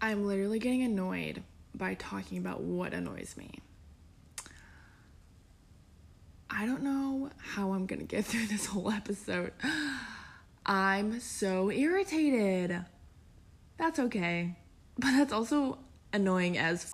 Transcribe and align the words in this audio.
I'm 0.00 0.28
literally 0.28 0.60
getting 0.60 0.84
annoyed 0.84 1.42
by 1.74 1.94
talking 1.94 2.38
about 2.38 2.60
what 2.60 2.94
annoys 2.94 3.34
me. 3.36 3.50
I 6.48 6.66
don't 6.66 6.84
know 6.84 7.30
how 7.36 7.72
I'm 7.72 7.84
gonna 7.86 8.04
get 8.04 8.24
through 8.26 8.46
this 8.46 8.66
whole 8.66 8.92
episode. 8.92 9.52
I'm 10.64 11.18
so 11.18 11.72
irritated. 11.72 12.84
That's 13.76 13.98
okay. 13.98 14.56
But 14.98 15.16
that's 15.16 15.32
also 15.32 15.78
annoying 16.12 16.58
as 16.58 16.84
f- 16.84 16.92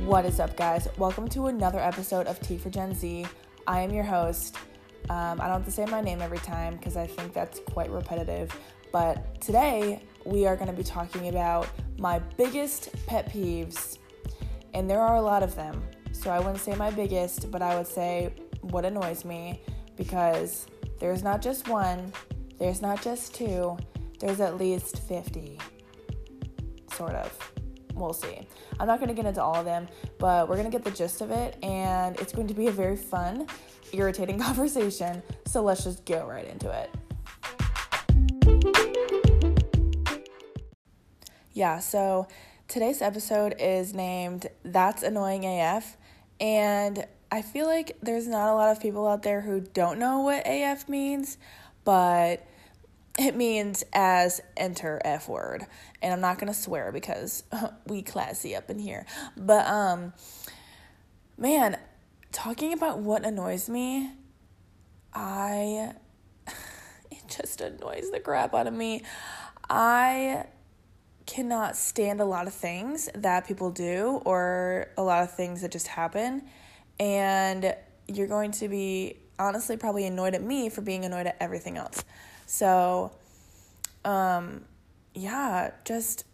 What 0.00 0.24
is 0.24 0.40
up, 0.40 0.56
guys? 0.56 0.88
Welcome 0.96 1.28
to 1.28 1.48
another 1.48 1.78
episode 1.78 2.26
of 2.26 2.40
Tea 2.40 2.56
for 2.56 2.70
Gen 2.70 2.94
Z. 2.94 3.26
I 3.66 3.80
am 3.80 3.92
your 3.92 4.04
host. 4.04 4.56
Um, 5.10 5.40
I 5.40 5.46
don't 5.46 5.56
have 5.58 5.64
to 5.64 5.70
say 5.70 5.84
my 5.86 6.00
name 6.00 6.20
every 6.20 6.38
time 6.38 6.76
because 6.76 6.96
I 6.96 7.06
think 7.06 7.32
that's 7.32 7.60
quite 7.60 7.90
repetitive. 7.90 8.56
But 8.92 9.40
today 9.40 10.02
we 10.24 10.46
are 10.46 10.54
going 10.54 10.68
to 10.68 10.76
be 10.76 10.84
talking 10.84 11.28
about 11.28 11.68
my 11.98 12.18
biggest 12.36 12.90
pet 13.06 13.32
peeves, 13.32 13.98
and 14.74 14.88
there 14.88 15.00
are 15.00 15.16
a 15.16 15.22
lot 15.22 15.42
of 15.42 15.54
them. 15.54 15.82
So 16.12 16.30
I 16.30 16.38
wouldn't 16.38 16.60
say 16.60 16.74
my 16.74 16.90
biggest, 16.90 17.50
but 17.50 17.62
I 17.62 17.76
would 17.76 17.86
say 17.86 18.34
what 18.60 18.84
annoys 18.84 19.24
me 19.24 19.60
because 19.96 20.66
there's 21.00 21.22
not 21.22 21.42
just 21.42 21.68
one, 21.68 22.12
there's 22.58 22.80
not 22.80 23.02
just 23.02 23.34
two, 23.34 23.76
there's 24.20 24.40
at 24.40 24.56
least 24.56 24.98
50. 25.08 25.58
Sort 26.92 27.14
of. 27.14 27.51
We'll 27.94 28.12
see. 28.12 28.46
I'm 28.80 28.86
not 28.86 28.98
going 28.98 29.08
to 29.08 29.14
get 29.14 29.26
into 29.26 29.42
all 29.42 29.56
of 29.56 29.64
them, 29.64 29.88
but 30.18 30.48
we're 30.48 30.56
going 30.56 30.70
to 30.70 30.76
get 30.76 30.84
the 30.84 30.90
gist 30.90 31.20
of 31.20 31.30
it, 31.30 31.56
and 31.62 32.18
it's 32.20 32.32
going 32.32 32.48
to 32.48 32.54
be 32.54 32.66
a 32.66 32.72
very 32.72 32.96
fun, 32.96 33.46
irritating 33.92 34.38
conversation. 34.40 35.22
So 35.46 35.62
let's 35.62 35.84
just 35.84 36.04
go 36.04 36.26
right 36.26 36.46
into 36.46 36.70
it. 36.70 36.90
Yeah, 41.52 41.80
so 41.80 42.28
today's 42.66 43.02
episode 43.02 43.54
is 43.58 43.92
named 43.92 44.46
That's 44.64 45.02
Annoying 45.02 45.44
AF, 45.44 45.98
and 46.40 47.06
I 47.30 47.42
feel 47.42 47.66
like 47.66 47.96
there's 48.02 48.26
not 48.26 48.50
a 48.50 48.54
lot 48.54 48.70
of 48.70 48.80
people 48.80 49.06
out 49.06 49.22
there 49.22 49.42
who 49.42 49.60
don't 49.60 49.98
know 49.98 50.20
what 50.20 50.42
AF 50.46 50.88
means, 50.88 51.36
but 51.84 52.46
it 53.18 53.36
means 53.36 53.84
as 53.92 54.40
enter 54.56 55.00
F 55.04 55.28
word. 55.28 55.66
And 56.00 56.12
I'm 56.12 56.20
not 56.20 56.38
gonna 56.38 56.54
swear 56.54 56.92
because 56.92 57.44
we 57.86 58.02
classy 58.02 58.56
up 58.56 58.70
in 58.70 58.78
here. 58.78 59.06
But 59.36 59.66
um 59.66 60.12
man, 61.36 61.78
talking 62.30 62.72
about 62.72 62.98
what 62.98 63.24
annoys 63.24 63.68
me, 63.68 64.10
I 65.12 65.92
it 67.10 67.22
just 67.28 67.60
annoys 67.60 68.10
the 68.10 68.20
crap 68.20 68.54
out 68.54 68.66
of 68.66 68.74
me. 68.74 69.02
I 69.68 70.46
cannot 71.26 71.76
stand 71.76 72.20
a 72.20 72.24
lot 72.24 72.46
of 72.46 72.52
things 72.52 73.08
that 73.14 73.46
people 73.46 73.70
do 73.70 74.20
or 74.24 74.88
a 74.96 75.02
lot 75.02 75.22
of 75.22 75.34
things 75.34 75.62
that 75.62 75.70
just 75.70 75.86
happen. 75.86 76.42
And 76.98 77.74
you're 78.08 78.26
going 78.26 78.50
to 78.52 78.68
be 78.68 79.16
honestly 79.38 79.76
probably 79.76 80.06
annoyed 80.06 80.34
at 80.34 80.42
me 80.42 80.68
for 80.68 80.82
being 80.82 81.04
annoyed 81.04 81.26
at 81.26 81.36
everything 81.40 81.76
else. 81.76 82.04
So, 82.52 83.12
um, 84.04 84.66
yeah, 85.14 85.70
just 85.86 86.26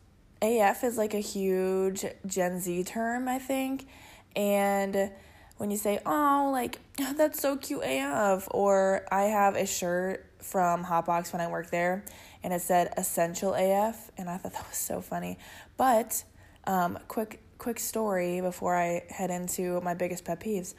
AF 0.43 0.83
is 0.83 0.99
like 0.99 1.15
a 1.15 1.21
huge 1.21 2.05
Gen 2.27 2.59
Z 2.59 2.83
term, 2.83 3.29
I 3.29 3.39
think. 3.39 3.87
And 4.35 5.13
when 5.59 5.71
you 5.71 5.77
say, 5.77 6.01
oh, 6.05 6.51
like, 6.53 6.81
that's 7.17 7.41
so 7.41 7.57
cute 7.57 7.85
AF, 7.85 8.49
or 8.51 9.07
I 9.13 9.27
have 9.27 9.55
a 9.55 9.65
shirt 9.65 10.27
from 10.41 10.85
Hotbox 10.85 11.33
when 11.33 11.41
I 11.41 11.47
worked 11.47 11.71
there, 11.71 12.05
and 12.43 12.53
it 12.53 12.63
said 12.63 12.93
Essential 12.97 13.55
AF, 13.55 14.11
and 14.19 14.29
I 14.29 14.39
thought 14.39 14.55
that 14.55 14.69
was 14.69 14.77
so 14.77 15.01
funny. 15.01 15.39
But, 15.77 16.25
um, 16.67 16.99
quick, 17.07 17.41
quick 17.59 17.79
story 17.79 18.41
before 18.41 18.77
I 18.77 19.05
head 19.09 19.31
into 19.31 19.81
my 19.83 19.95
biggest 19.95 20.25
pet 20.25 20.41
peeves. 20.41 20.75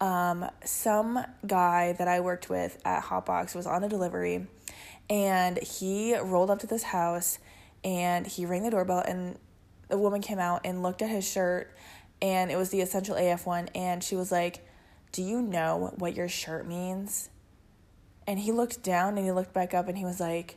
Um, 0.00 0.48
some 0.64 1.22
guy 1.46 1.92
that 1.98 2.08
I 2.08 2.20
worked 2.20 2.48
with 2.48 2.80
at 2.86 3.02
Hotbox 3.02 3.54
was 3.54 3.66
on 3.66 3.84
a 3.84 3.88
delivery 3.90 4.46
and 5.10 5.58
he 5.62 6.16
rolled 6.16 6.50
up 6.50 6.58
to 6.60 6.66
this 6.66 6.82
house 6.82 7.38
and 7.84 8.26
he 8.26 8.44
rang 8.44 8.62
the 8.62 8.70
doorbell 8.70 9.00
and 9.00 9.38
the 9.88 9.98
woman 9.98 10.20
came 10.20 10.38
out 10.38 10.62
and 10.64 10.82
looked 10.82 11.02
at 11.02 11.08
his 11.08 11.28
shirt 11.28 11.74
and 12.20 12.50
it 12.50 12.56
was 12.56 12.70
the 12.70 12.80
essential 12.80 13.16
AF 13.16 13.46
one 13.46 13.68
and 13.74 14.02
she 14.02 14.16
was 14.16 14.30
like, 14.32 14.66
"Do 15.12 15.22
you 15.22 15.40
know 15.40 15.94
what 15.96 16.14
your 16.14 16.28
shirt 16.28 16.66
means?" 16.66 17.30
And 18.26 18.38
he 18.38 18.52
looked 18.52 18.82
down 18.82 19.16
and 19.16 19.24
he 19.24 19.32
looked 19.32 19.54
back 19.54 19.72
up 19.72 19.88
and 19.88 19.96
he 19.96 20.04
was 20.04 20.20
like, 20.20 20.56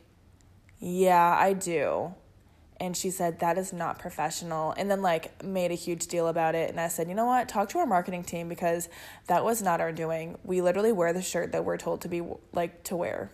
"Yeah, 0.78 1.36
I 1.38 1.52
do." 1.52 2.14
And 2.82 2.96
she 2.96 3.10
said, 3.10 3.38
That 3.38 3.58
is 3.58 3.72
not 3.72 4.00
professional. 4.00 4.72
And 4.72 4.90
then, 4.90 5.02
like, 5.02 5.44
made 5.44 5.70
a 5.70 5.74
huge 5.74 6.08
deal 6.08 6.26
about 6.26 6.56
it. 6.56 6.68
And 6.68 6.80
I 6.80 6.88
said, 6.88 7.08
You 7.08 7.14
know 7.14 7.26
what? 7.26 7.48
Talk 7.48 7.68
to 7.68 7.78
our 7.78 7.86
marketing 7.86 8.24
team 8.24 8.48
because 8.48 8.88
that 9.28 9.44
was 9.44 9.62
not 9.62 9.80
our 9.80 9.92
doing. 9.92 10.36
We 10.42 10.60
literally 10.62 10.90
wear 10.90 11.12
the 11.12 11.22
shirt 11.22 11.52
that 11.52 11.64
we're 11.64 11.76
told 11.76 12.00
to 12.00 12.08
be, 12.08 12.22
like, 12.52 12.82
to 12.84 12.96
wear. 12.96 13.30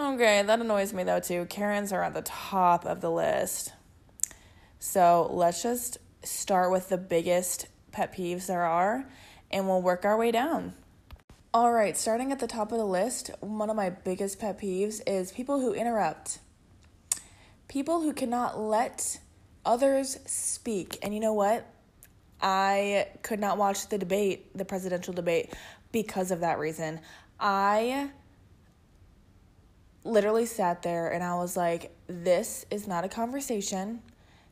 Oh, 0.00 0.14
okay, 0.14 0.44
that 0.44 0.60
annoys 0.60 0.92
me 0.92 1.02
though, 1.02 1.18
too. 1.18 1.44
Karens 1.46 1.92
are 1.92 2.04
at 2.04 2.14
the 2.14 2.22
top 2.22 2.86
of 2.86 3.00
the 3.00 3.10
list. 3.10 3.72
So 4.78 5.28
let's 5.32 5.60
just 5.60 5.98
start 6.22 6.70
with 6.70 6.88
the 6.88 6.96
biggest 6.96 7.66
pet 7.90 8.14
peeves 8.14 8.46
there 8.46 8.62
are 8.62 9.10
and 9.50 9.66
we'll 9.66 9.82
work 9.82 10.04
our 10.04 10.16
way 10.16 10.30
down. 10.30 10.74
All 11.52 11.72
right, 11.72 11.96
starting 11.96 12.30
at 12.30 12.38
the 12.38 12.46
top 12.46 12.70
of 12.70 12.78
the 12.78 12.84
list, 12.84 13.32
one 13.40 13.70
of 13.70 13.74
my 13.74 13.90
biggest 13.90 14.38
pet 14.38 14.60
peeves 14.60 15.00
is 15.04 15.32
people 15.32 15.58
who 15.58 15.72
interrupt. 15.72 16.38
People 17.66 18.00
who 18.00 18.12
cannot 18.12 18.56
let 18.56 19.18
others 19.66 20.16
speak. 20.26 20.96
And 21.02 21.12
you 21.12 21.18
know 21.18 21.32
what? 21.32 21.66
I 22.40 23.08
could 23.24 23.40
not 23.40 23.58
watch 23.58 23.88
the 23.88 23.98
debate, 23.98 24.56
the 24.56 24.64
presidential 24.64 25.12
debate, 25.12 25.52
because 25.90 26.30
of 26.30 26.38
that 26.40 26.60
reason. 26.60 27.00
I 27.40 28.10
literally 30.08 30.46
sat 30.46 30.82
there 30.82 31.08
and 31.12 31.22
I 31.22 31.34
was 31.34 31.56
like, 31.56 31.94
this 32.06 32.66
is 32.70 32.88
not 32.88 33.04
a 33.04 33.08
conversation. 33.08 34.00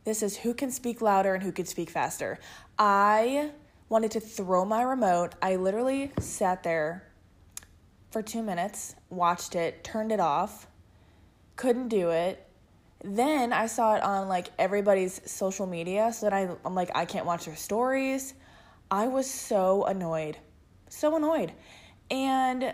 This 0.04 0.22
is 0.22 0.36
who 0.36 0.54
can 0.54 0.70
speak 0.70 1.00
louder 1.00 1.34
and 1.34 1.42
who 1.42 1.52
can 1.52 1.66
speak 1.66 1.90
faster. 1.90 2.38
I 2.78 3.50
wanted 3.88 4.12
to 4.12 4.20
throw 4.20 4.64
my 4.64 4.82
remote. 4.82 5.34
I 5.42 5.56
literally 5.56 6.12
sat 6.20 6.62
there 6.62 7.08
for 8.10 8.22
two 8.22 8.42
minutes, 8.42 8.94
watched 9.10 9.54
it, 9.54 9.82
turned 9.82 10.12
it 10.12 10.20
off, 10.20 10.66
couldn't 11.56 11.88
do 11.88 12.10
it. 12.10 12.46
Then 13.04 13.52
I 13.52 13.66
saw 13.66 13.96
it 13.96 14.02
on 14.02 14.28
like 14.28 14.48
everybody's 14.58 15.20
social 15.30 15.66
media, 15.66 16.12
so 16.12 16.26
that 16.26 16.32
I, 16.32 16.48
I'm 16.64 16.74
like, 16.74 16.90
I 16.94 17.04
can't 17.04 17.26
watch 17.26 17.44
their 17.44 17.56
stories. 17.56 18.34
I 18.90 19.08
was 19.08 19.28
so 19.28 19.84
annoyed. 19.84 20.38
So 20.88 21.16
annoyed. 21.16 21.52
And 22.10 22.72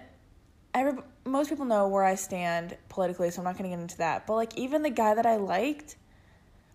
every, 0.75 1.03
most 1.25 1.49
people 1.49 1.65
know 1.65 1.88
where 1.88 2.05
I 2.05 2.15
stand 2.15 2.77
politically, 2.88 3.31
so 3.31 3.41
I'm 3.41 3.44
not 3.44 3.56
going 3.56 3.71
to 3.71 3.77
get 3.77 3.81
into 3.81 3.99
that. 3.99 4.27
But 4.27 4.34
like, 4.34 4.56
even 4.56 4.83
the 4.83 4.91
guy 4.91 5.15
that 5.15 5.27
I 5.27 5.37
liked, 5.37 5.97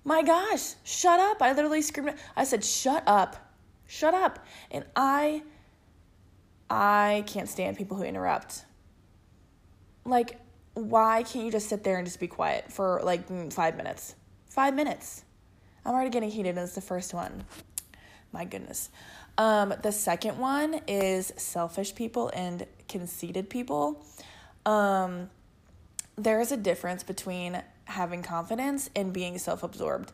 my 0.04 0.24
gosh, 0.24 0.76
shut 0.84 1.20
up. 1.20 1.42
I 1.42 1.54
literally 1.54 1.82
screamed. 1.82 2.16
I 2.36 2.44
said, 2.46 2.64
shut 2.64 3.04
up. 3.08 3.36
Shut 3.88 4.14
up. 4.14 4.46
And 4.72 4.86
I, 4.96 5.44
I 6.70 7.24
can't 7.28 7.50
stand 7.50 7.78
people 7.78 7.98
who 7.98 8.04
interrupt. 8.04 8.64
Like, 10.06 10.40
why 10.74 11.24
can't 11.24 11.46
you 11.46 11.52
just 11.52 11.68
sit 11.68 11.84
there 11.84 11.98
and 11.98 12.06
just 12.06 12.20
be 12.20 12.28
quiet 12.28 12.72
for 12.72 13.02
like 13.04 13.28
mm, 13.28 13.52
five 13.52 13.76
minutes? 13.76 14.16
Five 14.50 14.76
minutes. 14.76 15.24
I'm 15.86 15.94
already 15.94 16.10
getting 16.10 16.30
heated, 16.30 16.50
and 16.50 16.60
it's 16.60 16.76
the 16.76 16.82
first 16.82 17.14
one. 17.14 17.44
My 18.32 18.46
goodness. 18.46 18.90
Um, 19.38 19.74
the 19.84 19.92
second 19.92 20.38
one 20.38 20.82
is 20.88 21.34
selfish 21.38 21.96
people 21.96 22.30
and 22.34 22.66
conceited 22.88 23.50
people. 23.50 24.06
Um, 24.68 25.30
there 26.18 26.42
is 26.42 26.52
a 26.52 26.58
difference 26.58 27.02
between 27.02 27.64
having 27.86 28.22
confidence 28.22 28.90
and 28.96 29.14
being 29.14 29.40
self 29.40 29.64
absorbed. 29.64 30.12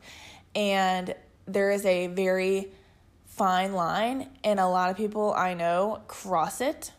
And 0.56 1.16
there 1.46 1.72
is 1.72 1.86
a 1.86 2.08
very 2.08 2.72
fine 3.26 3.74
line, 3.74 4.30
and 4.44 4.60
a 4.60 4.68
lot 4.68 4.92
of 4.92 4.96
people 4.96 5.34
I 5.34 5.56
know 5.56 6.02
cross 6.08 6.62
it. 6.62 6.92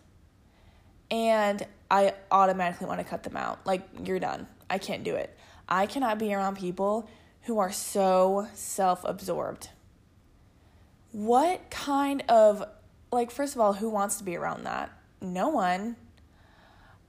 And 1.10 1.64
I 1.90 2.14
automatically 2.30 2.88
want 2.88 2.98
to 2.98 3.04
cut 3.04 3.22
them 3.22 3.36
out. 3.36 3.64
Like, 3.64 3.82
you're 4.04 4.18
done. 4.18 4.48
I 4.68 4.78
can't 4.78 5.04
do 5.04 5.14
it. 5.14 5.36
I 5.68 5.86
cannot 5.86 6.18
be 6.18 6.34
around 6.34 6.56
people 6.56 7.08
who 7.42 7.60
are 7.60 7.70
so 7.70 8.48
self 8.54 9.04
absorbed. 9.04 9.68
What 11.12 11.70
kind 11.70 12.24
of, 12.28 12.64
like, 13.12 13.30
first 13.30 13.54
of 13.54 13.60
all, 13.60 13.74
who 13.74 13.88
wants 13.88 14.16
to 14.16 14.24
be 14.24 14.34
around 14.36 14.64
that? 14.64 14.90
No 15.20 15.50
one. 15.50 15.94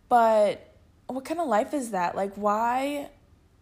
But 0.09 0.75
what 1.07 1.25
kind 1.25 1.39
of 1.39 1.47
life 1.47 1.73
is 1.73 1.91
that? 1.91 2.15
Like, 2.15 2.35
why 2.35 3.09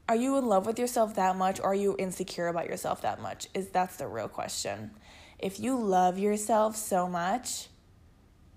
are 0.10 0.16
you 0.16 0.38
in 0.38 0.46
love 0.46 0.66
with 0.66 0.78
yourself 0.78 1.16
that 1.16 1.36
much 1.36 1.60
or 1.60 1.68
are 1.68 1.76
you 1.76 1.96
insecure 1.98 2.48
about 2.48 2.68
yourself 2.68 3.02
that 3.02 3.22
much? 3.22 3.48
Is 3.54 3.70
that's 3.70 3.98
the 3.98 4.08
real 4.08 4.28
question. 4.28 4.92
If 5.40 5.60
you 5.60 5.78
love 5.78 6.18
yourself 6.18 6.76
so 6.76 7.08
much, 7.08 7.68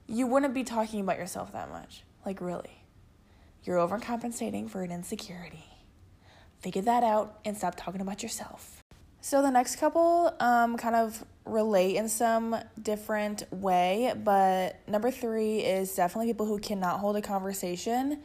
you 0.06 0.26
wouldn't 0.26 0.54
be 0.54 0.64
talking 0.64 1.00
about 1.00 1.18
yourself 1.18 1.52
that 1.52 1.70
much. 1.70 2.04
Like, 2.24 2.40
really. 2.40 2.82
You're 3.64 3.78
overcompensating 3.78 4.70
for 4.70 4.82
an 4.82 4.92
insecurity. 4.92 5.64
Figure 6.60 6.82
that 6.82 7.02
out 7.02 7.40
and 7.44 7.56
stop 7.56 7.74
talking 7.76 8.00
about 8.00 8.22
yourself. 8.22 8.75
So 9.26 9.42
the 9.42 9.50
next 9.50 9.80
couple 9.80 10.32
um, 10.38 10.76
kind 10.76 10.94
of 10.94 11.24
relate 11.44 11.96
in 11.96 12.08
some 12.08 12.56
different 12.80 13.42
way, 13.52 14.14
but 14.22 14.78
number 14.86 15.10
three 15.10 15.64
is 15.64 15.92
definitely 15.96 16.28
people 16.28 16.46
who 16.46 16.60
cannot 16.60 17.00
hold 17.00 17.16
a 17.16 17.22
conversation. 17.22 18.20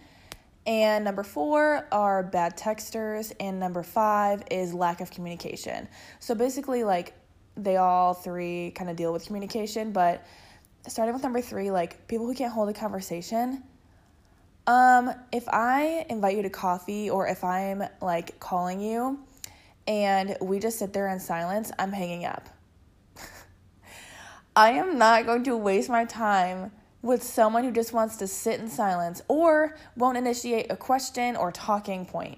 And 0.68 1.04
number 1.04 1.24
four 1.24 1.88
are 1.92 2.22
bad 2.22 2.56
texters. 2.56 3.34
And 3.40 3.60
number 3.60 3.82
five 3.82 4.44
is 4.52 4.76
lack 4.76 5.02
of 5.02 5.10
communication. 5.10 5.88
So 6.20 6.36
basically, 6.36 6.84
like, 6.84 7.16
they 7.58 7.78
all 7.78 8.14
three 8.14 8.70
kind 8.76 8.88
of 8.88 8.96
deal 8.96 9.12
with 9.12 9.26
communication, 9.26 9.94
but 9.94 10.24
starting 10.88 11.16
with 11.16 11.24
number 11.24 11.42
three, 11.42 11.72
like, 11.72 12.08
people 12.08 12.28
who 12.28 12.36
can't 12.36 12.54
hold 12.54 12.70
a 12.70 12.74
conversation. 12.74 13.64
Um, 14.68 15.12
if 15.32 15.50
I 15.50 16.06
invite 16.12 16.36
you 16.38 16.44
to 16.44 16.52
coffee 16.52 17.10
or 17.10 17.28
if 17.28 17.44
I'm 17.44 17.82
like 18.02 18.40
calling 18.40 18.80
you 18.80 19.18
and 19.88 20.38
we 20.42 20.60
just 20.60 20.80
sit 20.80 20.94
there 20.94 21.08
in 21.08 21.20
silence, 21.20 21.72
I'm 21.80 21.92
hanging 21.92 22.26
up. 22.26 22.50
I 24.56 24.72
am 24.72 24.98
not 24.98 25.26
going 25.26 25.44
to 25.46 25.58
waste 25.58 25.90
my 25.90 26.06
time 26.06 26.72
with 27.02 27.24
someone 27.24 27.64
who 27.64 27.72
just 27.72 27.94
wants 27.94 28.18
to 28.18 28.28
sit 28.28 28.60
in 28.60 28.70
silence 28.70 29.22
or 29.28 29.76
won't 29.96 30.18
initiate 30.18 30.72
a 30.72 30.76
question 30.76 31.36
or 31.36 31.52
talking 31.52 32.06
point. 32.06 32.38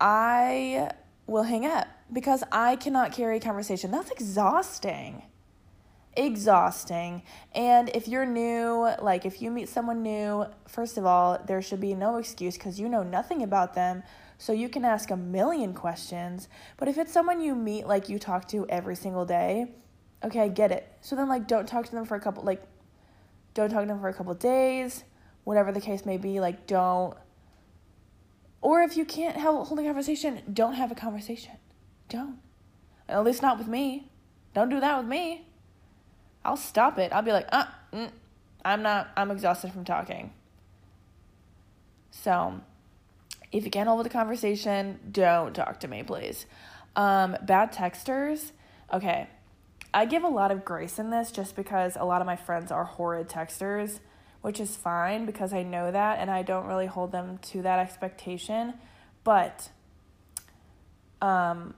I 0.00 0.90
will 1.26 1.42
hang 1.42 1.66
up 1.66 1.88
because 2.12 2.44
I 2.52 2.76
cannot 2.76 3.12
carry 3.12 3.40
conversation. 3.40 3.90
That's 3.90 4.10
exhausting. 4.10 5.22
Exhausting. 6.16 7.22
And 7.54 7.90
if 7.94 8.06
you're 8.06 8.26
new, 8.26 8.90
like 9.02 9.26
if 9.26 9.42
you 9.42 9.50
meet 9.50 9.68
someone 9.68 10.02
new, 10.02 10.46
first 10.68 10.96
of 10.98 11.06
all, 11.06 11.42
there 11.46 11.60
should 11.60 11.80
be 11.80 11.94
no 11.94 12.18
excuse 12.18 12.56
because 12.56 12.78
you 12.78 12.88
know 12.88 13.02
nothing 13.02 13.42
about 13.42 13.74
them 13.74 14.02
so 14.38 14.52
you 14.52 14.68
can 14.68 14.84
ask 14.84 15.10
a 15.10 15.16
million 15.16 15.72
questions. 15.72 16.48
But 16.76 16.88
if 16.88 16.98
it's 16.98 17.12
someone 17.12 17.40
you 17.40 17.54
meet, 17.54 17.86
like 17.86 18.08
you 18.08 18.18
talk 18.18 18.48
to 18.48 18.66
every 18.68 18.96
single 18.96 19.24
day, 19.24 19.72
okay, 20.24 20.40
I 20.40 20.48
get 20.48 20.72
it. 20.72 20.90
So 21.00 21.16
then, 21.16 21.28
like, 21.28 21.46
don't 21.46 21.66
talk 21.66 21.86
to 21.86 21.92
them 21.92 22.04
for 22.04 22.16
a 22.16 22.20
couple, 22.20 22.42
like, 22.42 22.62
don't 23.54 23.70
talk 23.70 23.82
to 23.82 23.86
them 23.86 24.00
for 24.00 24.08
a 24.08 24.14
couple 24.14 24.34
days, 24.34 25.04
whatever 25.44 25.72
the 25.72 25.80
case 25.80 26.04
may 26.04 26.18
be. 26.18 26.40
Like, 26.40 26.66
don't. 26.66 27.16
Or 28.60 28.82
if 28.82 28.96
you 28.96 29.04
can't 29.04 29.36
hold 29.36 29.78
a 29.78 29.82
conversation, 29.82 30.42
don't 30.52 30.74
have 30.74 30.90
a 30.90 30.94
conversation. 30.94 31.52
Don't. 32.08 32.38
At 33.08 33.24
least 33.24 33.42
not 33.42 33.58
with 33.58 33.68
me. 33.68 34.10
Don't 34.54 34.68
do 34.68 34.80
that 34.80 34.98
with 34.98 35.06
me. 35.06 35.46
I'll 36.44 36.56
stop 36.56 36.98
it. 36.98 37.12
I'll 37.12 37.22
be 37.22 37.32
like, 37.32 37.46
uh, 37.52 37.66
mm, 37.92 38.10
I'm 38.64 38.82
not, 38.82 39.08
I'm 39.16 39.30
exhausted 39.30 39.72
from 39.72 39.84
talking. 39.84 40.32
So, 42.10 42.60
if 43.56 43.64
you 43.64 43.70
can't 43.70 43.88
hold 43.88 44.04
the 44.04 44.10
conversation, 44.10 45.00
don't 45.10 45.54
talk 45.54 45.80
to 45.80 45.88
me, 45.88 46.02
please. 46.02 46.44
Um, 46.94 47.36
bad 47.42 47.72
texters. 47.72 48.52
Okay. 48.92 49.28
I 49.94 50.04
give 50.04 50.24
a 50.24 50.28
lot 50.28 50.50
of 50.50 50.64
grace 50.64 50.98
in 50.98 51.08
this 51.10 51.30
just 51.30 51.56
because 51.56 51.96
a 51.96 52.04
lot 52.04 52.20
of 52.20 52.26
my 52.26 52.36
friends 52.36 52.70
are 52.70 52.84
horrid 52.84 53.28
texters, 53.28 54.00
which 54.42 54.60
is 54.60 54.76
fine 54.76 55.24
because 55.24 55.54
I 55.54 55.62
know 55.62 55.90
that 55.90 56.18
and 56.18 56.30
I 56.30 56.42
don't 56.42 56.66
really 56.66 56.86
hold 56.86 57.12
them 57.12 57.38
to 57.38 57.62
that 57.62 57.78
expectation. 57.78 58.74
But 59.24 59.70
um, 61.22 61.74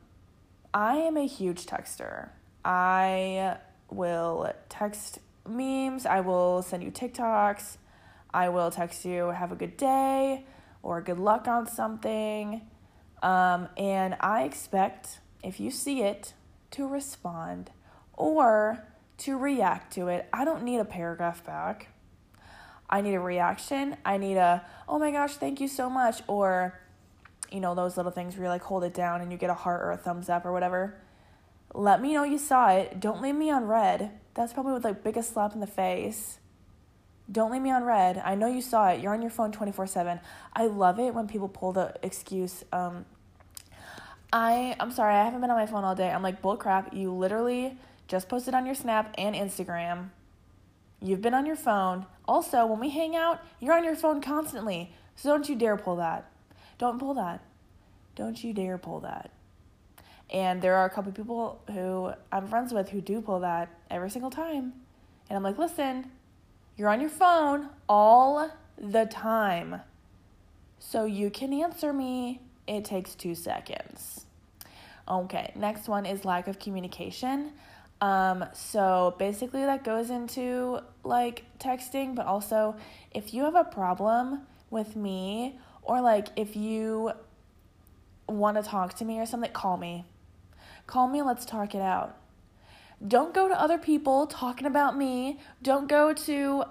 I 0.75 0.97
am 0.97 1.17
a 1.17 1.27
huge 1.27 1.65
texter. 1.65 2.31
I 2.65 3.59
will 3.89 4.53
text 4.69 5.21
memes, 5.47 6.07
I 6.07 6.21
will 6.21 6.63
send 6.63 6.83
you 6.83 6.91
TikToks, 6.91 7.77
I 8.35 8.49
will 8.49 8.71
text 8.71 9.05
you, 9.05 9.29
have 9.29 9.53
a 9.53 9.57
good 9.57 9.77
day 9.77 10.45
or 10.83 11.01
good 11.01 11.19
luck 11.19 11.49
on 11.49 11.67
something. 11.67 12.63
Um, 13.23 13.69
and 13.77 14.17
I 14.21 14.45
expect, 14.45 15.21
if 15.43 15.59
you 15.61 15.71
see 15.71 16.03
it, 16.03 16.35
to 16.73 16.87
respond 16.87 17.71
or 18.15 18.85
to 19.19 19.37
react 19.37 19.93
to 19.95 20.09
it. 20.09 20.29
I 20.33 20.45
don't 20.45 20.63
need 20.63 20.79
a 20.79 20.85
paragraph 20.85 21.45
back. 21.45 21.89
I 22.89 23.01
need 23.01 23.15
a 23.15 23.21
reaction. 23.21 23.97
I 24.05 24.17
need 24.17 24.37
a, 24.37 24.65
oh 24.89 24.99
my 24.99 25.11
gosh, 25.11 25.35
thank 25.35 25.61
you 25.61 25.69
so 25.69 25.91
much. 25.91 26.23
Or, 26.27 26.79
you 27.51 27.61
know, 27.61 27.75
those 27.75 27.97
little 27.97 28.13
things 28.13 28.37
where 28.37 28.45
you 28.45 28.49
like 28.49 28.63
hold 28.63 28.85
it 28.85 28.95
down 28.95 29.21
and 29.21 29.31
you 29.31 29.39
get 29.39 29.51
a 29.51 29.55
heart 29.55 29.83
or 29.83 29.93
a 29.93 29.97
thumbs 29.97 30.29
up 30.29 30.47
or 30.47 30.53
whatever. 30.53 30.97
Let 31.75 32.01
me 32.01 32.15
know 32.15 32.23
you 32.23 32.39
saw 32.39 32.71
it. 32.71 32.99
Don't 32.99 33.21
leave 33.21 33.35
me 33.35 33.51
on 33.51 33.67
read. 33.67 34.13
That's 34.35 34.53
probably 34.53 34.79
the 34.81 34.95
biggest 34.95 35.35
slap 35.35 35.53
in 35.53 35.61
the 35.61 35.67
face. 35.67 36.39
Don't 37.31 37.53
leave 37.53 37.63
me 37.63 37.71
on 37.71 37.85
read. 37.85 38.21
I 38.25 38.35
know 38.35 38.47
you 38.47 38.63
saw 38.63 38.89
it. 38.89 39.01
You're 39.01 39.13
on 39.13 39.21
your 39.21 39.31
phone 39.31 39.53
24 39.53 39.87
7. 39.87 40.21
I 40.55 40.67
love 40.67 40.99
it 40.99 41.15
when 41.15 41.29
people 41.29 41.49
pull 41.49 41.73
the 41.73 41.95
excuse. 42.03 42.65
Um, 42.73 43.05
I, 44.33 44.77
I'm 44.81 44.91
sorry, 44.91 45.15
I 45.15 45.25
haven't 45.25 45.41
been 45.41 45.51
on 45.51 45.57
my 45.57 45.67
phone 45.67 45.85
all 45.85 45.95
day. 45.95 46.11
I'm 46.11 46.23
like, 46.23 46.43
bull 46.43 46.57
crap. 46.57 46.95
You 46.95 47.13
literally 47.13 47.77
just 48.07 48.29
posted 48.29 48.55
on 48.55 48.67
your 48.67 48.75
Snap 48.75 49.15
and 49.17 49.35
Instagram. 49.35 50.11
You've 51.01 51.23
been 51.23 51.35
on 51.35 51.47
your 51.47 51.57
phone. 51.57 52.07
Also, 52.27 52.67
when 52.67 52.81
we 52.81 52.91
hang 52.91 53.15
out, 53.15 53.41
you're 53.61 53.75
on 53.75 53.85
your 53.85 53.95
phone 53.95 54.21
constantly. 54.21 54.93
So 55.17 55.31
don't 55.31 55.49
you 55.49 55.57
dare 55.57 55.77
pull 55.77 55.97
that. 55.97 56.31
Don't 56.79 56.99
pull 56.99 57.15
that. 57.15 57.43
Don't 58.17 58.43
you 58.43 58.53
dare 58.53 58.79
pull 58.79 59.01
that. 59.01 59.31
And 60.31 60.61
there 60.61 60.77
are 60.77 60.85
a 60.85 60.91
couple 60.91 61.13
people 61.13 61.63
who 61.73 62.13
I'm 62.31 62.49
friends 62.49 62.73
with 62.73 62.91
who 62.91 63.01
do 63.01 63.21
pull 63.21 63.41
that 63.41 63.69
every 63.91 64.11
single 64.11 64.31
time. 64.31 64.73
And 65.31 65.37
I'm 65.37 65.43
like, 65.43 65.59
listen, 65.59 66.11
you're 66.79 66.89
on 66.89 67.01
your 67.01 67.11
phone 67.11 67.69
all 67.89 68.51
the 68.79 69.05
time. 69.07 69.83
So 70.79 71.05
you 71.05 71.29
can 71.29 71.53
answer 71.53 71.93
me. 71.93 72.41
It 72.67 72.85
takes 72.85 73.15
two 73.15 73.35
seconds. 73.35 74.25
Okay, 75.09 75.53
next 75.57 75.89
one 75.89 76.07
is 76.07 76.25
lack 76.25 76.47
of 76.47 76.59
communication. 76.59 77.53
Um, 78.01 78.45
so 78.53 79.17
basically, 79.19 79.65
that 79.65 79.83
goes 79.83 80.09
into 80.11 80.81
like 81.03 81.45
texting, 81.59 82.15
but 82.15 82.27
also 82.27 82.77
if 83.11 83.35
you 83.35 83.43
have 83.43 83.57
a 83.57 83.65
problem 83.65 84.43
with 84.71 84.95
me, 84.95 85.59
or 85.83 86.01
like 86.01 86.29
if 86.37 86.55
you 86.55 87.11
want 88.29 88.57
to 88.57 88.63
talk 88.63 88.95
to 88.95 89.05
me 89.05 89.19
or 89.19 89.27
something, 89.27 89.51
call 89.51 89.79
me. 89.79 90.05
Call 90.87 91.09
me, 91.09 91.23
let's 91.23 91.45
talk 91.45 91.75
it 91.75 91.83
out. 91.83 92.17
Don't 93.07 93.33
go 93.33 93.49
to 93.49 93.61
other 93.61 93.79
people 93.79 94.27
talking 94.27 94.67
about 94.67 94.97
me. 94.97 95.39
Don't 95.63 95.89
go 95.89 96.13
to 96.13 96.65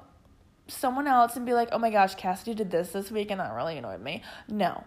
someone 0.68 1.08
else 1.08 1.36
and 1.36 1.46
be 1.46 1.54
like, 1.54 1.70
oh 1.72 1.80
my 1.80 1.90
gosh, 1.90 2.16
Cassidy 2.16 2.54
did 2.54 2.72
this 2.72 2.90
this 2.90 3.12
week 3.12 3.32
and 3.32 3.40
that 3.40 3.54
really 3.54 3.78
annoyed 3.78 4.02
me. 4.02 4.22
No. 4.48 4.84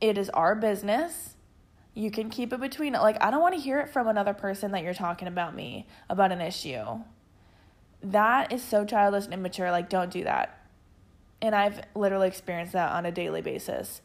It 0.00 0.18
is 0.18 0.28
our 0.30 0.54
business. 0.54 1.36
You 1.94 2.10
can 2.10 2.30
keep 2.30 2.52
it 2.52 2.60
between 2.60 2.94
it. 2.94 3.00
Like, 3.00 3.22
I 3.22 3.30
don't 3.30 3.40
want 3.40 3.54
to 3.54 3.60
hear 3.60 3.78
it 3.80 3.90
from 3.90 4.08
another 4.08 4.34
person 4.34 4.72
that 4.72 4.82
you're 4.82 4.94
talking 4.94 5.28
about 5.28 5.54
me 5.54 5.86
about 6.08 6.32
an 6.32 6.40
issue. 6.40 7.00
That 8.02 8.52
is 8.52 8.62
so 8.62 8.84
childish 8.84 9.24
and 9.24 9.34
immature. 9.34 9.70
Like, 9.70 9.88
don't 9.88 10.10
do 10.10 10.24
that. 10.24 10.58
And 11.42 11.54
I've 11.54 11.80
literally 11.94 12.28
experienced 12.28 12.72
that 12.72 12.92
on 12.92 13.06
a 13.06 13.12
daily 13.12 13.42
basis. 13.42 14.00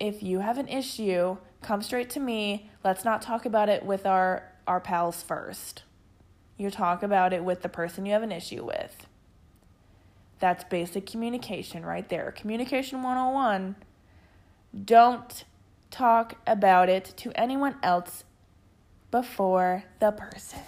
If 0.00 0.22
you 0.22 0.40
have 0.40 0.58
an 0.58 0.68
issue, 0.68 1.38
come 1.62 1.82
straight 1.82 2.10
to 2.10 2.20
me. 2.20 2.70
Let's 2.84 3.04
not 3.04 3.22
talk 3.22 3.46
about 3.46 3.68
it 3.68 3.84
with 3.84 4.06
our 4.06 4.52
our 4.68 4.80
pals 4.80 5.22
first. 5.22 5.82
You 6.56 6.70
talk 6.70 7.02
about 7.02 7.32
it 7.32 7.42
with 7.42 7.62
the 7.62 7.68
person 7.68 8.04
you 8.04 8.12
have 8.12 8.22
an 8.22 8.32
issue 8.32 8.64
with. 8.64 9.06
That's 10.38 10.64
basic 10.64 11.06
communication 11.06 11.84
right 11.84 12.08
there. 12.08 12.32
Communication 12.36 13.02
101. 13.02 13.76
Don't 14.84 15.44
talk 15.90 16.34
about 16.46 16.88
it 16.88 17.12
to 17.16 17.32
anyone 17.34 17.76
else 17.82 18.24
before 19.10 19.84
the 20.00 20.12
person. 20.12 20.60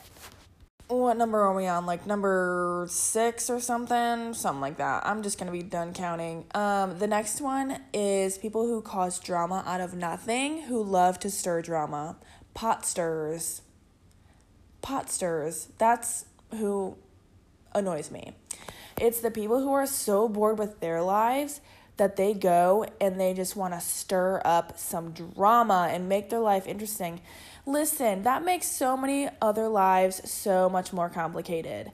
What 0.89 1.17
number 1.17 1.41
are 1.41 1.55
we 1.55 1.69
on? 1.69 1.87
Like 1.87 2.05
number 2.05 2.87
six 2.89 3.49
or 3.49 3.61
something? 3.61 4.35
Something 4.35 4.61
like 4.61 4.79
that. 4.79 5.07
I'm 5.07 5.23
just 5.23 5.39
gonna 5.39 5.53
be 5.53 5.63
done 5.63 5.93
counting. 5.93 6.47
Um, 6.53 6.99
the 6.99 7.07
next 7.07 7.41
one 7.41 7.81
is 7.93 8.39
people 8.39 8.67
who 8.67 8.81
cause 8.81 9.21
drama 9.21 9.63
out 9.67 9.81
of 9.81 9.95
nothing, 9.95 10.63
who 10.63 10.83
love 10.83 11.21
to 11.21 11.31
stir 11.31 11.63
drama. 11.63 12.17
Pot 12.55 12.85
stirrers 12.85 13.63
pot 14.83 15.11
stirrers. 15.11 15.69
That's 15.79 16.25
who 16.53 16.97
annoys 17.75 18.11
me. 18.11 18.33
It's 19.01 19.21
the 19.21 19.31
people 19.31 19.61
who 19.61 19.73
are 19.73 19.87
so 19.87 20.29
bored 20.29 20.59
with 20.59 20.81
their 20.81 21.03
lives 21.03 21.61
that 21.97 22.17
they 22.17 22.33
go 22.33 22.87
and 23.01 23.21
they 23.21 23.35
just 23.35 23.57
want 23.57 23.75
to 23.75 23.81
stir 23.81 24.41
up 24.45 24.79
some 24.79 25.13
drama 25.13 25.89
and 25.91 26.09
make 26.09 26.31
their 26.31 26.41
life 26.41 26.67
interesting. 26.67 27.21
Listen, 27.67 28.23
that 28.23 28.43
makes 28.43 28.67
so 28.67 28.97
many 28.97 29.29
other 29.41 29.69
lives 29.69 30.29
so 30.31 30.69
much 30.69 30.93
more 30.93 31.11
complicated. 31.11 31.93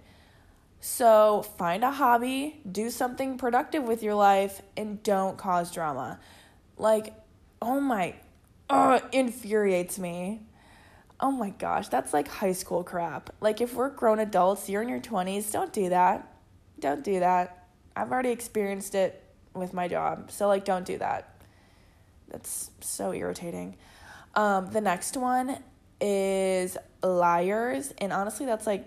So 0.81 1.43
find 1.59 1.83
a 1.83 1.91
hobby, 1.91 2.61
do 2.71 2.91
something 2.91 3.39
productive 3.39 3.83
with 3.83 4.03
your 4.03 4.15
life, 4.15 4.63
and 4.77 5.03
don't 5.03 5.37
cause 5.37 5.73
drama. 5.73 6.21
Like, 6.79 7.13
oh 7.61 7.81
my, 7.81 8.15
oh, 8.71 9.01
infuriates 9.11 9.99
me. 9.99 10.43
Oh 11.19 11.31
my 11.31 11.51
gosh, 11.51 11.89
that's 11.89 12.13
like 12.13 12.29
high 12.29 12.53
school 12.53 12.85
crap. 12.85 13.31
Like, 13.41 13.61
if 13.61 13.75
we're 13.75 13.89
grown 13.89 14.19
adults, 14.19 14.69
you're 14.69 14.83
in 14.83 14.89
your 14.89 15.01
20s, 15.01 15.51
don't 15.51 15.73
do 15.73 15.89
that. 15.89 16.31
Don't 16.79 17.03
do 17.03 17.21
that. 17.21 17.69
I've 17.95 18.13
already 18.13 18.31
experienced 18.31 18.95
it 18.95 19.23
with 19.55 19.73
my 19.73 19.89
job. 19.89 20.31
So, 20.31 20.47
like, 20.47 20.67
don't 20.67 20.85
do 20.85 20.99
that. 20.99 21.43
That's 22.29 22.71
so 22.81 23.13
irritating. 23.13 23.77
Um, 24.35 24.71
the 24.71 24.83
next 24.83 25.17
one 25.17 25.59
is 26.03 26.77
liars. 27.03 27.95
And 27.99 28.13
honestly, 28.13 28.45
that's 28.45 28.67
like 28.67 28.87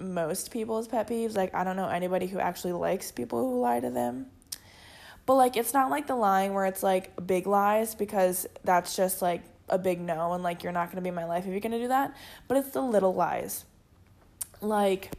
most 0.00 0.50
people's 0.50 0.88
pet 0.88 1.08
peeves. 1.08 1.36
Like, 1.36 1.54
I 1.54 1.62
don't 1.62 1.76
know 1.76 1.88
anybody 1.88 2.26
who 2.26 2.40
actually 2.40 2.72
likes 2.72 3.12
people 3.12 3.38
who 3.38 3.60
lie 3.60 3.78
to 3.78 3.90
them. 3.90 4.26
But, 5.24 5.34
like, 5.34 5.56
it's 5.56 5.72
not 5.72 5.90
like 5.90 6.08
the 6.08 6.16
lying 6.16 6.52
where 6.52 6.66
it's 6.66 6.82
like 6.82 7.24
big 7.24 7.46
lies 7.46 7.94
because 7.94 8.48
that's 8.64 8.96
just 8.96 9.22
like 9.22 9.42
a 9.70 9.78
big 9.78 10.00
no 10.00 10.32
and 10.34 10.42
like 10.42 10.62
you're 10.62 10.72
not 10.72 10.88
going 10.88 10.96
to 10.96 11.02
be 11.02 11.08
in 11.08 11.14
my 11.14 11.24
life 11.24 11.44
if 11.44 11.50
you're 11.50 11.60
going 11.60 11.72
to 11.72 11.78
do 11.78 11.88
that. 11.88 12.14
But 12.48 12.58
it's 12.58 12.70
the 12.70 12.82
little 12.82 13.14
lies. 13.14 13.64
Like, 14.60 15.12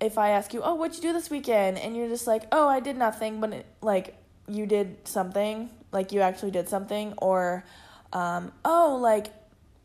if 0.00 0.18
I 0.18 0.30
ask 0.30 0.52
you, 0.52 0.62
oh, 0.62 0.74
what'd 0.74 0.96
you 0.96 1.02
do 1.02 1.12
this 1.12 1.30
weekend? 1.30 1.78
And 1.78 1.96
you're 1.96 2.08
just 2.08 2.26
like, 2.26 2.44
oh, 2.52 2.68
I 2.68 2.80
did 2.80 2.96
nothing, 2.96 3.40
but 3.40 3.52
it, 3.52 3.66
like 3.80 4.16
you 4.46 4.66
did 4.66 5.08
something, 5.08 5.70
like 5.90 6.12
you 6.12 6.20
actually 6.20 6.50
did 6.50 6.68
something, 6.68 7.14
or, 7.16 7.64
um, 8.12 8.52
oh, 8.64 8.98
like, 9.00 9.28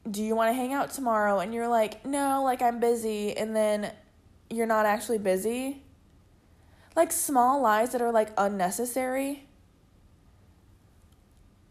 do 0.10 0.24
you 0.24 0.36
want 0.36 0.50
to 0.50 0.54
hang 0.54 0.74
out 0.74 0.92
tomorrow? 0.92 1.40
And 1.40 1.54
you're 1.54 1.68
like, 1.68 2.06
no, 2.06 2.44
like 2.44 2.62
I'm 2.62 2.80
busy, 2.80 3.36
and 3.36 3.56
then 3.56 3.92
you're 4.50 4.68
not 4.68 4.86
actually 4.86 5.18
busy. 5.18 5.82
Like 6.96 7.12
small 7.12 7.62
lies 7.62 7.94
that 7.94 8.02
are 8.02 8.12
like 8.12 8.30
unnecessary. 8.38 9.48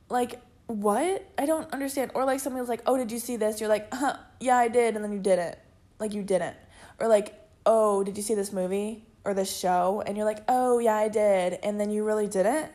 Like, 0.08 0.40
what? 0.70 1.26
I 1.36 1.46
don't 1.46 1.72
understand. 1.72 2.12
Or 2.14 2.24
like 2.24 2.40
somebody 2.40 2.60
was 2.60 2.68
like, 2.68 2.82
oh, 2.86 2.96
did 2.96 3.10
you 3.10 3.18
see 3.18 3.36
this? 3.36 3.60
You're 3.60 3.68
like, 3.68 3.92
huh, 3.92 4.16
yeah, 4.38 4.56
I 4.56 4.68
did, 4.68 4.94
and 4.94 5.04
then 5.04 5.12
you 5.12 5.18
didn't. 5.18 5.56
Like, 5.98 6.14
you 6.14 6.22
didn't. 6.22 6.56
Or 6.98 7.08
like, 7.08 7.34
oh, 7.66 8.04
did 8.04 8.16
you 8.16 8.22
see 8.22 8.34
this 8.34 8.52
movie 8.52 9.04
or 9.24 9.34
this 9.34 9.54
show? 9.54 10.02
And 10.06 10.16
you're 10.16 10.26
like, 10.26 10.44
oh, 10.48 10.78
yeah, 10.78 10.94
I 10.94 11.08
did. 11.08 11.58
And 11.62 11.80
then 11.80 11.90
you 11.90 12.04
really 12.04 12.26
didn't? 12.26 12.70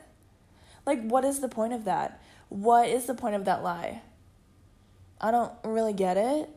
Like, 0.86 1.02
what 1.04 1.24
is 1.26 1.40
the 1.40 1.48
point 1.48 1.74
of 1.74 1.86
that? 1.86 2.22
What 2.50 2.90
is 2.90 3.06
the 3.06 3.16
point 3.16 3.36
of 3.36 3.46
that 3.46 3.64
lie? 3.64 4.02
I 5.20 5.32
don't 5.32 5.54
really 5.64 5.94
get 5.94 6.18
it. 6.18 6.50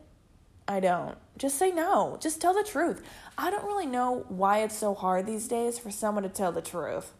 I 0.67 0.79
don't. 0.79 1.17
Just 1.37 1.57
say 1.57 1.71
no. 1.71 2.17
Just 2.21 2.39
tell 2.41 2.53
the 2.53 2.63
truth. 2.63 3.01
I 3.37 3.49
don't 3.49 3.65
really 3.65 3.87
know 3.87 4.25
why 4.27 4.59
it's 4.59 4.75
so 4.75 4.93
hard 4.93 5.25
these 5.25 5.47
days 5.47 5.79
for 5.79 5.89
someone 5.89 6.23
to 6.23 6.29
tell 6.29 6.51
the 6.51 6.61
truth. 6.61 7.13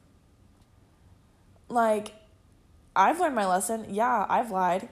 Like, 1.67 2.13
I've 2.99 3.19
learned 3.19 3.35
my 3.35 3.47
lesson. 3.47 3.85
Yeah, 3.89 4.25
I've 4.29 4.51
lied. 4.51 4.89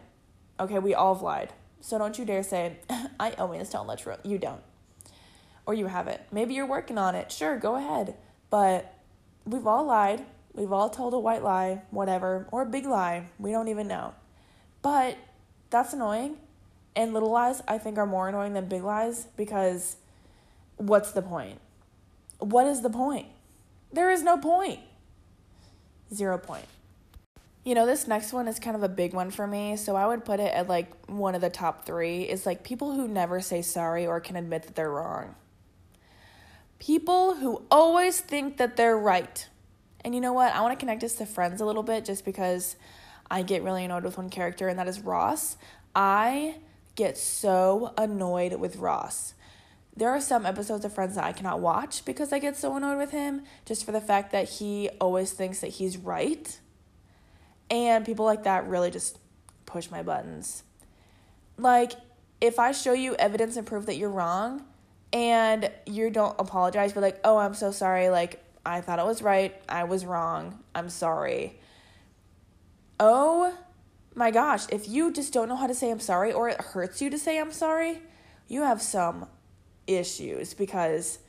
Okay, 0.60 0.80
we 0.80 0.96
all 0.96 1.14
have 1.14 1.22
lied. 1.22 1.54
So 1.82 1.98
don't 1.98 2.18
you 2.18 2.26
dare 2.26 2.44
say, 2.44 2.78
I 3.20 3.32
always 3.34 3.70
tell 3.70 3.86
the 3.86 3.96
truth. 3.96 4.20
You 4.24 4.38
don't 4.38 4.62
or 5.68 5.74
you 5.74 5.86
haven't. 5.86 6.22
Maybe 6.32 6.56
you're 6.56 6.66
working 6.66 6.98
on 6.98 7.14
it. 7.14 7.32
Sure, 7.32 7.60
go 7.60 7.76
ahead. 7.76 8.16
But 8.50 8.96
we've 9.46 9.68
all 9.68 9.86
lied. 9.86 10.26
We've 10.54 10.72
all 10.72 10.90
told 10.90 11.14
a 11.14 11.20
white 11.20 11.44
lie, 11.44 11.84
whatever, 11.92 12.48
or 12.52 12.64
a 12.64 12.66
big 12.66 12.86
lie. 12.86 13.28
We 13.38 13.52
don't 13.52 13.68
even 13.68 13.88
know. 13.88 14.16
But 14.82 15.18
that's 15.70 15.94
annoying. 15.94 16.38
And 16.96 17.14
little 17.14 17.30
lies, 17.30 17.62
I 17.68 17.78
think, 17.78 18.00
are 18.00 18.08
more 18.08 18.30
annoying 18.30 18.54
than 18.54 18.68
big 18.68 18.82
lies 18.82 19.28
because 19.36 19.98
what's 20.78 21.12
the 21.12 21.22
point? 21.22 21.60
What 22.40 22.66
is 22.66 22.82
the 22.82 22.90
point? 22.90 23.28
There 23.92 24.10
is 24.10 24.24
no 24.24 24.38
point. 24.38 24.80
Zero 26.12 26.38
point. 26.38 26.66
You 27.67 27.75
know, 27.75 27.86
this 27.86 28.07
next 28.07 28.31
one 28.31 28.47
is 28.47 28.59
kind 28.59 28.77
of 28.77 28.83
a 28.83 28.88
big 28.88 29.13
one 29.13 29.29
for 29.29 29.45
me, 29.45 29.75
so 29.75 29.97
I 29.97 30.07
would 30.07 30.24
put 30.24 30.39
it 30.39 30.53
at 30.53 30.69
like 30.69 30.89
one 31.07 31.36
of 31.36 31.41
the 31.41 31.50
top 31.50 31.86
three 31.86 32.21
is 32.21 32.45
like 32.45 32.63
people 32.63 32.93
who 32.93 33.09
never 33.09 33.41
say 33.41 33.62
sorry 33.62 34.07
or 34.07 34.21
can 34.21 34.38
admit 34.38 34.63
that 34.63 34.75
they're 34.75 34.89
wrong. 34.89 35.36
People 36.79 37.36
who 37.36 37.63
always 37.69 38.21
think 38.21 38.55
that 38.55 38.77
they're 38.77 38.97
right. 38.97 39.50
And 40.05 40.15
you 40.15 40.21
know 40.21 40.31
what? 40.31 40.55
I 40.55 40.62
want 40.62 40.79
to 40.79 40.81
connect 40.81 41.01
this 41.01 41.15
to 41.15 41.25
friends 41.25 41.59
a 41.59 41.65
little 41.65 41.83
bit 41.83 42.05
just 42.05 42.24
because 42.24 42.77
I 43.29 43.41
get 43.41 43.63
really 43.63 43.83
annoyed 43.83 44.05
with 44.05 44.15
one 44.15 44.29
character, 44.29 44.69
and 44.69 44.79
that 44.79 44.88
is 44.88 45.01
Ross. 45.01 45.57
I 45.93 46.59
get 46.95 47.17
so 47.17 47.93
annoyed 47.97 48.53
with 48.53 48.77
Ross. 48.77 49.33
There 49.93 50.09
are 50.09 50.21
some 50.21 50.45
episodes 50.45 50.86
of 50.86 50.93
Friends 50.93 51.15
that 51.15 51.25
I 51.25 51.33
cannot 51.33 51.59
watch 51.59 52.05
because 52.05 52.31
I 52.31 52.39
get 52.39 52.55
so 52.55 52.77
annoyed 52.77 52.97
with 52.97 53.12
him 53.12 53.41
just 53.65 53.83
for 53.83 53.91
the 53.91 54.00
fact 54.00 54.31
that 54.31 54.47
he 54.47 54.89
always 55.01 55.33
thinks 55.33 55.59
that 55.59 55.71
he's 55.71 55.97
right. 55.97 56.62
And 57.69 58.05
people 58.05 58.25
like 58.25 58.43
that 58.43 58.67
really 58.67 58.91
just 58.91 59.17
push 59.65 59.91
my 59.91 60.03
buttons. 60.03 60.63
Like, 61.57 61.93
if 62.39 62.59
I 62.59 62.71
show 62.71 62.93
you 62.93 63.15
evidence 63.15 63.57
and 63.57 63.65
proof 63.67 63.86
that 63.88 63.97
you're 63.97 64.09
wrong, 64.09 64.63
and 65.13 65.71
you 65.86 66.09
don't 66.09 66.36
apologize, 66.39 66.93
but 66.93 67.01
like, 67.01 67.19
oh, 67.24 67.38
I'm 67.38 67.53
so 67.53 67.71
sorry. 67.71 68.09
Like, 68.09 68.43
I 68.65 68.81
thought 68.81 69.00
it 69.00 69.05
was 69.05 69.21
right. 69.21 69.55
I 69.69 69.86
was 69.86 70.05
wrong. 70.05 70.59
I'm 70.75 70.89
sorry. 70.89 71.59
Oh 73.00 73.57
my 74.15 74.31
gosh, 74.31 74.65
if 74.71 74.89
you 74.89 75.13
just 75.13 75.31
don't 75.31 75.47
know 75.47 75.55
how 75.55 75.67
to 75.67 75.75
say 75.75 75.91
I'm 75.91 76.00
sorry 76.00 76.33
or 76.33 76.50
it 76.50 76.59
hurts 76.59 77.01
you 77.01 77.09
to 77.12 77.19
say 77.19 77.39
I'm 77.39 77.51
sorry, 77.51 78.01
you 78.47 78.63
have 78.63 78.81
some 78.81 79.27
issues 79.86 80.55
because 80.55 81.19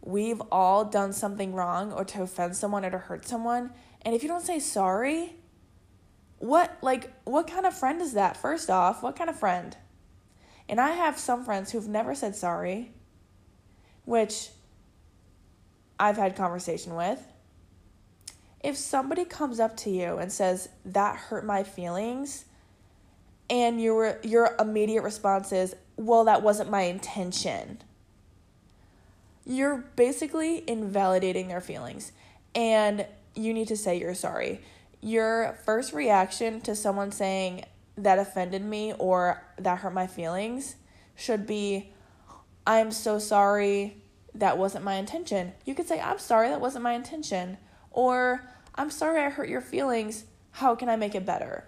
we've 0.00 0.40
all 0.52 0.84
done 0.84 1.12
something 1.12 1.52
wrong 1.52 1.92
or 1.92 2.04
to 2.04 2.22
offend 2.22 2.56
someone 2.56 2.84
or 2.84 2.90
to 2.90 2.98
hurt 2.98 3.26
someone. 3.26 3.70
And 4.02 4.14
if 4.14 4.22
you 4.22 4.28
don't 4.28 4.44
say 4.44 4.60
sorry, 4.60 5.34
what 6.38 6.78
like 6.82 7.12
what 7.24 7.46
kind 7.46 7.66
of 7.66 7.74
friend 7.74 8.00
is 8.00 8.12
that? 8.14 8.36
First 8.36 8.70
off, 8.70 9.02
what 9.02 9.16
kind 9.16 9.30
of 9.30 9.38
friend? 9.38 9.76
And 10.68 10.80
I 10.80 10.90
have 10.90 11.18
some 11.18 11.44
friends 11.44 11.72
who've 11.72 11.88
never 11.88 12.14
said 12.14 12.36
sorry 12.36 12.92
which 14.08 14.48
I've 16.00 16.16
had 16.16 16.34
conversation 16.34 16.94
with. 16.94 17.22
If 18.64 18.74
somebody 18.74 19.26
comes 19.26 19.60
up 19.60 19.76
to 19.78 19.90
you 19.90 20.16
and 20.16 20.32
says 20.32 20.70
that 20.86 21.16
hurt 21.16 21.44
my 21.44 21.62
feelings 21.62 22.46
and 23.50 23.78
your 23.80 24.18
your 24.22 24.56
immediate 24.58 25.02
response 25.02 25.52
is, 25.52 25.76
"Well, 25.96 26.24
that 26.24 26.42
wasn't 26.42 26.70
my 26.70 26.82
intention." 26.82 27.82
You're 29.44 29.84
basically 29.96 30.68
invalidating 30.68 31.48
their 31.48 31.60
feelings 31.60 32.12
and 32.54 33.06
you 33.34 33.52
need 33.52 33.68
to 33.68 33.76
say 33.76 33.98
you're 33.98 34.14
sorry. 34.14 34.62
Your 35.00 35.58
first 35.64 35.92
reaction 35.92 36.60
to 36.62 36.74
someone 36.74 37.12
saying 37.12 37.64
that 37.96 38.18
offended 38.18 38.62
me 38.64 38.94
or 38.98 39.42
that 39.58 39.78
hurt 39.78 39.92
my 39.92 40.06
feelings 40.06 40.76
should 41.16 41.46
be 41.46 41.92
I'm 42.68 42.90
so 42.90 43.18
sorry. 43.18 43.96
That 44.34 44.58
wasn't 44.58 44.84
my 44.84 44.96
intention. 44.96 45.54
You 45.64 45.74
could 45.74 45.88
say, 45.88 45.98
I'm 45.98 46.18
sorry. 46.18 46.50
That 46.50 46.60
wasn't 46.60 46.84
my 46.84 46.92
intention. 46.92 47.56
Or, 47.90 48.46
I'm 48.74 48.90
sorry 48.90 49.22
I 49.22 49.30
hurt 49.30 49.48
your 49.48 49.62
feelings. 49.62 50.26
How 50.50 50.74
can 50.74 50.90
I 50.90 50.96
make 50.96 51.14
it 51.14 51.24
better? 51.24 51.64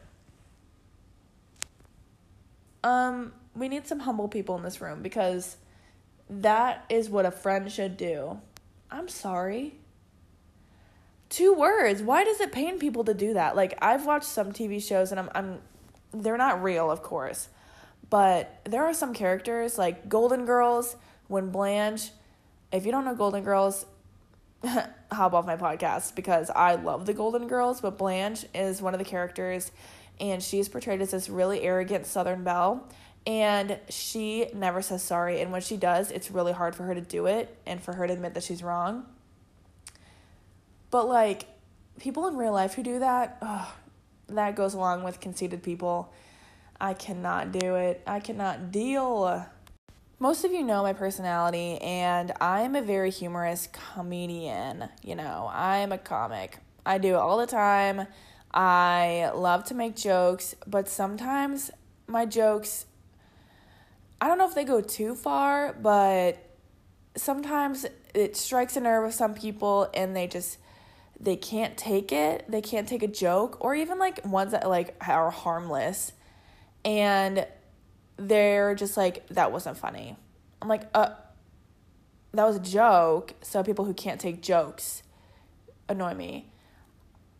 Um, 2.84 3.32
we 3.56 3.68
need 3.68 3.86
some 3.86 4.00
humble 4.00 4.28
people 4.28 4.58
in 4.58 4.62
this 4.62 4.82
room 4.82 5.02
because 5.02 5.56
that 6.28 6.84
is 6.90 7.08
what 7.08 7.24
a 7.24 7.30
friend 7.30 7.72
should 7.72 7.96
do. 7.96 8.38
I'm 8.90 9.08
sorry. 9.08 9.79
Two 11.30 11.54
words. 11.54 12.02
Why 12.02 12.24
does 12.24 12.40
it 12.40 12.52
pain 12.52 12.78
people 12.78 13.04
to 13.04 13.14
do 13.14 13.34
that? 13.34 13.56
Like 13.56 13.78
I've 13.80 14.04
watched 14.04 14.26
some 14.26 14.52
TV 14.52 14.82
shows 14.82 15.10
and 15.10 15.20
I'm 15.20 15.30
I'm 15.34 15.58
they're 16.12 16.36
not 16.36 16.62
real, 16.62 16.90
of 16.90 17.02
course. 17.02 17.48
But 18.10 18.60
there 18.64 18.84
are 18.84 18.92
some 18.92 19.14
characters 19.14 19.78
like 19.78 20.08
Golden 20.08 20.44
Girls, 20.44 20.96
when 21.28 21.50
Blanche, 21.50 22.10
if 22.72 22.84
you 22.84 22.90
don't 22.90 23.04
know 23.04 23.14
Golden 23.14 23.44
Girls, 23.44 23.86
hop 25.12 25.32
off 25.32 25.46
my 25.46 25.56
podcast 25.56 26.16
because 26.16 26.50
I 26.50 26.74
love 26.74 27.06
the 27.06 27.14
Golden 27.14 27.46
Girls, 27.46 27.80
but 27.80 27.96
Blanche 27.96 28.44
is 28.52 28.82
one 28.82 28.92
of 28.92 28.98
the 28.98 29.04
characters 29.04 29.70
and 30.18 30.42
she's 30.42 30.68
portrayed 30.68 31.00
as 31.00 31.12
this 31.12 31.28
really 31.30 31.62
arrogant 31.62 32.06
Southern 32.06 32.44
belle 32.44 32.86
and 33.26 33.78
she 33.88 34.46
never 34.54 34.80
says 34.82 35.02
sorry 35.02 35.40
and 35.40 35.52
when 35.52 35.60
she 35.60 35.76
does 35.76 36.10
it's 36.10 36.30
really 36.30 36.52
hard 36.52 36.74
for 36.74 36.84
her 36.84 36.94
to 36.94 37.00
do 37.00 37.26
it 37.26 37.54
and 37.66 37.82
for 37.82 37.94
her 37.94 38.06
to 38.06 38.12
admit 38.12 38.34
that 38.34 38.42
she's 38.42 38.62
wrong 38.62 39.04
but 40.90 41.08
like 41.08 41.46
people 41.98 42.26
in 42.26 42.36
real 42.36 42.52
life 42.52 42.74
who 42.74 42.82
do 42.82 42.98
that 42.98 43.38
oh, 43.42 43.74
that 44.28 44.56
goes 44.56 44.74
along 44.74 45.02
with 45.02 45.20
conceited 45.20 45.62
people 45.62 46.12
I 46.80 46.94
cannot 46.94 47.52
do 47.52 47.74
it. 47.74 48.00
I 48.06 48.20
cannot 48.20 48.72
deal. 48.72 49.46
Most 50.18 50.44
of 50.44 50.52
you 50.52 50.62
know 50.62 50.82
my 50.82 50.94
personality, 50.94 51.78
and 51.78 52.32
I'm 52.40 52.74
a 52.74 52.82
very 52.82 53.10
humorous 53.10 53.68
comedian. 53.94 54.88
You 55.04 55.14
know, 55.14 55.50
I'm 55.52 55.92
a 55.92 55.98
comic. 55.98 56.58
I 56.86 56.96
do 56.98 57.08
it 57.14 57.18
all 57.18 57.36
the 57.36 57.46
time. 57.46 58.06
I 58.52 59.30
love 59.34 59.64
to 59.66 59.74
make 59.74 59.94
jokes, 59.94 60.54
but 60.66 60.88
sometimes 60.88 61.70
my 62.06 62.24
jokes, 62.24 62.86
I 64.20 64.26
don't 64.26 64.38
know 64.38 64.48
if 64.48 64.54
they 64.54 64.64
go 64.64 64.80
too 64.80 65.14
far, 65.14 65.74
but 65.74 66.38
sometimes 67.14 67.86
it 68.14 68.36
strikes 68.36 68.76
a 68.76 68.80
nerve 68.80 69.04
with 69.04 69.14
some 69.14 69.34
people 69.34 69.88
and 69.94 70.16
they 70.16 70.26
just 70.26 70.58
they 71.20 71.36
can't 71.36 71.76
take 71.76 72.12
it 72.12 72.44
they 72.48 72.62
can't 72.62 72.88
take 72.88 73.02
a 73.02 73.08
joke 73.08 73.58
or 73.60 73.74
even 73.74 73.98
like 73.98 74.24
ones 74.24 74.52
that 74.52 74.68
like 74.68 74.96
are 75.06 75.30
harmless 75.30 76.12
and 76.84 77.46
they're 78.16 78.74
just 78.74 78.96
like 78.96 79.26
that 79.28 79.52
wasn't 79.52 79.76
funny 79.76 80.16
i'm 80.62 80.68
like 80.68 80.82
uh 80.94 81.10
that 82.32 82.46
was 82.46 82.56
a 82.56 82.60
joke. 82.60 83.34
So 83.42 83.62
people 83.62 83.84
who 83.84 83.94
can't 83.94 84.20
take 84.20 84.42
jokes 84.42 85.02
annoy 85.88 86.14
me. 86.14 86.52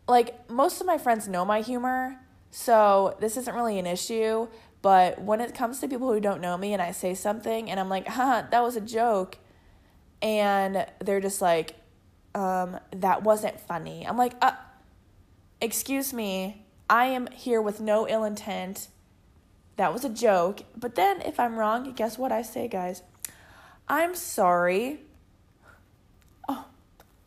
Like, 0.08 0.50
most 0.50 0.80
of 0.80 0.86
my 0.86 0.98
friends 0.98 1.28
know 1.28 1.44
my 1.44 1.60
humor, 1.60 2.16
so 2.50 3.16
this 3.20 3.36
isn't 3.36 3.54
really 3.54 3.78
an 3.78 3.86
issue. 3.86 4.48
But 4.82 5.20
when 5.22 5.40
it 5.40 5.54
comes 5.54 5.78
to 5.80 5.88
people 5.88 6.12
who 6.12 6.20
don't 6.20 6.40
know 6.40 6.56
me 6.56 6.72
and 6.72 6.82
I 6.82 6.90
say 6.90 7.14
something 7.14 7.70
and 7.70 7.78
I'm 7.78 7.88
like, 7.88 8.08
huh, 8.08 8.44
that 8.50 8.62
was 8.62 8.76
a 8.76 8.80
joke, 8.80 9.38
and 10.20 10.86
they're 11.00 11.20
just 11.20 11.40
like, 11.40 11.76
um, 12.34 12.78
that 12.92 13.22
wasn't 13.22 13.58
funny. 13.60 14.06
I'm 14.06 14.16
like, 14.16 14.34
uh, 14.40 14.52
excuse 15.60 16.12
me, 16.12 16.64
I 16.88 17.06
am 17.06 17.28
here 17.28 17.60
with 17.60 17.80
no 17.80 18.08
ill 18.08 18.24
intent. 18.24 18.88
That 19.76 19.92
was 19.92 20.04
a 20.04 20.08
joke. 20.08 20.62
But 20.76 20.94
then 20.94 21.20
if 21.22 21.40
I'm 21.40 21.58
wrong, 21.58 21.92
guess 21.92 22.18
what 22.18 22.32
I 22.32 22.42
say, 22.42 22.68
guys? 22.68 23.02
I'm 23.88 24.14
sorry. 24.14 25.00
Oh, 26.48 26.66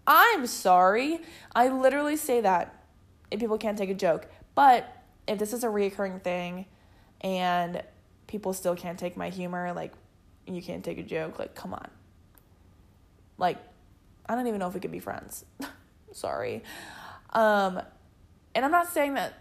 I'm 0.05 0.47
sorry. 0.47 1.19
I 1.55 1.69
literally 1.69 2.15
say 2.15 2.41
that 2.41 2.85
if 3.31 3.39
people 3.39 3.57
can't 3.57 3.77
take 3.77 3.89
a 3.89 3.95
joke. 3.95 4.27
But 4.55 4.89
if 5.27 5.39
this 5.39 5.53
is 5.53 5.63
a 5.63 5.67
reoccurring 5.67 6.21
thing 6.21 6.65
and 7.21 7.81
people 8.27 8.53
still 8.53 8.75
can't 8.75 8.99
take 8.99 9.17
my 9.17 9.29
humor, 9.29 9.73
like, 9.73 9.93
you 10.45 10.61
can't 10.61 10.83
take 10.83 10.97
a 10.97 11.03
joke, 11.03 11.39
like, 11.39 11.55
come 11.55 11.73
on. 11.73 11.89
Like, 13.37 13.57
I 14.27 14.35
don't 14.35 14.47
even 14.47 14.59
know 14.59 14.67
if 14.67 14.73
we 14.73 14.79
could 14.79 14.91
be 14.91 14.99
friends. 14.99 15.45
sorry. 16.11 16.63
Um, 17.31 17.81
and 18.55 18.63
I'm 18.63 18.71
not 18.71 18.87
saying 18.87 19.15
that 19.15 19.33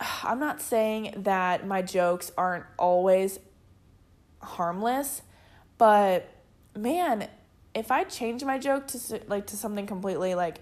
I'm 0.22 0.40
not 0.40 0.60
saying 0.60 1.14
that 1.18 1.66
my 1.66 1.82
jokes 1.82 2.32
aren't 2.36 2.64
always 2.78 3.38
harmless, 4.40 5.22
but 5.78 6.28
man, 6.76 7.28
if 7.74 7.90
I 7.90 8.04
change 8.04 8.44
my 8.44 8.58
joke 8.58 8.86
to 8.88 9.20
like 9.28 9.46
to 9.48 9.56
something 9.56 9.86
completely 9.86 10.34
like 10.34 10.58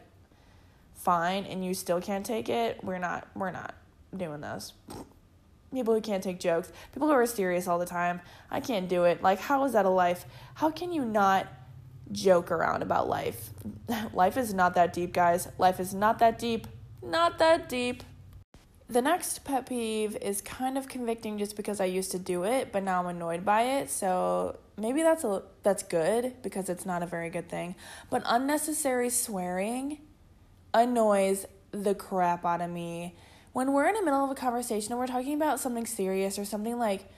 fine 0.95 1.45
and 1.45 1.65
you 1.65 1.75
still 1.75 2.01
can't 2.01 2.25
take 2.25 2.49
it, 2.49 2.83
we're 2.85 2.99
not 2.99 3.29
we're 3.35 3.51
not 3.51 3.75
doing 4.17 4.41
this. 4.41 4.73
People 5.73 5.95
who 5.95 6.01
can't 6.01 6.23
take 6.23 6.41
jokes, 6.41 6.73
people 6.93 7.07
who 7.07 7.15
are 7.15 7.27
serious 7.27 7.69
all 7.69 7.79
the 7.79 7.87
time, 7.87 8.21
I 8.51 8.59
can't 8.59 8.89
do 8.89 9.05
it. 9.05 9.23
Like 9.23 9.39
how 9.39 9.65
is 9.65 9.73
that 9.73 9.85
a 9.85 9.91
life? 9.91 10.25
How 10.55 10.71
can 10.71 10.93
you 10.93 11.05
not 11.05 11.47
joke 12.13 12.51
around 12.51 12.83
about 12.83 13.09
life? 13.09 13.51
life 14.13 14.37
is 14.37 14.53
not 14.55 14.75
that 14.75 14.93
deep, 14.93 15.13
guys. 15.13 15.49
Life 15.59 15.81
is 15.81 15.95
not 15.95 16.19
that 16.19 16.39
deep. 16.39 16.67
Not 17.03 17.39
that 17.39 17.69
deep. 17.69 18.03
The 18.89 19.01
next 19.01 19.45
pet 19.45 19.67
peeve 19.67 20.17
is 20.21 20.41
kind 20.41 20.77
of 20.77 20.89
convicting 20.89 21.39
just 21.39 21.57
because 21.57 21.81
I 21.81 21.85
used 21.85 22.11
to 22.11 22.19
do 22.19 22.43
it, 22.43 22.73
but 22.73 22.83
now 22.83 23.01
I'm 23.01 23.07
annoyed 23.07 23.45
by 23.45 23.63
it. 23.63 23.91
So 23.91 24.59
maybe 24.77 25.03
that's 25.03 25.23
a 25.23 25.43
that's 25.63 25.85
good 25.85 26.43
because 26.43 26.69
it's 26.69 26.85
not 26.85 27.03
a 27.03 27.07
very 27.07 27.31
good 27.31 27.49
thing. 27.49 27.77
But 28.11 28.23
unnecessary 28.27 29.11
swearing 29.11 29.99
annoys 30.75 31.47
the 31.71 31.95
crap 31.95 32.45
out 32.45 32.61
of 32.61 32.71
me. 32.71 33.15
When 33.53 33.73
we're 33.73 33.87
in 33.87 33.95
the 33.95 34.03
middle 34.03 34.25
of 34.25 34.31
a 34.31 34.35
conversation 34.35 34.93
and 34.93 34.99
we're 34.99 35.07
talking 35.07 35.35
about 35.35 35.61
something 35.61 35.87
serious 35.87 36.39
or 36.39 36.45
something 36.45 36.79
like 36.79 37.09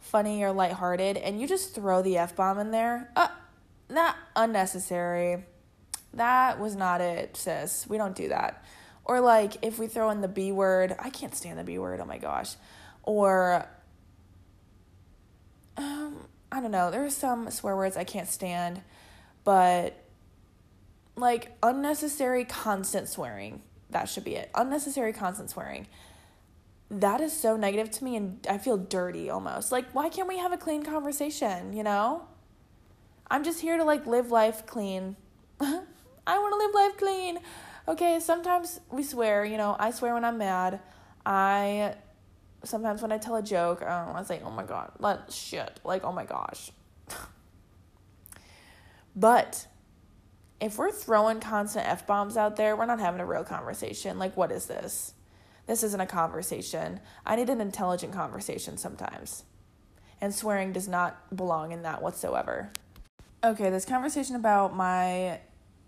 funny 0.00 0.42
or 0.42 0.52
lighthearted 0.52 1.16
and 1.16 1.40
you 1.40 1.46
just 1.46 1.74
throw 1.74 2.02
the 2.02 2.16
F 2.16 2.34
bomb 2.36 2.58
in 2.58 2.70
there, 2.70 3.10
uh 3.16 3.28
that 3.96 4.16
unnecessary. 4.36 5.44
That 6.14 6.60
was 6.60 6.76
not 6.76 7.00
it, 7.00 7.36
sis. 7.36 7.86
We 7.88 7.96
don't 7.96 8.14
do 8.14 8.28
that. 8.28 8.64
Or 9.04 9.20
like 9.20 9.56
if 9.62 9.78
we 9.78 9.86
throw 9.86 10.10
in 10.10 10.20
the 10.20 10.28
B 10.28 10.52
word, 10.52 10.94
I 10.98 11.10
can't 11.10 11.34
stand 11.34 11.58
the 11.58 11.64
B 11.64 11.78
word, 11.78 12.00
oh 12.00 12.04
my 12.04 12.18
gosh. 12.18 12.54
Or 13.02 13.66
um, 15.76 16.26
I 16.50 16.60
don't 16.60 16.70
know, 16.70 16.90
there 16.90 17.04
are 17.04 17.10
some 17.10 17.50
swear 17.50 17.76
words 17.76 17.96
I 17.96 18.04
can't 18.04 18.28
stand, 18.28 18.82
but 19.44 19.96
like 21.16 21.56
unnecessary 21.62 22.44
constant 22.44 23.08
swearing. 23.08 23.62
That 23.90 24.08
should 24.08 24.24
be 24.24 24.36
it. 24.36 24.50
Unnecessary 24.54 25.12
constant 25.12 25.50
swearing. 25.50 25.86
That 26.90 27.20
is 27.20 27.32
so 27.32 27.56
negative 27.56 27.90
to 27.92 28.04
me 28.04 28.16
and 28.16 28.46
I 28.48 28.58
feel 28.58 28.76
dirty 28.76 29.30
almost. 29.30 29.72
Like 29.72 29.90
why 29.92 30.08
can't 30.10 30.28
we 30.28 30.38
have 30.38 30.52
a 30.52 30.58
clean 30.58 30.84
conversation, 30.84 31.72
you 31.72 31.82
know? 31.82 32.28
I'm 33.32 33.42
just 33.42 33.60
here 33.60 33.76
to 33.76 33.84
like 33.84 34.06
live 34.06 34.30
life 34.30 34.64
clean. 34.66 35.16
I 35.60 36.38
want 36.38 36.52
to 36.52 36.58
live 36.58 36.74
life 36.74 36.96
clean 36.98 37.38
okay, 37.88 38.20
sometimes 38.20 38.80
we 38.90 39.02
swear, 39.02 39.44
you 39.44 39.56
know, 39.56 39.76
I 39.78 39.90
swear 39.90 40.14
when 40.14 40.24
I'm 40.24 40.38
mad. 40.38 40.80
I 41.24 41.94
sometimes 42.64 43.02
when 43.02 43.12
I 43.12 43.18
tell 43.18 43.36
a 43.36 43.42
joke, 43.42 43.82
I 43.82 44.22
say, 44.24 44.40
oh 44.44 44.50
my 44.50 44.64
god, 44.64 44.92
let 44.98 45.32
shit, 45.32 45.80
like, 45.84 46.04
oh 46.04 46.12
my 46.12 46.24
gosh. 46.24 46.70
but 49.16 49.66
if 50.60 50.78
we're 50.78 50.92
throwing 50.92 51.40
constant 51.40 51.88
F 51.88 52.06
bombs 52.06 52.36
out 52.36 52.56
there, 52.56 52.76
we're 52.76 52.86
not 52.86 53.00
having 53.00 53.20
a 53.20 53.26
real 53.26 53.44
conversation. 53.44 54.18
Like, 54.18 54.36
what 54.36 54.52
is 54.52 54.66
this? 54.66 55.14
This 55.66 55.82
isn't 55.82 56.00
a 56.00 56.06
conversation. 56.06 57.00
I 57.26 57.36
need 57.36 57.50
an 57.50 57.60
intelligent 57.60 58.12
conversation 58.12 58.76
sometimes. 58.76 59.44
And 60.20 60.32
swearing 60.32 60.72
does 60.72 60.86
not 60.86 61.34
belong 61.36 61.72
in 61.72 61.82
that 61.82 62.00
whatsoever. 62.00 62.70
Okay, 63.44 63.70
this 63.70 63.84
conversation 63.84 64.36
about 64.36 64.76
my 64.76 65.40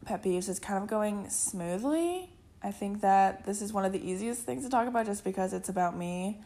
pet 0.05 0.25
peeves 0.25 0.49
is 0.49 0.59
kind 0.59 0.83
of 0.83 0.88
going 0.88 1.31
smoothly. 1.31 2.29
I 2.61 2.73
think 2.73 3.03
that 3.03 3.47
this 3.47 3.62
is 3.62 3.73
one 3.73 3.85
of 3.85 3.93
the 3.93 4.05
easiest 4.05 4.43
things 4.43 4.64
to 4.64 4.71
talk 4.71 4.88
about 4.88 5.07
just 5.07 5.23
because 5.23 5.53
it's 5.53 5.69
about 5.69 5.97
me. 5.97 6.40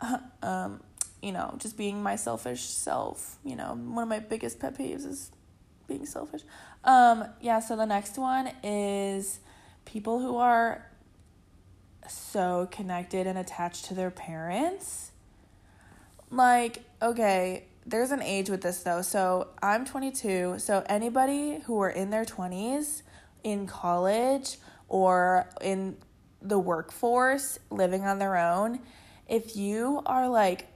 um, 0.42 0.80
you 1.20 1.32
know, 1.32 1.56
just 1.58 1.76
being 1.76 2.04
my 2.04 2.14
selfish 2.14 2.60
self. 2.60 3.38
You 3.44 3.56
know, 3.56 3.74
one 3.74 4.04
of 4.04 4.08
my 4.08 4.20
biggest 4.20 4.60
pet 4.60 4.78
peeves 4.78 5.04
is 5.04 5.32
being 5.88 6.06
selfish. 6.06 6.42
Um, 6.84 7.24
yeah, 7.40 7.58
so 7.58 7.74
the 7.74 7.86
next 7.86 8.16
one 8.16 8.52
is 8.62 9.40
people 9.86 10.20
who 10.20 10.36
are 10.36 10.86
so 12.08 12.68
connected 12.70 13.26
and 13.26 13.36
attached 13.38 13.86
to 13.86 13.94
their 13.94 14.12
parents. 14.12 15.10
Like, 16.30 16.84
okay, 17.02 17.64
there's 17.88 18.10
an 18.10 18.22
age 18.22 18.50
with 18.50 18.60
this 18.60 18.82
though. 18.82 19.02
So 19.02 19.48
I'm 19.62 19.84
22. 19.84 20.56
So 20.58 20.84
anybody 20.86 21.60
who 21.64 21.80
are 21.80 21.90
in 21.90 22.10
their 22.10 22.24
20s 22.24 23.02
in 23.42 23.66
college 23.66 24.58
or 24.88 25.48
in 25.62 25.96
the 26.42 26.58
workforce 26.58 27.58
living 27.70 28.04
on 28.04 28.18
their 28.18 28.36
own, 28.36 28.80
if 29.26 29.56
you 29.56 30.02
are 30.04 30.28
like, 30.28 30.66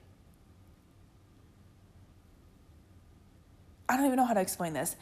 I 3.88 3.96
don't 3.96 4.07
even 4.07 4.16
know 4.16 4.25
how 4.25 4.35
to 4.35 4.40
explain 4.40 4.72
this. 4.72 4.96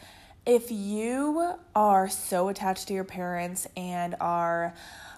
If 0.45 0.73
you 0.73 1.55
are 1.77 2.09
so 2.09 2.49
attached 2.49 2.89
to 2.89 2.95
your 2.95 3.05
parents 3.05 3.69
and 3.77 4.17
are 4.21 4.75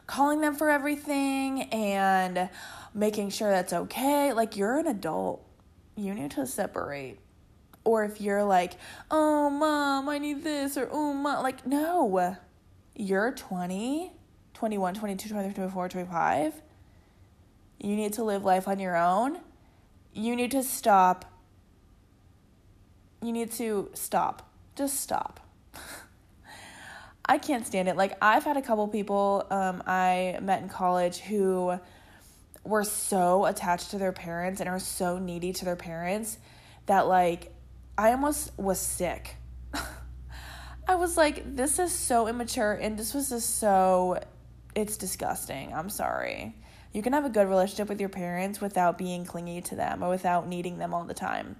calling 0.06 0.42
them 0.42 0.54
for 0.54 0.68
everything 0.68 1.62
and 1.62 2.50
making 2.92 3.30
sure 3.30 3.50
that's 3.50 3.72
okay, 3.72 4.34
like 4.34 4.58
you're 4.58 4.78
an 4.78 4.88
adult 4.88 5.46
you 5.96 6.14
need 6.14 6.30
to 6.32 6.46
separate. 6.46 7.18
Or 7.84 8.04
if 8.04 8.20
you're 8.20 8.44
like, 8.44 8.74
oh, 9.10 9.50
mom, 9.50 10.08
I 10.08 10.18
need 10.18 10.44
this, 10.44 10.76
or 10.76 10.88
oh, 10.92 11.12
mom, 11.12 11.42
like, 11.42 11.66
no. 11.66 12.36
You're 12.94 13.32
20, 13.32 14.12
21, 14.54 14.94
22, 14.94 15.28
23, 15.28 15.54
24, 15.54 15.88
25. 15.88 16.62
You 17.80 17.96
need 17.96 18.12
to 18.14 18.24
live 18.24 18.44
life 18.44 18.68
on 18.68 18.78
your 18.78 18.96
own. 18.96 19.38
You 20.12 20.36
need 20.36 20.52
to 20.52 20.62
stop. 20.62 21.24
You 23.20 23.32
need 23.32 23.50
to 23.52 23.90
stop. 23.94 24.48
Just 24.76 25.00
stop. 25.00 25.40
I 27.24 27.38
can't 27.38 27.66
stand 27.66 27.88
it. 27.88 27.96
Like, 27.96 28.16
I've 28.22 28.44
had 28.44 28.56
a 28.56 28.62
couple 28.62 28.86
people 28.88 29.46
um, 29.50 29.82
I 29.86 30.38
met 30.40 30.62
in 30.62 30.68
college 30.68 31.18
who 31.18 31.78
were 32.64 32.84
so 32.84 33.44
attached 33.44 33.90
to 33.90 33.98
their 33.98 34.12
parents 34.12 34.60
and 34.60 34.68
are 34.68 34.78
so 34.78 35.18
needy 35.18 35.52
to 35.52 35.64
their 35.64 35.76
parents 35.76 36.38
that 36.86 37.06
like 37.06 37.52
I 37.98 38.12
almost 38.12 38.56
was 38.58 38.80
sick. 38.80 39.36
I 40.88 40.94
was 40.94 41.16
like, 41.16 41.56
this 41.56 41.78
is 41.78 41.92
so 41.92 42.26
immature 42.28 42.72
and 42.72 42.98
this 42.98 43.14
was 43.14 43.28
just 43.28 43.58
so 43.58 44.20
it's 44.74 44.96
disgusting. 44.96 45.72
I'm 45.72 45.90
sorry. 45.90 46.56
You 46.92 47.02
can 47.02 47.12
have 47.12 47.24
a 47.24 47.30
good 47.30 47.48
relationship 47.48 47.88
with 47.88 48.00
your 48.00 48.08
parents 48.08 48.60
without 48.60 48.98
being 48.98 49.24
clingy 49.24 49.60
to 49.62 49.76
them 49.76 50.02
or 50.02 50.08
without 50.08 50.46
needing 50.46 50.78
them 50.78 50.92
all 50.92 51.04
the 51.04 51.14
time. 51.14 51.56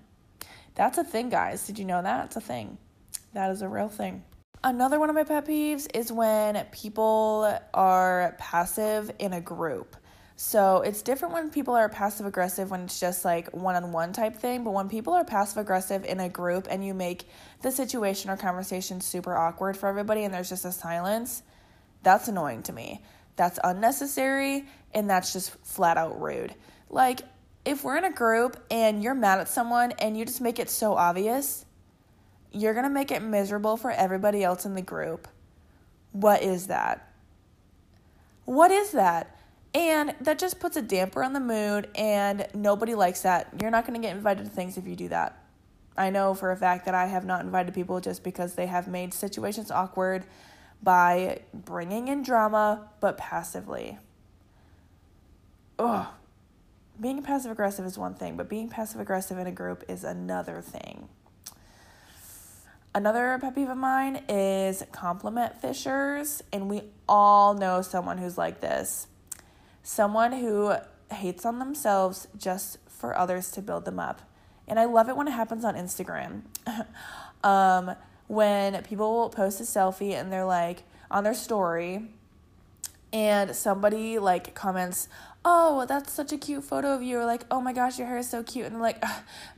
That's 0.74 0.98
a 0.98 1.04
thing, 1.04 1.28
guys. 1.28 1.66
Did 1.66 1.78
you 1.78 1.84
know 1.84 2.02
that? 2.02 2.26
It's 2.26 2.36
a 2.36 2.40
thing. 2.40 2.78
That 3.34 3.50
is 3.50 3.62
a 3.62 3.68
real 3.68 3.88
thing. 3.88 4.24
Another 4.64 5.00
one 5.00 5.10
of 5.10 5.16
my 5.16 5.24
pet 5.24 5.46
peeves 5.46 5.88
is 5.94 6.12
when 6.12 6.62
people 6.66 7.58
are 7.74 8.36
passive 8.38 9.10
in 9.18 9.32
a 9.32 9.40
group. 9.40 9.96
So 10.44 10.78
it's 10.82 11.02
different 11.02 11.34
when 11.34 11.50
people 11.50 11.76
are 11.76 11.88
passive 11.88 12.26
aggressive 12.26 12.68
when 12.68 12.80
it's 12.80 12.98
just 12.98 13.24
like 13.24 13.54
one 13.54 13.76
on 13.76 13.92
one 13.92 14.12
type 14.12 14.34
thing, 14.34 14.64
but 14.64 14.72
when 14.72 14.88
people 14.88 15.12
are 15.12 15.24
passive 15.24 15.58
aggressive 15.58 16.04
in 16.04 16.18
a 16.18 16.28
group 16.28 16.66
and 16.68 16.84
you 16.84 16.94
make 16.94 17.28
the 17.62 17.70
situation 17.70 18.28
or 18.28 18.36
conversation 18.36 19.00
super 19.00 19.36
awkward 19.36 19.76
for 19.76 19.88
everybody 19.88 20.24
and 20.24 20.34
there's 20.34 20.48
just 20.48 20.64
a 20.64 20.72
silence, 20.72 21.44
that's 22.02 22.26
annoying 22.26 22.64
to 22.64 22.72
me. 22.72 23.04
That's 23.36 23.60
unnecessary 23.62 24.66
and 24.92 25.08
that's 25.08 25.32
just 25.32 25.54
flat 25.64 25.96
out 25.96 26.20
rude. 26.20 26.52
Like, 26.90 27.20
if 27.64 27.84
we're 27.84 27.98
in 27.98 28.04
a 28.04 28.12
group 28.12 28.56
and 28.68 29.00
you're 29.00 29.14
mad 29.14 29.38
at 29.38 29.48
someone 29.48 29.92
and 30.00 30.18
you 30.18 30.24
just 30.24 30.40
make 30.40 30.58
it 30.58 30.68
so 30.68 30.94
obvious, 30.94 31.64
you're 32.50 32.74
to 32.74 32.90
make 32.90 33.12
it 33.12 33.22
miserable 33.22 33.76
for 33.76 33.92
everybody 33.92 34.42
else 34.42 34.66
in 34.66 34.74
the 34.74 34.82
group. 34.82 35.28
What 36.10 36.42
is 36.42 36.66
that? 36.66 37.12
What 38.44 38.72
is 38.72 38.90
that? 38.90 39.38
And 39.74 40.14
that 40.20 40.38
just 40.38 40.60
puts 40.60 40.76
a 40.76 40.82
damper 40.82 41.22
on 41.22 41.32
the 41.32 41.40
mood, 41.40 41.88
and 41.94 42.46
nobody 42.54 42.94
likes 42.94 43.22
that. 43.22 43.48
You're 43.60 43.70
not 43.70 43.86
going 43.86 44.00
to 44.00 44.06
get 44.06 44.14
invited 44.14 44.44
to 44.44 44.50
things 44.50 44.76
if 44.76 44.86
you 44.86 44.96
do 44.96 45.08
that. 45.08 45.38
I 45.96 46.10
know 46.10 46.34
for 46.34 46.50
a 46.52 46.56
fact 46.56 46.84
that 46.84 46.94
I 46.94 47.06
have 47.06 47.24
not 47.24 47.42
invited 47.42 47.74
people 47.74 48.00
just 48.00 48.22
because 48.22 48.54
they 48.54 48.66
have 48.66 48.86
made 48.88 49.14
situations 49.14 49.70
awkward 49.70 50.24
by 50.82 51.40
bringing 51.54 52.08
in 52.08 52.22
drama, 52.22 52.88
but 53.00 53.16
passively. 53.16 53.98
Ugh. 55.78 56.06
Being 57.00 57.22
passive 57.22 57.50
aggressive 57.50 57.86
is 57.86 57.96
one 57.96 58.14
thing, 58.14 58.36
but 58.36 58.48
being 58.48 58.68
passive 58.68 59.00
aggressive 59.00 59.38
in 59.38 59.46
a 59.46 59.52
group 59.52 59.84
is 59.88 60.04
another 60.04 60.60
thing. 60.60 61.08
Another 62.94 63.38
pet 63.40 63.54
peeve 63.54 63.70
of 63.70 63.78
mine 63.78 64.22
is 64.28 64.84
compliment 64.92 65.60
fishers, 65.60 66.42
and 66.52 66.68
we 66.68 66.82
all 67.08 67.54
know 67.54 67.80
someone 67.80 68.18
who's 68.18 68.36
like 68.36 68.60
this. 68.60 69.06
Someone 69.82 70.32
who 70.32 70.74
hates 71.10 71.44
on 71.44 71.58
themselves 71.58 72.28
just 72.36 72.78
for 72.88 73.16
others 73.16 73.50
to 73.52 73.62
build 73.62 73.84
them 73.84 73.98
up. 73.98 74.22
And 74.68 74.78
I 74.78 74.84
love 74.84 75.08
it 75.08 75.16
when 75.16 75.28
it 75.28 75.32
happens 75.32 75.64
on 75.64 75.74
Instagram. 75.74 76.42
um, 77.44 77.94
when 78.28 78.82
people 78.84 79.28
post 79.30 79.60
a 79.60 79.64
selfie 79.64 80.12
and 80.12 80.32
they're 80.32 80.44
like 80.44 80.84
on 81.10 81.24
their 81.24 81.34
story, 81.34 82.08
and 83.12 83.54
somebody 83.54 84.18
like 84.18 84.54
comments, 84.54 85.08
oh, 85.44 85.84
that's 85.86 86.12
such 86.12 86.32
a 86.32 86.38
cute 86.38 86.64
photo 86.64 86.94
of 86.94 87.02
you, 87.02 87.18
or 87.18 87.26
like, 87.26 87.44
oh 87.50 87.60
my 87.60 87.72
gosh, 87.72 87.98
your 87.98 88.08
hair 88.08 88.18
is 88.18 88.30
so 88.30 88.42
cute. 88.42 88.66
And 88.66 88.76
they're 88.76 88.82
like, 88.82 89.02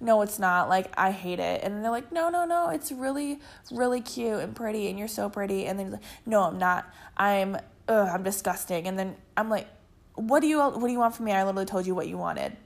no, 0.01 0.23
it's 0.23 0.39
not. 0.39 0.69
Like, 0.69 0.89
I 0.97 1.11
hate 1.11 1.39
it. 1.39 1.63
And 1.63 1.85
they're 1.85 1.91
like, 1.91 2.11
no, 2.11 2.29
no, 2.29 2.45
no, 2.45 2.71
it's 2.71 2.91
really, 2.91 3.41
really 3.71 4.01
cute 4.01 4.41
and 4.41 4.57
pretty, 4.57 4.89
and 4.89 4.99
you're 4.99 5.09
so 5.09 5.29
pretty. 5.29 5.67
And 5.67 5.79
then 5.79 5.93
like, 5.93 6.03
no, 6.27 6.43
I'm 6.43 6.59
not. 6.59 6.93
I'm, 7.17 7.57
ugh, 7.87 8.09
I'm 8.13 8.23
disgusting. 8.23 8.89
And 8.89 8.99
then 8.99 9.17
I'm 9.37 9.49
like, 9.49 9.69
what 10.15 10.41
do 10.41 10.47
you, 10.47 10.59
what 10.61 10.81
do 10.81 10.93
you 10.93 10.99
want 10.99 11.15
from 11.15 11.27
me? 11.27 11.33
I 11.33 11.45
literally 11.45 11.67
told 11.67 11.87
you 11.87 11.95
what 11.95 12.09
you 12.09 12.17
wanted. 12.17 12.57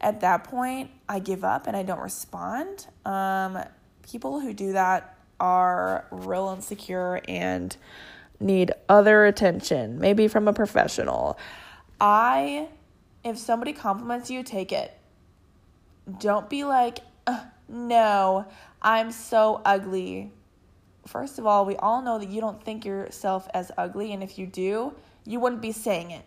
At 0.00 0.20
that 0.20 0.44
point, 0.44 0.90
I 1.08 1.18
give 1.18 1.44
up 1.44 1.66
and 1.66 1.76
I 1.76 1.82
don't 1.82 2.00
respond. 2.00 2.86
Um, 3.04 3.58
people 4.02 4.40
who 4.40 4.52
do 4.52 4.72
that 4.72 5.16
are 5.40 6.06
real 6.10 6.52
insecure 6.54 7.20
and 7.28 7.76
need 8.38 8.72
other 8.88 9.24
attention, 9.24 9.98
maybe 9.98 10.28
from 10.28 10.48
a 10.48 10.52
professional. 10.52 11.38
I, 12.00 12.68
if 13.24 13.38
somebody 13.38 13.72
compliments 13.72 14.30
you, 14.30 14.42
take 14.42 14.72
it. 14.72 14.96
Don't 16.18 16.48
be 16.48 16.64
like, 16.64 16.98
no, 17.68 18.46
I'm 18.82 19.10
so 19.10 19.60
ugly. 19.64 20.30
First 21.06 21.38
of 21.38 21.46
all, 21.46 21.64
we 21.64 21.76
all 21.76 22.02
know 22.02 22.18
that 22.18 22.28
you 22.28 22.40
don't 22.40 22.62
think 22.62 22.84
yourself 22.84 23.48
as 23.54 23.72
ugly, 23.78 24.12
and 24.12 24.22
if 24.22 24.38
you 24.38 24.46
do, 24.46 24.94
you 25.26 25.40
wouldn't 25.40 25.62
be 25.62 25.72
saying 25.72 26.12
it. 26.12 26.24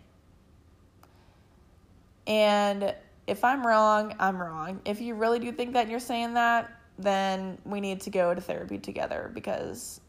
And 2.26 2.94
if 3.26 3.44
I'm 3.44 3.66
wrong, 3.66 4.14
I'm 4.18 4.40
wrong. 4.40 4.80
If 4.84 5.00
you 5.00 5.14
really 5.14 5.38
do 5.38 5.50
think 5.52 5.72
that 5.72 5.88
you're 5.88 6.00
saying 6.00 6.34
that, 6.34 6.70
then 6.98 7.58
we 7.64 7.80
need 7.80 8.00
to 8.02 8.10
go 8.10 8.34
to 8.34 8.40
therapy 8.40 8.78
together 8.78 9.30
because 9.32 10.00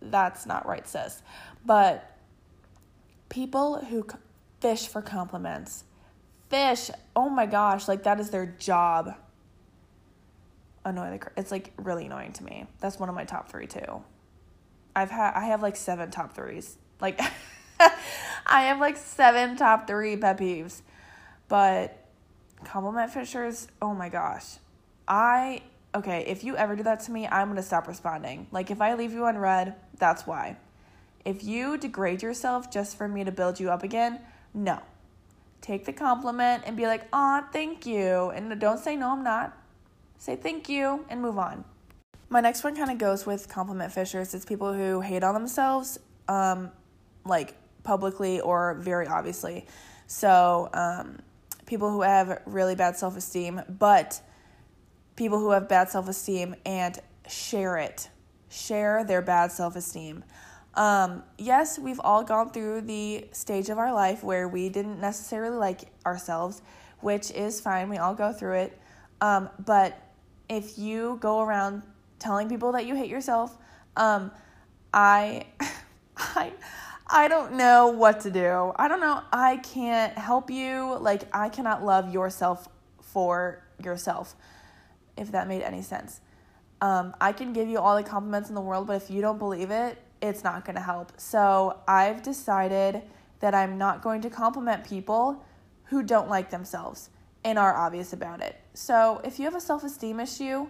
that's 0.00 0.46
not 0.46 0.66
right, 0.66 0.86
sis. 0.86 1.22
But 1.64 2.18
people 3.28 3.84
who 3.84 4.06
fish 4.60 4.86
for 4.86 5.02
compliments. 5.02 5.84
Fish, 6.48 6.90
oh 7.16 7.28
my 7.28 7.46
gosh, 7.46 7.88
like 7.88 8.04
that 8.04 8.20
is 8.20 8.30
their 8.30 8.46
job. 8.46 9.14
Annoy 10.84 11.18
the 11.18 11.30
it's 11.36 11.50
like 11.50 11.72
really 11.76 12.06
annoying 12.06 12.32
to 12.34 12.44
me. 12.44 12.66
That's 12.80 12.98
one 12.98 13.08
of 13.08 13.14
my 13.14 13.24
top 13.24 13.50
three 13.50 13.66
too. 13.66 14.02
I've 14.94 15.10
had 15.10 15.32
I 15.34 15.46
have 15.46 15.62
like 15.62 15.76
seven 15.76 16.10
top 16.10 16.34
threes. 16.34 16.76
Like 17.00 17.20
I 18.46 18.62
have 18.64 18.80
like 18.80 18.96
seven 18.96 19.56
top 19.56 19.86
three 19.86 20.16
pet 20.16 20.38
peeves. 20.38 20.82
But 21.48 22.06
compliment 22.64 23.10
fishers, 23.10 23.68
oh 23.80 23.94
my 23.94 24.08
gosh. 24.08 24.56
I 25.06 25.62
okay, 25.94 26.24
if 26.26 26.42
you 26.42 26.56
ever 26.56 26.74
do 26.74 26.82
that 26.82 27.00
to 27.00 27.12
me, 27.12 27.26
I'm 27.26 27.48
gonna 27.48 27.62
stop 27.62 27.86
responding. 27.86 28.46
Like 28.50 28.70
if 28.70 28.80
I 28.80 28.94
leave 28.94 29.12
you 29.12 29.26
unread, 29.26 29.74
that's 29.98 30.26
why. 30.26 30.56
If 31.24 31.42
you 31.42 31.78
degrade 31.78 32.22
yourself 32.22 32.70
just 32.70 32.96
for 32.96 33.08
me 33.08 33.24
to 33.24 33.32
build 33.32 33.58
you 33.58 33.70
up 33.70 33.82
again, 33.82 34.20
no. 34.52 34.80
Take 35.60 35.86
the 35.86 35.92
compliment 35.92 36.64
and 36.66 36.76
be 36.76 36.86
like, 36.86 37.06
aw, 37.12 37.46
thank 37.50 37.86
you. 37.86 38.30
And 38.30 38.60
don't 38.60 38.78
say, 38.78 38.96
no, 38.96 39.12
I'm 39.12 39.24
not. 39.24 39.56
Say 40.18 40.36
thank 40.36 40.68
you 40.68 41.06
and 41.08 41.22
move 41.22 41.38
on. 41.38 41.64
My 42.28 42.40
next 42.40 42.64
one 42.64 42.76
kind 42.76 42.90
of 42.90 42.98
goes 42.98 43.24
with 43.24 43.48
compliment 43.48 43.92
fishers. 43.92 44.34
It's 44.34 44.44
people 44.44 44.74
who 44.74 45.00
hate 45.00 45.22
on 45.22 45.34
themselves, 45.34 45.98
um, 46.28 46.70
like 47.24 47.54
publicly 47.84 48.40
or 48.40 48.74
very 48.74 49.06
obviously. 49.06 49.66
So, 50.06 50.68
um, 50.74 51.20
people 51.66 51.90
who 51.90 52.02
have 52.02 52.42
really 52.46 52.74
bad 52.74 52.96
self 52.96 53.16
esteem, 53.16 53.62
but 53.68 54.20
people 55.16 55.38
who 55.38 55.50
have 55.50 55.68
bad 55.68 55.88
self 55.90 56.08
esteem 56.08 56.54
and 56.66 56.98
share 57.28 57.76
it. 57.78 58.08
Share 58.48 59.04
their 59.04 59.22
bad 59.22 59.52
self 59.52 59.76
esteem. 59.76 60.24
Um, 60.74 61.22
yes, 61.38 61.78
we've 61.78 62.00
all 62.00 62.24
gone 62.24 62.50
through 62.50 62.82
the 62.82 63.28
stage 63.32 63.68
of 63.68 63.78
our 63.78 63.92
life 63.92 64.24
where 64.24 64.48
we 64.48 64.68
didn't 64.68 65.00
necessarily 65.00 65.56
like 65.56 65.82
ourselves, 66.04 66.62
which 67.00 67.30
is 67.30 67.60
fine. 67.60 67.88
We 67.88 67.98
all 67.98 68.14
go 68.14 68.32
through 68.32 68.54
it. 68.54 68.78
Um, 69.20 69.48
but 69.64 69.96
if 70.48 70.78
you 70.78 71.18
go 71.20 71.40
around 71.40 71.82
telling 72.18 72.48
people 72.48 72.72
that 72.72 72.86
you 72.86 72.96
hate 72.96 73.08
yourself, 73.08 73.56
um, 73.96 74.32
I, 74.92 75.46
I, 76.16 76.52
I 77.06 77.28
don't 77.28 77.54
know 77.54 77.88
what 77.88 78.20
to 78.20 78.30
do. 78.30 78.72
I 78.76 78.88
don't 78.88 79.00
know. 79.00 79.22
I 79.32 79.58
can't 79.58 80.16
help 80.16 80.50
you. 80.50 80.96
Like, 80.98 81.24
I 81.34 81.48
cannot 81.48 81.84
love 81.84 82.12
yourself 82.12 82.68
for 83.00 83.62
yourself, 83.82 84.34
if 85.16 85.30
that 85.32 85.46
made 85.46 85.62
any 85.62 85.82
sense. 85.82 86.20
Um, 86.80 87.14
I 87.20 87.32
can 87.32 87.52
give 87.52 87.68
you 87.68 87.78
all 87.78 87.96
the 87.96 88.02
compliments 88.02 88.48
in 88.48 88.54
the 88.54 88.60
world, 88.60 88.86
but 88.86 88.96
if 89.02 89.10
you 89.10 89.20
don't 89.20 89.38
believe 89.38 89.70
it, 89.70 89.98
it's 90.22 90.42
not 90.42 90.64
going 90.64 90.76
to 90.76 90.82
help. 90.82 91.12
So 91.18 91.78
I've 91.86 92.22
decided 92.22 93.02
that 93.40 93.54
I'm 93.54 93.76
not 93.76 94.02
going 94.02 94.22
to 94.22 94.30
compliment 94.30 94.84
people 94.84 95.44
who 95.84 96.02
don't 96.02 96.30
like 96.30 96.50
themselves 96.50 97.10
and 97.44 97.58
are 97.58 97.76
obvious 97.76 98.14
about 98.14 98.40
it. 98.40 98.58
So 98.72 99.20
if 99.24 99.38
you 99.38 99.44
have 99.44 99.54
a 99.54 99.60
self-esteem 99.60 100.18
issue, 100.20 100.66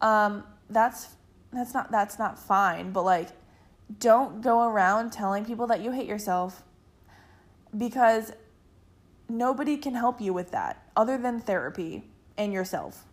um, 0.00 0.44
that's 0.68 1.10
that's 1.52 1.74
not 1.74 1.90
that's 1.90 2.18
not 2.18 2.38
fine, 2.38 2.92
but 2.92 3.04
like 3.04 3.28
don't 3.98 4.40
go 4.40 4.68
around 4.68 5.10
telling 5.10 5.44
people 5.44 5.66
that 5.66 5.80
you 5.80 5.90
hate 5.90 6.06
yourself 6.06 6.62
because 7.76 8.32
nobody 9.28 9.76
can 9.76 9.94
help 9.94 10.20
you 10.20 10.32
with 10.32 10.50
that 10.52 10.82
other 10.96 11.18
than 11.18 11.40
therapy 11.40 12.04
and 12.36 12.52
yourself. 12.52 13.04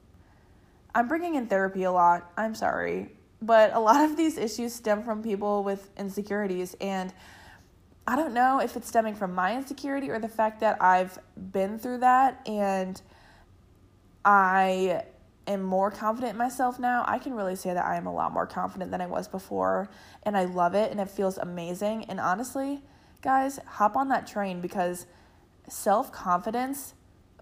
I'm 0.94 1.08
bringing 1.08 1.36
in 1.36 1.48
therapy 1.48 1.84
a 1.84 1.92
lot. 1.92 2.32
I'm 2.38 2.56
sorry 2.56 3.12
but 3.42 3.74
a 3.74 3.80
lot 3.80 4.04
of 4.04 4.18
these 4.18 4.38
issues 4.38 4.74
stem 4.74 5.04
from 5.04 5.22
people 5.22 5.63
with 5.63 5.90
insecurities 5.98 6.76
and 6.82 7.13
I 8.08 8.16
don't 8.16 8.34
know 8.34 8.60
if 8.60 8.78
it's 8.78 8.88
stemming 8.88 9.16
from 9.16 9.36
my 9.36 9.56
insecurity 9.56 10.10
or 10.10 10.18
the 10.18 10.30
fact 10.30 10.62
that 10.62 10.82
I've 10.82 11.20
been 11.52 11.78
through 11.78 12.00
that 12.00 12.42
and 12.48 13.00
I 14.24 15.04
am 15.48 15.64
more 15.64 15.90
confident 15.92 16.32
in 16.32 16.38
myself 16.38 16.80
now. 16.80 17.04
I 17.08 17.20
can 17.20 17.34
really 17.34 17.56
say 17.56 17.74
that 17.74 17.86
I 17.86 17.96
am 17.96 18.06
a 18.06 18.14
lot 18.14 18.32
more 18.34 18.46
confident 18.46 18.92
than 18.92 19.02
I 19.02 19.08
was 19.08 19.28
before 19.28 19.90
and 20.24 20.38
I 20.38 20.46
love 20.46 20.76
it 20.76 20.92
and 20.92 21.00
it 21.00 21.10
feels 21.10 21.38
amazing. 21.38 22.06
And 22.06 22.20
honestly, 22.20 22.82
guys, 23.22 23.60
hop 23.66 23.96
on 23.96 24.10
that 24.10 24.28
train 24.28 24.62
because 24.62 25.06
self 25.70 26.12
confidence 26.12 26.94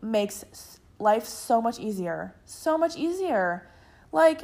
makes 0.01 0.45
life 0.99 1.25
so 1.25 1.61
much 1.61 1.79
easier. 1.79 2.35
So 2.45 2.77
much 2.77 2.95
easier. 2.95 3.67
Like, 4.11 4.43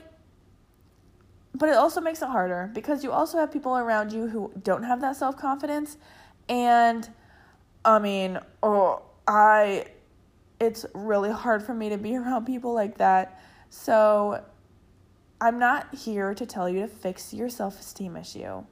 but 1.53 1.69
it 1.69 1.75
also 1.75 2.01
makes 2.01 2.21
it 2.21 2.29
harder 2.29 2.71
because 2.73 3.03
you 3.03 3.11
also 3.11 3.37
have 3.37 3.51
people 3.51 3.77
around 3.77 4.11
you 4.11 4.27
who 4.27 4.51
don't 4.63 4.83
have 4.83 5.01
that 5.01 5.15
self 5.15 5.37
confidence. 5.37 5.97
And 6.49 7.07
I 7.83 7.99
mean, 7.99 8.39
oh, 8.63 9.03
I, 9.27 9.85
it's 10.59 10.85
really 10.93 11.31
hard 11.31 11.63
for 11.63 11.73
me 11.73 11.89
to 11.89 11.97
be 11.97 12.15
around 12.17 12.45
people 12.45 12.73
like 12.73 12.97
that. 12.97 13.39
So 13.71 14.43
I'm 15.39 15.57
not 15.57 15.95
here 15.95 16.35
to 16.35 16.45
tell 16.45 16.69
you 16.69 16.81
to 16.81 16.87
fix 16.87 17.33
your 17.33 17.49
self 17.49 17.79
esteem 17.79 18.15
issue, 18.15 18.63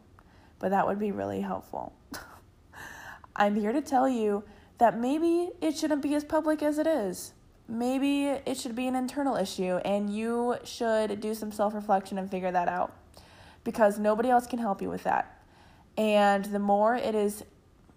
but 0.59 0.69
that 0.69 0.85
would 0.85 0.99
be 0.99 1.11
really 1.11 1.41
helpful. 1.41 1.93
I'm 3.35 3.55
here 3.55 3.71
to 3.71 3.81
tell 3.81 4.07
you 4.07 4.43
that 4.77 4.99
maybe 4.99 5.49
it 5.59 5.75
shouldn't 5.75 6.03
be 6.03 6.13
as 6.13 6.23
public 6.23 6.61
as 6.61 6.77
it 6.77 6.85
is 6.85 7.33
maybe 7.69 8.25
it 8.25 8.57
should 8.57 8.75
be 8.75 8.87
an 8.87 8.95
internal 8.95 9.35
issue 9.37 9.77
and 9.85 10.09
you 10.09 10.57
should 10.63 11.21
do 11.21 11.33
some 11.33 11.51
self 11.51 11.73
reflection 11.73 12.17
and 12.17 12.29
figure 12.29 12.51
that 12.51 12.67
out 12.67 12.91
because 13.63 13.99
nobody 13.99 14.29
else 14.29 14.47
can 14.47 14.59
help 14.59 14.81
you 14.81 14.89
with 14.89 15.03
that. 15.03 15.41
And 15.97 16.45
the 16.45 16.59
more 16.59 16.95
it 16.95 17.13
is 17.13 17.43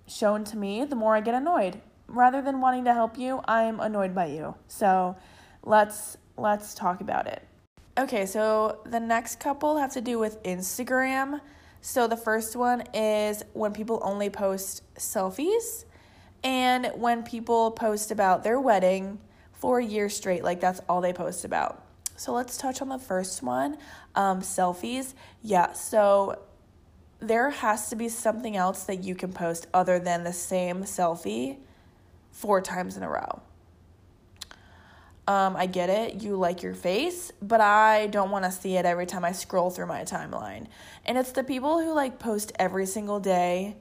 shown 0.06 0.44
to 0.44 0.56
me, 0.56 0.84
the 0.84 0.96
more 0.96 1.16
I 1.16 1.20
get 1.20 1.34
annoyed. 1.34 1.80
Rather 2.06 2.42
than 2.42 2.60
wanting 2.60 2.84
to 2.84 2.92
help 2.92 3.16
you, 3.16 3.40
I'm 3.46 3.80
annoyed 3.80 4.14
by 4.14 4.26
you. 4.26 4.54
So 4.68 5.16
let's 5.62 6.18
let's 6.36 6.74
talk 6.74 7.00
about 7.00 7.26
it. 7.26 7.46
Okay, 7.98 8.24
so 8.24 8.80
the 8.86 9.00
next 9.00 9.38
couple 9.38 9.76
have 9.78 9.92
to 9.92 10.00
do 10.00 10.18
with 10.18 10.42
Instagram. 10.44 11.40
So 11.82 12.06
the 12.06 12.16
first 12.16 12.56
one 12.56 12.82
is 12.94 13.42
when 13.52 13.72
people 13.72 14.00
only 14.02 14.30
post 14.30 14.82
selfies 14.94 15.84
and 16.44 16.90
when 16.94 17.22
people 17.22 17.70
post 17.70 18.10
about 18.10 18.44
their 18.44 18.60
wedding 18.60 19.18
for 19.52 19.78
a 19.78 19.84
year 19.84 20.08
straight, 20.08 20.42
like 20.42 20.60
that's 20.60 20.80
all 20.88 21.00
they 21.00 21.12
post 21.12 21.44
about. 21.44 21.84
So 22.16 22.32
let's 22.32 22.56
touch 22.56 22.80
on 22.80 22.88
the 22.88 22.98
first 22.98 23.42
one 23.42 23.78
um, 24.14 24.40
selfies. 24.40 25.14
Yeah, 25.42 25.72
so 25.72 26.40
there 27.20 27.50
has 27.50 27.88
to 27.90 27.96
be 27.96 28.08
something 28.08 28.56
else 28.56 28.84
that 28.84 29.04
you 29.04 29.14
can 29.14 29.32
post 29.32 29.66
other 29.72 29.98
than 29.98 30.24
the 30.24 30.32
same 30.32 30.84
selfie 30.84 31.58
four 32.30 32.60
times 32.60 32.96
in 32.96 33.02
a 33.02 33.08
row. 33.08 33.42
Um, 35.28 35.54
I 35.56 35.66
get 35.66 35.88
it, 35.88 36.22
you 36.22 36.34
like 36.34 36.64
your 36.64 36.74
face, 36.74 37.30
but 37.40 37.60
I 37.60 38.08
don't 38.08 38.32
want 38.32 38.44
to 38.44 38.50
see 38.50 38.76
it 38.76 38.84
every 38.84 39.06
time 39.06 39.24
I 39.24 39.30
scroll 39.30 39.70
through 39.70 39.86
my 39.86 40.02
timeline. 40.02 40.66
And 41.04 41.16
it's 41.16 41.30
the 41.30 41.44
people 41.44 41.80
who 41.80 41.92
like 41.94 42.18
post 42.18 42.50
every 42.58 42.86
single 42.86 43.20
day 43.20 43.76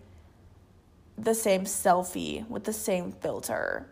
the 1.18 1.34
same 1.34 1.66
selfie 1.66 2.48
with 2.48 2.64
the 2.64 2.74
same 2.74 3.12
filter. 3.12 3.88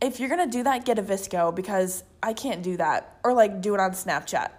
If 0.00 0.20
you're 0.20 0.28
gonna 0.28 0.46
do 0.46 0.62
that, 0.62 0.84
get 0.84 0.98
a 0.98 1.02
VSCO 1.02 1.54
because 1.54 2.04
I 2.22 2.32
can't 2.34 2.62
do 2.62 2.76
that. 2.76 3.18
Or 3.24 3.32
like 3.32 3.60
do 3.60 3.74
it 3.74 3.80
on 3.80 3.92
Snapchat. 3.92 4.50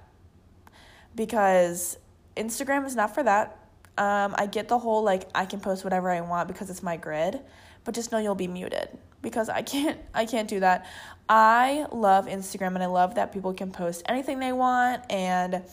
Because 1.15 1.97
Instagram 2.35 2.85
is 2.85 2.95
not 2.95 3.13
for 3.13 3.23
that. 3.23 3.57
Um, 3.97 4.35
I 4.37 4.45
get 4.45 4.67
the 4.67 4.77
whole 4.77 5.03
like 5.03 5.27
I 5.33 5.45
can 5.45 5.59
post 5.59 5.83
whatever 5.83 6.09
I 6.09 6.21
want 6.21 6.47
because 6.47 6.69
it's 6.69 6.83
my 6.83 6.97
grid, 6.97 7.39
but 7.83 7.95
just 7.95 8.11
know 8.11 8.19
you'll 8.19 8.35
be 8.35 8.47
muted 8.47 8.89
because 9.21 9.49
I 9.49 9.61
can't 9.61 9.99
I 10.13 10.25
can't 10.25 10.47
do 10.47 10.59
that. 10.59 10.85
I 11.29 11.87
love 11.91 12.25
Instagram 12.25 12.75
and 12.75 12.83
I 12.83 12.87
love 12.87 13.15
that 13.15 13.33
people 13.33 13.53
can 13.53 13.71
post 13.71 14.03
anything 14.07 14.39
they 14.39 14.53
want 14.53 15.03
and 15.09 15.63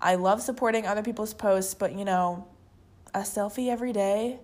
I 0.00 0.16
love 0.16 0.42
supporting 0.42 0.86
other 0.86 1.02
people's 1.02 1.32
posts, 1.32 1.74
but 1.74 1.94
you 1.94 2.04
know, 2.04 2.46
a 3.14 3.20
selfie 3.20 3.68
every 3.68 3.92
day 3.92 4.38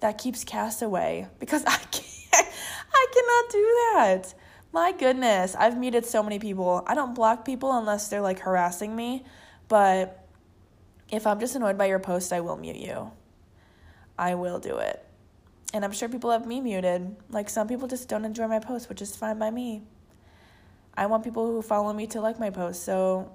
that 0.00 0.16
keeps 0.16 0.44
cast 0.44 0.80
away 0.80 1.26
because 1.38 1.64
I 1.64 1.76
can't 1.76 2.06
I 2.32 3.06
cannot 3.12 3.52
do 3.52 3.76
that. 3.94 4.34
My 4.72 4.92
goodness, 4.92 5.54
I've 5.58 5.78
muted 5.78 6.04
so 6.04 6.22
many 6.22 6.38
people. 6.38 6.84
I 6.86 6.94
don't 6.94 7.14
block 7.14 7.44
people 7.44 7.76
unless 7.76 8.08
they're 8.08 8.20
like 8.20 8.40
harassing 8.40 8.94
me, 8.94 9.24
but 9.68 10.26
if 11.10 11.26
I'm 11.26 11.40
just 11.40 11.56
annoyed 11.56 11.78
by 11.78 11.86
your 11.86 11.98
post, 11.98 12.32
I 12.32 12.40
will 12.40 12.56
mute 12.56 12.76
you. 12.76 13.10
I 14.18 14.34
will 14.34 14.58
do 14.58 14.78
it. 14.78 15.07
And 15.74 15.84
I'm 15.84 15.92
sure 15.92 16.08
people 16.08 16.30
have 16.30 16.46
me 16.46 16.60
muted. 16.60 17.14
Like 17.30 17.50
some 17.50 17.68
people 17.68 17.88
just 17.88 18.08
don't 18.08 18.24
enjoy 18.24 18.48
my 18.48 18.58
posts, 18.58 18.88
which 18.88 19.02
is 19.02 19.14
fine 19.14 19.38
by 19.38 19.50
me. 19.50 19.82
I 20.94 21.06
want 21.06 21.22
people 21.24 21.46
who 21.46 21.62
follow 21.62 21.92
me 21.92 22.06
to 22.08 22.20
like 22.20 22.40
my 22.40 22.50
posts, 22.50 22.84
so 22.84 23.30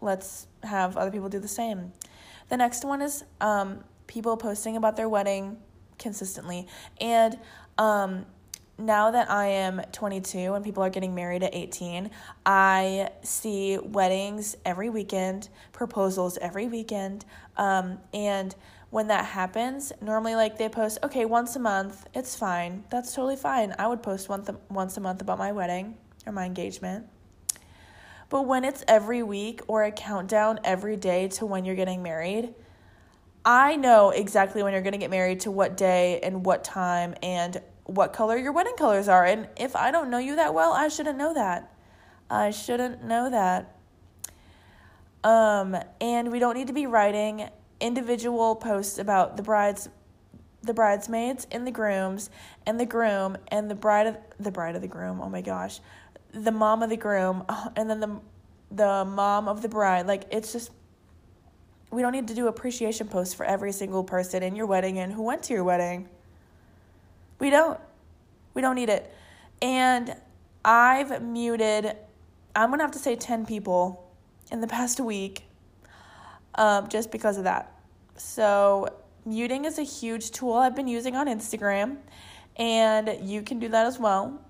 let's 0.00 0.46
have 0.62 0.96
other 0.96 1.10
people 1.10 1.28
do 1.28 1.38
the 1.38 1.48
same. 1.48 1.92
The 2.48 2.56
next 2.56 2.84
one 2.84 3.02
is 3.02 3.24
um, 3.40 3.84
people 4.06 4.36
posting 4.36 4.76
about 4.76 4.96
their 4.96 5.08
wedding 5.08 5.58
consistently. 5.98 6.66
And 7.00 7.38
um, 7.78 8.24
now 8.78 9.10
that 9.10 9.30
I 9.30 9.46
am 9.46 9.82
22 9.92 10.54
and 10.54 10.64
people 10.64 10.82
are 10.82 10.90
getting 10.90 11.14
married 11.14 11.42
at 11.42 11.54
18, 11.54 12.10
I 12.46 13.10
see 13.22 13.78
weddings 13.78 14.56
every 14.64 14.90
weekend, 14.90 15.48
proposals 15.72 16.38
every 16.38 16.66
weekend, 16.66 17.24
um, 17.56 17.98
and 18.14 18.54
when 18.90 19.06
that 19.06 19.24
happens, 19.24 19.92
normally 20.00 20.34
like 20.34 20.58
they 20.58 20.68
post, 20.68 20.98
okay, 21.02 21.24
once 21.24 21.54
a 21.54 21.60
month, 21.60 22.06
it's 22.12 22.36
fine. 22.36 22.84
That's 22.90 23.14
totally 23.14 23.36
fine. 23.36 23.74
I 23.78 23.86
would 23.86 24.02
post 24.02 24.28
once 24.28 24.50
once 24.68 24.96
a 24.96 25.00
month 25.00 25.20
about 25.20 25.38
my 25.38 25.52
wedding 25.52 25.96
or 26.26 26.32
my 26.32 26.44
engagement. 26.44 27.06
But 28.28 28.42
when 28.42 28.64
it's 28.64 28.84
every 28.86 29.22
week 29.22 29.60
or 29.68 29.84
a 29.84 29.92
countdown 29.92 30.60
every 30.64 30.96
day 30.96 31.28
to 31.28 31.46
when 31.46 31.64
you're 31.64 31.76
getting 31.76 32.02
married, 32.02 32.54
I 33.44 33.76
know 33.76 34.10
exactly 34.10 34.62
when 34.62 34.72
you're 34.72 34.82
going 34.82 34.92
to 34.92 34.98
get 34.98 35.10
married 35.10 35.40
to 35.40 35.50
what 35.50 35.76
day 35.76 36.20
and 36.22 36.44
what 36.44 36.62
time 36.62 37.14
and 37.22 37.60
what 37.84 38.12
color 38.12 38.36
your 38.36 38.52
wedding 38.52 38.76
colors 38.76 39.08
are. 39.08 39.24
And 39.24 39.48
if 39.56 39.74
I 39.74 39.90
don't 39.90 40.10
know 40.10 40.18
you 40.18 40.36
that 40.36 40.52
well, 40.52 40.72
I 40.72 40.88
shouldn't 40.88 41.16
know 41.16 41.34
that. 41.34 41.72
I 42.28 42.50
shouldn't 42.50 43.04
know 43.04 43.30
that. 43.30 43.76
Um, 45.24 45.76
and 46.00 46.30
we 46.30 46.38
don't 46.38 46.56
need 46.56 46.68
to 46.68 46.72
be 46.72 46.86
writing 46.86 47.48
individual 47.80 48.56
posts 48.56 48.98
about 48.98 49.36
the 49.36 49.42
brides 49.42 49.88
the 50.62 50.74
bridesmaids 50.74 51.46
and 51.50 51.66
the 51.66 51.70
grooms 51.70 52.28
and 52.66 52.78
the 52.78 52.84
groom 52.84 53.38
and 53.48 53.70
the 53.70 53.74
bride 53.74 54.06
of 54.06 54.18
the 54.38 54.50
bride 54.50 54.76
of 54.76 54.82
the 54.82 54.88
groom. 54.88 55.18
Oh 55.22 55.30
my 55.30 55.40
gosh. 55.40 55.80
The 56.32 56.52
mom 56.52 56.82
of 56.82 56.90
the 56.90 56.98
groom 56.98 57.44
and 57.76 57.88
then 57.88 58.00
the 58.00 58.20
the 58.70 59.04
mom 59.04 59.48
of 59.48 59.62
the 59.62 59.68
bride. 59.68 60.06
Like 60.06 60.24
it's 60.30 60.52
just 60.52 60.70
we 61.90 62.02
don't 62.02 62.12
need 62.12 62.28
to 62.28 62.34
do 62.34 62.46
appreciation 62.46 63.08
posts 63.08 63.34
for 63.34 63.44
every 63.44 63.72
single 63.72 64.04
person 64.04 64.42
in 64.42 64.54
your 64.54 64.66
wedding 64.66 64.98
and 64.98 65.12
who 65.12 65.22
went 65.22 65.42
to 65.44 65.54
your 65.54 65.64
wedding. 65.64 66.08
We 67.38 67.50
don't. 67.50 67.80
We 68.52 68.62
don't 68.62 68.74
need 68.74 68.88
it. 68.88 69.12
And 69.62 70.14
I've 70.64 71.22
muted, 71.22 71.96
I'm 72.54 72.70
going 72.70 72.78
to 72.80 72.84
have 72.84 72.92
to 72.92 72.98
say 72.98 73.16
10 73.16 73.46
people 73.46 74.10
in 74.50 74.60
the 74.60 74.66
past 74.66 75.00
week 75.00 75.44
um, 76.54 76.88
just 76.88 77.10
because 77.10 77.38
of 77.38 77.44
that. 77.44 77.72
So, 78.16 78.88
muting 79.24 79.64
is 79.64 79.78
a 79.78 79.82
huge 79.82 80.30
tool 80.30 80.54
I've 80.54 80.76
been 80.76 80.88
using 80.88 81.16
on 81.16 81.26
Instagram, 81.26 81.98
and 82.56 83.18
you 83.22 83.42
can 83.42 83.58
do 83.58 83.68
that 83.68 83.86
as 83.86 83.98
well. 83.98 84.40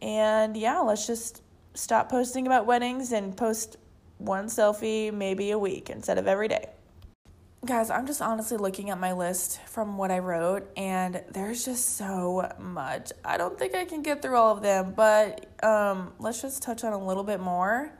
And 0.00 0.56
yeah, 0.56 0.78
let's 0.78 1.06
just 1.06 1.42
stop 1.74 2.08
posting 2.08 2.46
about 2.46 2.66
weddings 2.66 3.12
and 3.12 3.36
post 3.36 3.76
one 4.18 4.46
selfie 4.46 5.12
maybe 5.12 5.50
a 5.50 5.58
week 5.58 5.90
instead 5.90 6.18
of 6.18 6.26
every 6.26 6.48
day. 6.48 6.66
Guys, 7.66 7.90
I'm 7.90 8.06
just 8.06 8.22
honestly 8.22 8.56
looking 8.56 8.90
at 8.90 9.00
my 9.00 9.12
list 9.12 9.60
from 9.66 9.98
what 9.98 10.12
I 10.12 10.20
wrote, 10.20 10.70
and 10.76 11.22
there's 11.32 11.64
just 11.64 11.96
so 11.96 12.48
much. 12.58 13.10
I 13.24 13.36
don't 13.36 13.58
think 13.58 13.74
I 13.74 13.84
can 13.84 14.02
get 14.02 14.22
through 14.22 14.36
all 14.36 14.56
of 14.56 14.62
them, 14.62 14.94
but 14.94 15.46
um, 15.64 16.12
let's 16.20 16.40
just 16.40 16.62
touch 16.62 16.84
on 16.84 16.92
a 16.92 17.04
little 17.04 17.24
bit 17.24 17.40
more. 17.40 17.92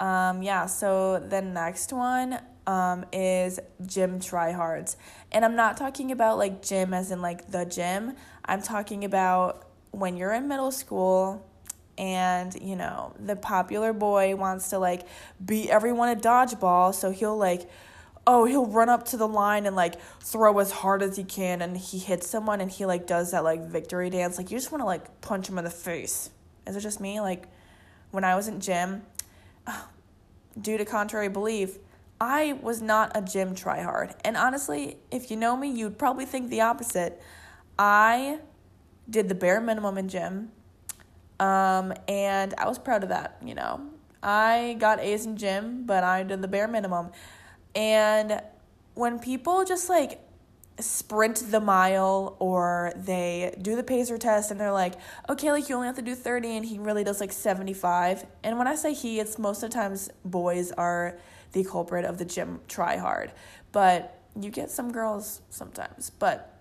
Um, 0.00 0.42
yeah, 0.42 0.66
so 0.66 1.18
the 1.18 1.40
next 1.40 1.94
one 1.94 2.40
um, 2.70 3.04
is 3.12 3.58
gym 3.84 4.20
tryhards. 4.20 4.94
And 5.32 5.44
I'm 5.44 5.56
not 5.56 5.76
talking 5.76 6.12
about 6.12 6.38
like 6.38 6.62
gym 6.62 6.94
as 6.94 7.10
in 7.10 7.20
like 7.20 7.50
the 7.50 7.64
gym, 7.64 8.14
I'm 8.44 8.62
talking 8.62 9.04
about 9.04 9.66
when 9.90 10.16
you're 10.16 10.32
in 10.32 10.46
middle 10.46 10.70
school 10.70 11.44
and 11.98 12.56
you 12.62 12.76
know 12.76 13.12
the 13.18 13.34
popular 13.34 13.92
boy 13.92 14.36
wants 14.36 14.70
to 14.70 14.78
like 14.78 15.02
beat 15.44 15.68
everyone 15.68 16.08
at 16.08 16.22
dodgeball 16.22 16.94
so 16.94 17.10
he'll 17.10 17.36
like 17.36 17.68
oh, 18.26 18.44
he'll 18.44 18.66
run 18.66 18.88
up 18.88 19.04
to 19.06 19.16
the 19.16 19.26
line 19.26 19.66
and 19.66 19.74
like 19.74 20.00
throw 20.20 20.56
as 20.60 20.70
hard 20.70 21.02
as 21.02 21.16
he 21.16 21.24
can 21.24 21.60
and 21.60 21.76
he 21.76 21.98
hits 21.98 22.28
someone 22.28 22.60
and 22.60 22.70
he 22.70 22.86
like 22.86 23.04
does 23.04 23.32
that 23.32 23.42
like 23.42 23.66
victory 23.66 24.08
dance. 24.10 24.38
Like 24.38 24.52
you 24.52 24.56
just 24.56 24.70
want 24.70 24.82
to 24.82 24.86
like 24.86 25.20
punch 25.20 25.48
him 25.48 25.58
in 25.58 25.64
the 25.64 25.70
face. 25.70 26.30
Is 26.66 26.76
it 26.76 26.80
just 26.80 27.00
me? 27.00 27.20
Like 27.20 27.48
when 28.12 28.22
I 28.22 28.36
was 28.36 28.46
in 28.46 28.60
gym, 28.60 29.02
due 30.60 30.78
to 30.78 30.84
contrary 30.84 31.28
belief, 31.28 31.78
I 32.20 32.58
was 32.60 32.82
not 32.82 33.12
a 33.14 33.22
gym 33.22 33.54
tryhard. 33.54 34.14
And 34.24 34.36
honestly, 34.36 34.98
if 35.10 35.30
you 35.30 35.36
know 35.36 35.56
me, 35.56 35.70
you'd 35.70 35.98
probably 35.98 36.26
think 36.26 36.50
the 36.50 36.60
opposite. 36.60 37.20
I 37.78 38.40
did 39.08 39.28
the 39.28 39.34
bare 39.34 39.60
minimum 39.60 39.96
in 39.96 40.08
gym. 40.08 40.52
Um, 41.38 41.94
and 42.06 42.54
I 42.58 42.68
was 42.68 42.78
proud 42.78 43.02
of 43.02 43.08
that, 43.08 43.38
you 43.42 43.54
know. 43.54 43.80
I 44.22 44.76
got 44.78 45.00
A's 45.00 45.24
in 45.24 45.38
gym, 45.38 45.84
but 45.86 46.04
I 46.04 46.22
did 46.22 46.42
the 46.42 46.48
bare 46.48 46.68
minimum. 46.68 47.10
And 47.74 48.42
when 48.94 49.18
people 49.18 49.64
just 49.64 49.88
like 49.88 50.20
sprint 50.78 51.50
the 51.50 51.60
mile 51.60 52.36
or 52.38 52.92
they 52.96 53.54
do 53.60 53.76
the 53.76 53.82
pacer 53.82 54.18
test 54.18 54.50
and 54.50 54.60
they're 54.60 54.72
like, 54.72 54.94
okay, 55.28 55.52
like 55.52 55.68
you 55.70 55.74
only 55.74 55.86
have 55.86 55.96
to 55.96 56.02
do 56.02 56.14
30 56.14 56.56
and 56.56 56.66
he 56.66 56.78
really 56.78 57.04
does 57.04 57.20
like 57.20 57.32
75. 57.32 58.26
And 58.42 58.58
when 58.58 58.66
I 58.66 58.74
say 58.74 58.92
he, 58.92 59.20
it's 59.20 59.38
most 59.38 59.62
of 59.62 59.70
the 59.70 59.74
times 59.74 60.10
boys 60.24 60.72
are 60.72 61.18
the 61.52 61.64
culprit 61.64 62.04
of 62.04 62.18
the 62.18 62.24
gym 62.24 62.60
try 62.68 62.96
hard. 62.96 63.32
But 63.72 64.18
you 64.38 64.50
get 64.50 64.70
some 64.70 64.92
girls 64.92 65.40
sometimes. 65.50 66.10
But 66.10 66.60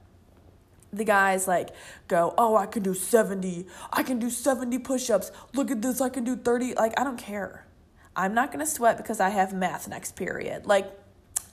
the 0.92 1.04
guys 1.04 1.48
like 1.48 1.70
go, 2.08 2.34
oh, 2.38 2.56
I 2.56 2.66
can 2.66 2.84
do 2.84 2.94
70. 2.94 3.68
I 3.92 4.04
can 4.04 4.20
do 4.20 4.30
70 4.30 4.80
push 4.80 5.10
ups. 5.10 5.32
Look 5.54 5.72
at 5.72 5.82
this. 5.82 6.02
I 6.02 6.10
can 6.10 6.24
do 6.24 6.36
30. 6.36 6.76
Like, 6.76 7.00
I 7.00 7.04
don't 7.04 7.18
care. 7.18 7.66
I'm 8.16 8.34
not 8.34 8.52
going 8.52 8.66
to 8.66 8.70
sweat 8.70 8.98
because 8.98 9.20
I 9.20 9.30
have 9.30 9.54
math 9.54 9.88
next 9.88 10.16
period. 10.16 10.66
Like, 10.66 10.92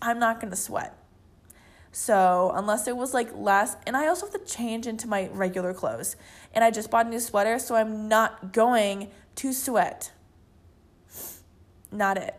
I'm 0.00 0.18
not 0.18 0.40
going 0.40 0.50
to 0.50 0.56
sweat. 0.56 0.98
So, 1.92 2.52
unless 2.54 2.88
it 2.88 2.96
was 2.96 3.14
like 3.14 3.34
last, 3.34 3.78
and 3.86 3.96
I 3.96 4.08
also 4.08 4.26
have 4.26 4.34
to 4.34 4.54
change 4.54 4.86
into 4.86 5.08
my 5.08 5.28
regular 5.32 5.72
clothes. 5.72 6.16
And 6.52 6.62
I 6.62 6.70
just 6.70 6.90
bought 6.90 7.06
a 7.06 7.08
new 7.08 7.20
sweater, 7.20 7.58
so 7.58 7.74
I'm 7.74 8.08
not 8.08 8.52
going 8.52 9.10
to 9.36 9.52
sweat. 9.52 10.12
Not 11.90 12.18
it. 12.18 12.34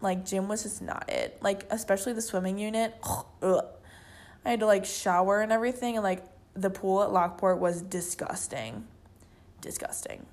Like, 0.00 0.24
gym 0.24 0.48
was 0.48 0.62
just 0.62 0.80
not 0.82 1.08
it. 1.08 1.38
Like, 1.42 1.66
especially 1.70 2.12
the 2.12 2.22
swimming 2.22 2.58
unit. 2.58 2.94
Ugh. 3.42 3.64
I 4.44 4.50
had 4.50 4.60
to 4.60 4.66
like 4.66 4.84
shower 4.84 5.40
and 5.40 5.52
everything, 5.52 5.96
and 5.96 6.04
like 6.04 6.24
the 6.54 6.70
pool 6.70 7.02
at 7.02 7.12
Lockport 7.12 7.58
was 7.58 7.82
disgusting. 7.82 8.86
Disgusting. 9.60 10.26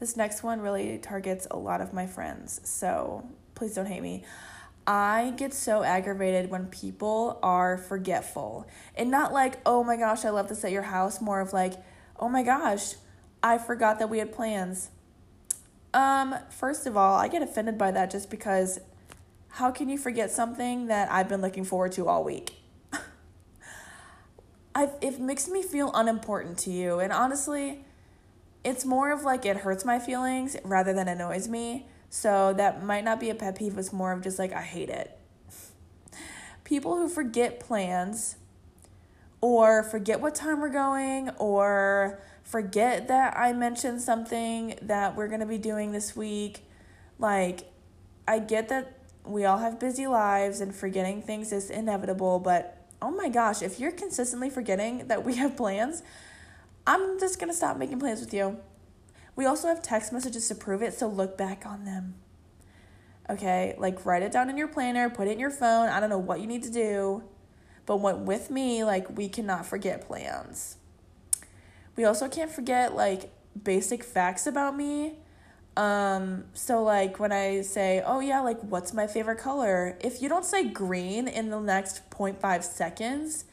This 0.00 0.16
next 0.16 0.42
one 0.42 0.60
really 0.60 0.98
targets 0.98 1.46
a 1.50 1.56
lot 1.56 1.80
of 1.80 1.92
my 1.92 2.06
friends, 2.06 2.60
so 2.64 3.26
please 3.54 3.74
don't 3.74 3.86
hate 3.86 4.02
me. 4.02 4.24
I 4.86 5.32
get 5.36 5.54
so 5.54 5.82
aggravated 5.82 6.50
when 6.50 6.66
people 6.66 7.38
are 7.42 7.78
forgetful. 7.78 8.68
And 8.94 9.10
not 9.10 9.32
like, 9.32 9.58
oh 9.64 9.82
my 9.82 9.96
gosh, 9.96 10.24
I 10.24 10.30
left 10.30 10.48
this 10.48 10.64
at 10.64 10.70
your 10.70 10.82
house, 10.82 11.20
more 11.20 11.40
of 11.40 11.52
like, 11.52 11.74
oh 12.20 12.28
my 12.28 12.42
gosh, 12.42 12.94
I 13.42 13.58
forgot 13.58 13.98
that 13.98 14.10
we 14.10 14.18
had 14.18 14.32
plans. 14.32 14.90
Um, 15.96 16.34
first 16.50 16.86
of 16.86 16.94
all, 16.94 17.16
I 17.16 17.26
get 17.26 17.40
offended 17.40 17.78
by 17.78 17.90
that 17.90 18.10
just 18.10 18.28
because 18.28 18.78
how 19.48 19.70
can 19.70 19.88
you 19.88 19.96
forget 19.96 20.30
something 20.30 20.88
that 20.88 21.10
I've 21.10 21.26
been 21.26 21.40
looking 21.40 21.64
forward 21.64 21.92
to 21.92 22.06
all 22.06 22.22
week? 22.22 22.52
i 24.74 24.90
it 25.00 25.18
makes 25.18 25.48
me 25.48 25.62
feel 25.62 25.90
unimportant 25.94 26.58
to 26.58 26.70
you. 26.70 27.00
And 27.00 27.14
honestly, 27.14 27.86
it's 28.62 28.84
more 28.84 29.10
of 29.10 29.22
like 29.22 29.46
it 29.46 29.56
hurts 29.56 29.86
my 29.86 29.98
feelings 29.98 30.54
rather 30.64 30.92
than 30.92 31.08
annoys 31.08 31.48
me. 31.48 31.86
So 32.10 32.52
that 32.52 32.84
might 32.84 33.02
not 33.02 33.18
be 33.18 33.30
a 33.30 33.34
pet 33.34 33.56
peeve, 33.56 33.78
it's 33.78 33.90
more 33.90 34.12
of 34.12 34.20
just 34.20 34.38
like 34.38 34.52
I 34.52 34.60
hate 34.60 34.90
it. 34.90 35.18
People 36.64 36.96
who 36.96 37.08
forget 37.08 37.58
plans 37.58 38.36
or 39.40 39.82
forget 39.82 40.20
what 40.20 40.34
time 40.34 40.60
we're 40.60 40.68
going 40.68 41.30
or 41.38 42.20
forget 42.46 43.08
that 43.08 43.36
I 43.36 43.52
mentioned 43.52 44.00
something 44.00 44.78
that 44.80 45.16
we're 45.16 45.26
going 45.26 45.40
to 45.40 45.46
be 45.46 45.58
doing 45.58 45.90
this 45.90 46.14
week. 46.14 46.60
Like, 47.18 47.72
I 48.26 48.38
get 48.38 48.68
that 48.68 49.00
we 49.24 49.44
all 49.44 49.58
have 49.58 49.80
busy 49.80 50.06
lives 50.06 50.60
and 50.60 50.72
forgetting 50.72 51.22
things 51.22 51.52
is 51.52 51.70
inevitable, 51.70 52.38
but 52.38 52.86
oh 53.02 53.10
my 53.10 53.28
gosh, 53.28 53.62
if 53.62 53.80
you're 53.80 53.90
consistently 53.90 54.48
forgetting 54.48 55.08
that 55.08 55.24
we 55.24 55.34
have 55.34 55.56
plans, 55.56 56.04
I'm 56.86 57.18
just 57.18 57.40
going 57.40 57.50
to 57.50 57.56
stop 57.56 57.76
making 57.76 57.98
plans 57.98 58.20
with 58.20 58.32
you. 58.32 58.58
We 59.34 59.44
also 59.44 59.66
have 59.66 59.82
text 59.82 60.12
messages 60.12 60.46
to 60.48 60.54
prove 60.54 60.82
it, 60.82 60.94
so 60.94 61.08
look 61.08 61.36
back 61.36 61.66
on 61.66 61.84
them. 61.84 62.14
Okay, 63.28 63.74
like 63.76 64.06
write 64.06 64.22
it 64.22 64.30
down 64.30 64.48
in 64.48 64.56
your 64.56 64.68
planner, 64.68 65.10
put 65.10 65.26
it 65.26 65.32
in 65.32 65.40
your 65.40 65.50
phone. 65.50 65.88
I 65.88 65.98
don't 65.98 66.10
know 66.10 66.18
what 66.18 66.40
you 66.40 66.46
need 66.46 66.62
to 66.62 66.70
do, 66.70 67.24
but 67.86 67.96
what 67.96 68.20
with 68.20 68.50
me, 68.50 68.84
like 68.84 69.16
we 69.16 69.28
cannot 69.28 69.66
forget 69.66 70.06
plans. 70.06 70.75
We 71.96 72.04
also 72.04 72.28
can't 72.28 72.50
forget 72.50 72.94
like 72.94 73.30
basic 73.62 74.04
facts 74.04 74.46
about 74.46 74.76
me. 74.76 75.18
Um, 75.76 76.44
so 76.54 76.82
like 76.82 77.18
when 77.18 77.32
I 77.32 77.62
say, 77.62 78.02
"Oh 78.04 78.20
yeah, 78.20 78.40
like 78.40 78.60
what's 78.60 78.92
my 78.94 79.06
favorite 79.06 79.38
color?" 79.38 79.98
If 80.00 80.22
you 80.22 80.28
don't 80.28 80.44
say 80.44 80.68
green 80.68 81.28
in 81.28 81.50
the 81.50 81.60
next 81.60 82.08
0.5 82.10 82.64
seconds, 82.64 83.44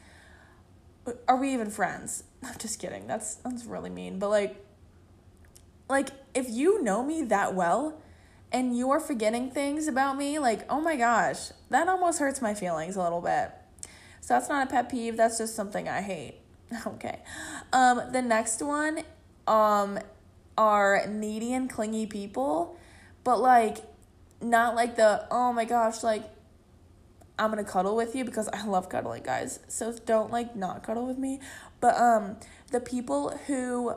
are 1.28 1.36
we 1.36 1.52
even 1.52 1.70
friends? 1.70 2.24
I'm 2.42 2.56
just 2.58 2.78
kidding. 2.78 3.06
That's 3.06 3.36
that's 3.36 3.64
really 3.64 3.90
mean, 3.90 4.18
but 4.18 4.28
like 4.30 4.64
like 5.88 6.10
if 6.34 6.48
you 6.48 6.82
know 6.82 7.02
me 7.02 7.22
that 7.22 7.54
well 7.54 8.00
and 8.52 8.76
you 8.76 8.90
are 8.90 9.00
forgetting 9.00 9.50
things 9.50 9.88
about 9.88 10.16
me, 10.16 10.38
like, 10.38 10.64
"Oh 10.70 10.80
my 10.80 10.96
gosh, 10.96 11.50
that 11.70 11.88
almost 11.88 12.20
hurts 12.20 12.40
my 12.40 12.54
feelings 12.54 12.96
a 12.96 13.02
little 13.02 13.20
bit." 13.20 13.50
So 14.20 14.34
that's 14.34 14.48
not 14.48 14.66
a 14.66 14.70
pet 14.70 14.88
peeve, 14.88 15.16
that's 15.18 15.36
just 15.38 15.54
something 15.54 15.88
I 15.88 16.00
hate. 16.00 16.43
Okay. 16.86 17.20
Um, 17.72 18.02
the 18.12 18.22
next 18.22 18.62
one 18.62 19.00
um, 19.46 19.98
are 20.56 21.06
needy 21.08 21.52
and 21.52 21.68
clingy 21.68 22.06
people, 22.06 22.78
but 23.24 23.40
like, 23.40 23.78
not 24.40 24.74
like 24.74 24.96
the, 24.96 25.26
oh 25.30 25.52
my 25.52 25.64
gosh, 25.64 26.02
like, 26.02 26.22
I'm 27.38 27.50
gonna 27.50 27.64
cuddle 27.64 27.96
with 27.96 28.14
you 28.14 28.24
because 28.24 28.48
I 28.48 28.64
love 28.64 28.88
cuddling, 28.88 29.24
guys. 29.24 29.58
So 29.66 29.92
don't 30.06 30.30
like 30.30 30.54
not 30.54 30.84
cuddle 30.84 31.06
with 31.06 31.18
me. 31.18 31.40
But 31.80 31.96
um, 31.96 32.36
the 32.70 32.80
people 32.80 33.36
who 33.46 33.94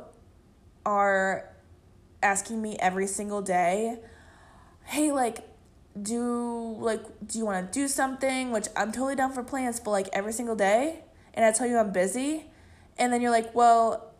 are 0.85 1.47
asking 2.23 2.61
me 2.61 2.77
every 2.79 3.05
single 3.05 3.41
day, 3.43 3.99
hey, 4.85 5.11
like, 5.11 5.43
do 6.01 6.75
like 6.79 7.01
do 7.25 7.39
you 7.39 7.45
want 7.45 7.71
to 7.71 7.79
do 7.79 7.87
something 7.87 8.51
which 8.51 8.67
i'm 8.75 8.91
totally 8.91 9.15
down 9.15 9.33
for 9.33 9.41
plans 9.41 9.79
but 9.79 9.89
like 9.89 10.07
every 10.13 10.31
single 10.31 10.55
day 10.55 11.03
and 11.33 11.43
i 11.43 11.51
tell 11.51 11.65
you 11.65 11.75
i'm 11.77 11.91
busy 11.91 12.45
and 12.97 13.11
then 13.11 13.21
you're 13.21 13.31
like, 13.31 13.53
well, 13.53 14.13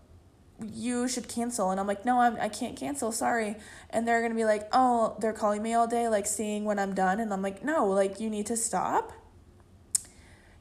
you 0.73 1.07
should 1.07 1.27
cancel. 1.27 1.71
And 1.71 1.79
I'm 1.79 1.87
like, 1.87 2.05
no, 2.05 2.19
I'm, 2.19 2.37
I 2.39 2.49
can't 2.49 2.75
cancel. 2.75 3.11
Sorry. 3.11 3.55
And 3.89 4.07
they're 4.07 4.19
going 4.19 4.31
to 4.31 4.35
be 4.35 4.45
like, 4.45 4.67
oh, 4.71 5.15
they're 5.19 5.33
calling 5.33 5.61
me 5.61 5.73
all 5.73 5.87
day, 5.87 6.07
like 6.07 6.25
seeing 6.25 6.65
when 6.65 6.79
I'm 6.79 6.93
done. 6.93 7.19
And 7.19 7.31
I'm 7.31 7.41
like, 7.41 7.63
no, 7.63 7.87
like 7.87 8.19
you 8.19 8.29
need 8.29 8.45
to 8.47 8.57
stop. 8.57 9.11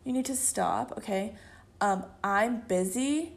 You 0.05 0.13
need 0.13 0.27
to 0.27 0.37
stop. 0.37 0.93
Okay. 0.99 1.35
Um, 1.81 2.05
I'm 2.23 2.61
busy. 2.61 3.33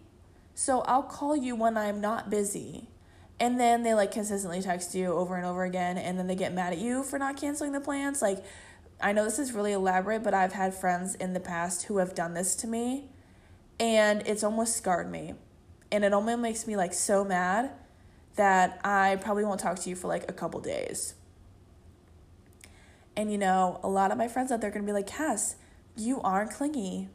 So 0.53 0.81
I'll 0.81 1.03
call 1.03 1.35
you 1.35 1.55
when 1.55 1.77
I'm 1.77 2.01
not 2.01 2.29
busy. 2.29 2.89
And 3.39 3.57
then 3.57 3.83
they 3.83 3.93
like 3.93 4.11
consistently 4.11 4.61
text 4.61 4.93
you 4.93 5.13
over 5.13 5.37
and 5.37 5.45
over 5.45 5.63
again. 5.63 5.97
And 5.97 6.19
then 6.19 6.27
they 6.27 6.35
get 6.35 6.53
mad 6.53 6.73
at 6.73 6.79
you 6.79 7.03
for 7.03 7.17
not 7.17 7.37
canceling 7.37 7.71
the 7.71 7.79
plans. 7.79 8.21
Like, 8.21 8.43
I 9.01 9.13
know 9.13 9.23
this 9.23 9.39
is 9.39 9.53
really 9.53 9.71
elaborate, 9.71 10.23
but 10.23 10.33
I've 10.33 10.51
had 10.51 10.73
friends 10.73 11.15
in 11.15 11.31
the 11.31 11.39
past 11.39 11.83
who 11.83 11.97
have 11.97 12.13
done 12.13 12.33
this 12.33 12.53
to 12.57 12.67
me 12.67 13.08
and 13.79 14.23
it's 14.25 14.43
almost 14.43 14.75
scarred 14.75 15.09
me 15.09 15.33
and 15.91 16.03
it 16.03 16.13
almost 16.13 16.39
makes 16.39 16.67
me 16.67 16.75
like 16.75 16.93
so 16.93 17.23
mad 17.23 17.71
that 18.35 18.79
I 18.83 19.17
probably 19.21 19.43
won't 19.43 19.59
talk 19.59 19.79
to 19.79 19.89
you 19.89 19.95
for 19.95 20.07
like 20.07 20.29
a 20.29 20.33
couple 20.33 20.59
days. 20.61 21.15
And 23.15 23.31
you 23.31 23.37
know, 23.37 23.79
a 23.83 23.89
lot 23.89 24.11
of 24.11 24.17
my 24.17 24.27
friends 24.27 24.51
out 24.51 24.61
there 24.61 24.69
are 24.69 24.73
gonna 24.73 24.85
be 24.85 24.93
like, 24.93 25.07
Cass, 25.07 25.55
you 25.95 26.21
are 26.21 26.47
clingy. 26.47 27.09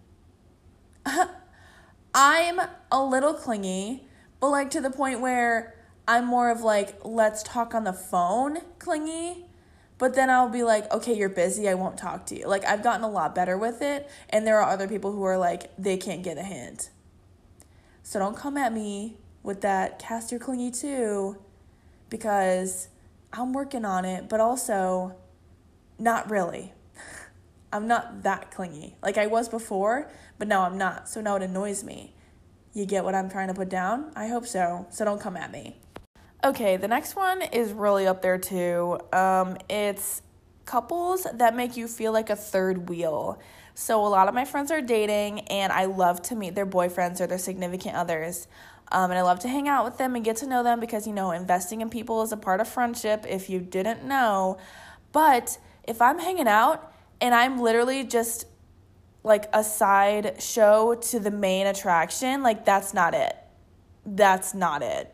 I'm 2.14 2.60
a 2.92 3.04
little 3.04 3.34
clingy, 3.34 4.06
but 4.40 4.50
like 4.50 4.70
to 4.70 4.80
the 4.80 4.90
point 4.90 5.20
where 5.20 5.74
I'm 6.06 6.26
more 6.26 6.50
of 6.50 6.60
like, 6.60 6.98
let's 7.04 7.42
talk 7.42 7.74
on 7.74 7.84
the 7.84 7.92
phone 7.92 8.58
clingy 8.78 9.46
but 10.04 10.12
then 10.12 10.28
I'll 10.28 10.50
be 10.50 10.64
like, 10.64 10.92
okay, 10.92 11.14
you're 11.14 11.30
busy. 11.30 11.66
I 11.66 11.72
won't 11.72 11.96
talk 11.96 12.26
to 12.26 12.38
you. 12.38 12.46
Like, 12.46 12.62
I've 12.66 12.82
gotten 12.82 13.04
a 13.04 13.08
lot 13.08 13.34
better 13.34 13.56
with 13.56 13.80
it. 13.80 14.10
And 14.28 14.46
there 14.46 14.60
are 14.60 14.70
other 14.70 14.86
people 14.86 15.12
who 15.12 15.24
are 15.24 15.38
like, 15.38 15.74
they 15.78 15.96
can't 15.96 16.22
get 16.22 16.36
a 16.36 16.42
hint. 16.42 16.90
So 18.02 18.18
don't 18.18 18.36
come 18.36 18.58
at 18.58 18.70
me 18.70 19.16
with 19.42 19.62
that 19.62 19.98
Cass 19.98 20.30
your 20.30 20.40
clingy 20.40 20.70
too, 20.70 21.38
because 22.10 22.88
I'm 23.32 23.54
working 23.54 23.86
on 23.86 24.04
it, 24.04 24.28
but 24.28 24.40
also 24.40 25.16
not 25.98 26.30
really. 26.30 26.74
I'm 27.72 27.88
not 27.88 28.24
that 28.24 28.50
clingy. 28.50 28.96
Like 29.02 29.16
I 29.16 29.26
was 29.26 29.48
before, 29.48 30.10
but 30.36 30.48
now 30.48 30.64
I'm 30.64 30.76
not. 30.76 31.08
So 31.08 31.22
now 31.22 31.36
it 31.36 31.42
annoys 31.42 31.82
me. 31.82 32.12
You 32.74 32.84
get 32.84 33.04
what 33.04 33.14
I'm 33.14 33.30
trying 33.30 33.48
to 33.48 33.54
put 33.54 33.70
down? 33.70 34.12
I 34.14 34.26
hope 34.26 34.46
so. 34.46 34.86
So 34.90 35.06
don't 35.06 35.18
come 35.18 35.38
at 35.38 35.50
me. 35.50 35.78
Okay, 36.44 36.76
the 36.76 36.88
next 36.88 37.16
one 37.16 37.40
is 37.40 37.72
really 37.72 38.06
up 38.06 38.20
there 38.20 38.36
too. 38.36 38.98
Um, 39.14 39.56
it's 39.70 40.20
couples 40.66 41.26
that 41.32 41.56
make 41.56 41.74
you 41.74 41.88
feel 41.88 42.12
like 42.12 42.28
a 42.28 42.36
third 42.36 42.90
wheel. 42.90 43.40
So, 43.74 44.06
a 44.06 44.08
lot 44.08 44.28
of 44.28 44.34
my 44.34 44.44
friends 44.44 44.70
are 44.70 44.82
dating, 44.82 45.40
and 45.48 45.72
I 45.72 45.86
love 45.86 46.20
to 46.24 46.36
meet 46.36 46.54
their 46.54 46.66
boyfriends 46.66 47.18
or 47.22 47.26
their 47.26 47.38
significant 47.38 47.96
others. 47.96 48.46
Um, 48.92 49.10
and 49.10 49.18
I 49.18 49.22
love 49.22 49.38
to 49.40 49.48
hang 49.48 49.68
out 49.68 49.86
with 49.86 49.96
them 49.96 50.16
and 50.16 50.22
get 50.22 50.36
to 50.36 50.46
know 50.46 50.62
them 50.62 50.80
because, 50.80 51.06
you 51.06 51.14
know, 51.14 51.30
investing 51.30 51.80
in 51.80 51.88
people 51.88 52.20
is 52.20 52.30
a 52.30 52.36
part 52.36 52.60
of 52.60 52.68
friendship 52.68 53.24
if 53.26 53.48
you 53.48 53.58
didn't 53.58 54.04
know. 54.04 54.58
But 55.12 55.56
if 55.84 56.02
I'm 56.02 56.18
hanging 56.18 56.46
out 56.46 56.92
and 57.22 57.34
I'm 57.34 57.58
literally 57.58 58.04
just 58.04 58.44
like 59.22 59.48
a 59.54 59.64
side 59.64 60.42
show 60.42 60.94
to 60.94 61.18
the 61.18 61.30
main 61.30 61.66
attraction, 61.66 62.42
like 62.42 62.66
that's 62.66 62.92
not 62.92 63.14
it. 63.14 63.34
That's 64.04 64.52
not 64.52 64.82
it. 64.82 65.13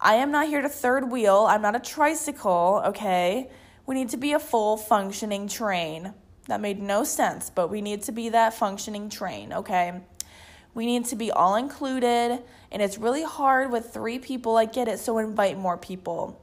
I 0.00 0.14
am 0.14 0.30
not 0.30 0.46
here 0.46 0.62
to 0.62 0.68
third 0.68 1.10
wheel. 1.10 1.46
I'm 1.48 1.62
not 1.62 1.74
a 1.74 1.80
tricycle, 1.80 2.82
okay? 2.86 3.50
We 3.86 3.94
need 3.94 4.10
to 4.10 4.16
be 4.16 4.32
a 4.32 4.38
full 4.38 4.76
functioning 4.76 5.48
train. 5.48 6.14
That 6.46 6.60
made 6.60 6.80
no 6.80 7.04
sense, 7.04 7.50
but 7.50 7.68
we 7.68 7.80
need 7.80 8.02
to 8.02 8.12
be 8.12 8.28
that 8.30 8.54
functioning 8.54 9.10
train, 9.10 9.52
okay? 9.52 10.00
We 10.74 10.86
need 10.86 11.06
to 11.06 11.16
be 11.16 11.30
all 11.30 11.56
included, 11.56 12.42
and 12.70 12.82
it's 12.82 12.98
really 12.98 13.24
hard 13.24 13.72
with 13.72 13.92
three 13.92 14.18
people. 14.18 14.56
I 14.56 14.66
get 14.66 14.86
it, 14.88 15.00
so 15.00 15.18
invite 15.18 15.58
more 15.58 15.76
people. 15.76 16.40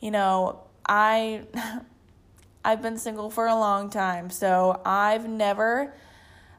You 0.00 0.10
know, 0.10 0.62
I 0.88 1.42
I've 2.64 2.82
been 2.82 2.98
single 2.98 3.30
for 3.30 3.46
a 3.46 3.54
long 3.54 3.90
time, 3.90 4.30
so 4.30 4.80
I've 4.84 5.28
never 5.28 5.94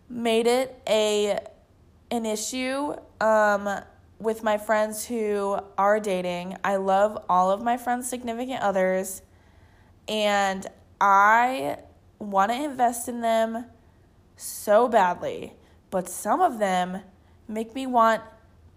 made 0.10 0.48
it 0.48 0.80
a 0.88 1.40
an 2.12 2.26
issue 2.26 2.94
um 3.20 3.82
with 4.20 4.44
my 4.44 4.58
friends 4.58 5.06
who 5.06 5.60
are 5.78 6.00
dating. 6.00 6.58
I 6.64 6.78
love 6.78 7.24
all 7.30 7.52
of 7.52 7.62
my 7.62 7.78
friends' 7.78 8.10
significant 8.10 8.62
others, 8.62 9.22
and 10.08 10.66
I 11.00 11.78
want 12.20 12.52
to 12.52 12.64
invest 12.64 13.08
in 13.08 13.22
them 13.22 13.66
so 14.36 14.88
badly. 14.88 15.54
But 15.90 16.10
some 16.10 16.42
of 16.42 16.60
them 16.60 17.02
make 17.48 17.76
me 17.76 17.88
want 17.88 18.22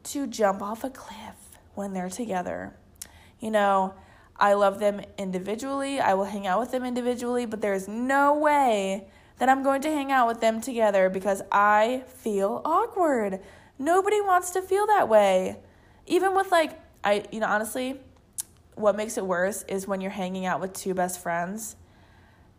to 0.03 0.27
jump 0.27 0.63
off 0.63 0.85
a 0.85 0.91
cliff 0.91 1.59
when 1.75 1.93
they're 1.93 2.11
together. 2.11 2.75
You 3.41 3.51
know, 3.51 3.95
I 4.37 4.55
love 4.55 4.79
them 4.79 5.03
individually, 5.19 6.01
I 6.01 6.15
will 6.15 6.25
hang 6.25 6.47
out 6.47 6.61
with 6.61 6.71
them 6.71 6.85
individually, 6.85 7.45
but 7.47 7.61
there's 7.61 7.89
no 7.89 8.35
way 8.35 9.07
that 9.39 9.49
I'm 9.49 9.63
going 9.63 9.83
to 9.83 9.91
hang 9.91 10.13
out 10.13 10.29
with 10.29 10.41
them 10.41 10.61
together 10.61 11.11
because 11.11 11.43
I 11.51 12.05
feel 12.07 12.63
awkward. 12.65 13.41
Nobody 13.81 14.21
wants 14.21 14.51
to 14.51 14.63
feel 14.63 14.87
that 14.89 15.09
way. 15.09 15.57
Even 16.07 16.35
with 16.35 16.53
like 16.53 16.79
I 17.03 17.25
you 17.33 17.41
know 17.41 17.47
honestly, 17.47 17.99
what 18.75 18.95
makes 18.95 19.17
it 19.17 19.27
worse 19.27 19.65
is 19.69 19.89
when 19.89 20.03
you're 20.03 20.11
hanging 20.11 20.45
out 20.45 20.61
with 20.61 20.75
two 20.75 20.93
best 20.93 21.21
friends 21.21 21.77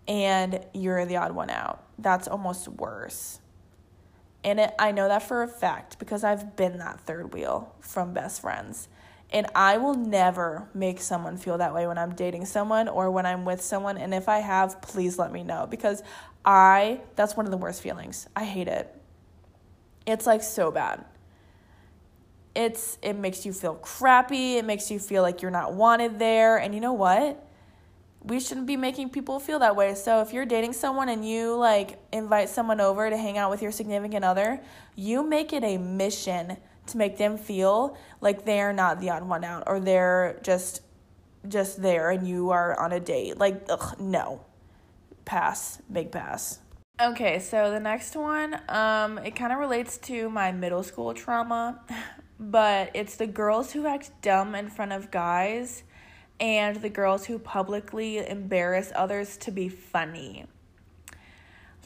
and 0.07 0.65
you're 0.73 1.05
the 1.05 1.17
odd 1.17 1.33
one 1.33 1.51
out. 1.51 1.83
That's 1.99 2.27
almost 2.27 2.67
worse. 2.67 3.39
And 4.43 4.59
it, 4.59 4.73
I 4.79 4.91
know 4.91 5.07
that 5.07 5.21
for 5.21 5.43
a 5.43 5.47
fact 5.47 5.99
because 5.99 6.23
I've 6.23 6.55
been 6.55 6.79
that 6.79 6.99
third 7.01 7.35
wheel 7.35 7.75
from 7.79 8.13
best 8.13 8.41
friends. 8.41 8.89
And 9.29 9.45
I 9.53 9.77
will 9.77 9.93
never 9.93 10.67
make 10.73 10.99
someone 10.99 11.37
feel 11.37 11.59
that 11.59 11.73
way 11.73 11.85
when 11.85 11.99
I'm 11.99 12.15
dating 12.15 12.45
someone 12.45 12.87
or 12.87 13.11
when 13.11 13.27
I'm 13.27 13.45
with 13.45 13.61
someone. 13.61 13.97
And 13.97 14.13
if 14.13 14.27
I 14.27 14.39
have, 14.39 14.81
please 14.81 15.19
let 15.19 15.31
me 15.31 15.43
know 15.43 15.67
because 15.69 16.01
I, 16.43 17.01
that's 17.15 17.37
one 17.37 17.45
of 17.45 17.51
the 17.51 17.57
worst 17.57 17.81
feelings. 17.83 18.27
I 18.35 18.43
hate 18.43 18.67
it. 18.67 18.93
It's 20.07 20.25
like 20.25 20.41
so 20.41 20.71
bad. 20.71 21.05
It's, 22.53 22.97
it 23.01 23.13
makes 23.13 23.45
you 23.45 23.53
feel 23.53 23.75
crappy. 23.75 24.57
It 24.57 24.65
makes 24.65 24.91
you 24.91 24.99
feel 24.99 25.21
like 25.21 25.41
you're 25.41 25.51
not 25.51 25.73
wanted 25.73 26.19
there. 26.19 26.57
And 26.57 26.73
you 26.73 26.81
know 26.81 26.93
what? 26.93 27.47
we 28.23 28.39
shouldn't 28.39 28.67
be 28.67 28.77
making 28.77 29.09
people 29.09 29.39
feel 29.39 29.59
that 29.59 29.75
way. 29.75 29.95
So 29.95 30.21
if 30.21 30.31
you're 30.31 30.45
dating 30.45 30.73
someone 30.73 31.09
and 31.09 31.27
you 31.27 31.55
like 31.55 31.99
invite 32.11 32.49
someone 32.49 32.79
over 32.79 33.09
to 33.09 33.17
hang 33.17 33.37
out 33.37 33.49
with 33.49 33.61
your 33.61 33.71
significant 33.71 34.23
other, 34.23 34.61
you 34.95 35.23
make 35.23 35.53
it 35.53 35.63
a 35.63 35.77
mission 35.77 36.57
to 36.87 36.97
make 36.97 37.17
them 37.17 37.37
feel 37.37 37.97
like 38.19 38.45
they're 38.45 38.73
not 38.73 38.99
the 38.99 39.09
odd 39.09 39.23
one 39.23 39.43
out 39.43 39.63
or 39.67 39.79
they're 39.79 40.39
just 40.43 40.81
just 41.47 41.81
there 41.81 42.11
and 42.11 42.27
you 42.27 42.51
are 42.51 42.79
on 42.79 42.91
a 42.91 42.99
date. 42.99 43.37
Like 43.37 43.63
ugh, 43.69 43.99
no. 43.99 44.45
Pass, 45.25 45.81
big 45.91 46.11
pass. 46.11 46.59
Okay, 47.01 47.39
so 47.39 47.71
the 47.71 47.79
next 47.79 48.15
one, 48.15 48.59
um, 48.69 49.17
it 49.19 49.35
kind 49.35 49.51
of 49.51 49.57
relates 49.57 49.97
to 49.99 50.29
my 50.29 50.51
middle 50.51 50.83
school 50.83 51.15
trauma, 51.15 51.79
but 52.41 52.89
it's 52.95 53.17
the 53.17 53.27
girls 53.27 53.71
who 53.71 53.85
act 53.85 54.09
dumb 54.23 54.55
in 54.55 54.67
front 54.67 54.91
of 54.91 55.11
guys 55.11 55.83
and 56.39 56.77
the 56.77 56.89
girls 56.89 57.27
who 57.27 57.37
publicly 57.37 58.17
embarrass 58.17 58.91
others 58.95 59.37
to 59.37 59.51
be 59.51 59.69
funny. 59.69 60.47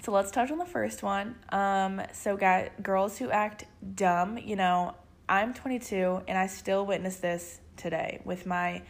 So 0.01 0.13
let's 0.13 0.31
touch 0.31 0.51
on 0.51 0.57
the 0.57 0.65
first 0.65 1.03
one. 1.03 1.35
Um, 1.49 2.01
so, 2.13 2.37
guys, 2.37 2.69
girls 2.81 3.17
who 3.17 3.29
act 3.31 3.65
dumb, 3.95 4.37
you 4.37 4.55
know, 4.55 4.95
I'm 5.27 5.53
22 5.53 6.21
and 6.27 6.37
I 6.37 6.47
still 6.47 6.85
witness 6.85 7.17
this 7.17 7.59
today 7.75 8.21
with 8.23 8.45
my 8.45 8.83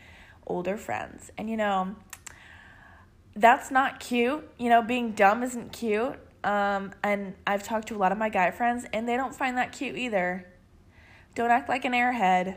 older 0.45 0.77
friends. 0.77 1.31
And, 1.35 1.49
you 1.49 1.57
know, 1.57 1.95
that's 3.35 3.71
not 3.71 3.99
cute. 3.99 4.47
You 4.59 4.69
know, 4.69 4.83
being 4.83 5.13
dumb 5.13 5.41
isn't 5.41 5.71
cute. 5.71 6.19
Um, 6.43 6.93
and 7.01 7.33
I've 7.47 7.63
talked 7.63 7.87
to 7.87 7.95
a 7.95 7.97
lot 7.97 8.11
of 8.11 8.19
my 8.19 8.29
guy 8.29 8.51
friends 8.51 8.85
and 8.93 9.09
they 9.09 9.17
don't 9.17 9.33
find 9.33 9.57
that 9.57 9.71
cute 9.71 9.97
either. 9.97 10.45
Don't 11.35 11.51
act 11.51 11.69
like 11.69 11.85
an 11.85 11.91
airhead. 11.91 12.55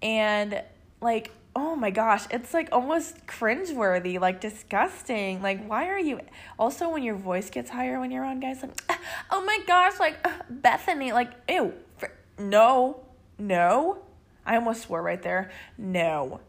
And, 0.00 0.62
like, 1.00 1.32
oh 1.58 1.74
my 1.74 1.90
gosh, 1.90 2.24
it's 2.30 2.54
like 2.54 2.68
almost 2.70 3.26
cringeworthy, 3.26 4.20
like 4.20 4.40
disgusting. 4.40 5.42
Like, 5.42 5.66
why 5.66 5.88
are 5.88 5.98
you? 5.98 6.20
Also, 6.58 6.88
when 6.88 7.02
your 7.02 7.16
voice 7.16 7.50
gets 7.50 7.70
higher 7.70 7.98
when 7.98 8.12
you're 8.12 8.24
on, 8.24 8.38
guys, 8.38 8.62
like, 8.62 8.80
oh 9.30 9.44
my 9.44 9.58
gosh, 9.66 9.98
like 9.98 10.24
Bethany, 10.50 11.12
like, 11.12 11.32
ew, 11.48 11.74
for, 11.96 12.12
no, 12.38 13.00
no. 13.38 13.98
I 14.46 14.56
almost 14.56 14.82
swore 14.82 15.02
right 15.02 15.20
there. 15.20 15.50
No. 15.76 16.40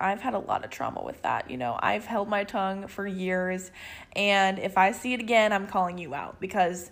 I've 0.00 0.22
had 0.22 0.32
a 0.32 0.38
lot 0.38 0.64
of 0.64 0.70
trauma 0.70 1.04
with 1.04 1.20
that. 1.22 1.50
You 1.50 1.58
know, 1.58 1.78
I've 1.80 2.06
held 2.06 2.28
my 2.28 2.44
tongue 2.44 2.86
for 2.86 3.06
years, 3.06 3.70
and 4.16 4.58
if 4.58 4.78
I 4.78 4.92
see 4.92 5.12
it 5.12 5.20
again, 5.20 5.52
I'm 5.52 5.66
calling 5.66 5.98
you 5.98 6.14
out 6.14 6.40
because 6.40 6.90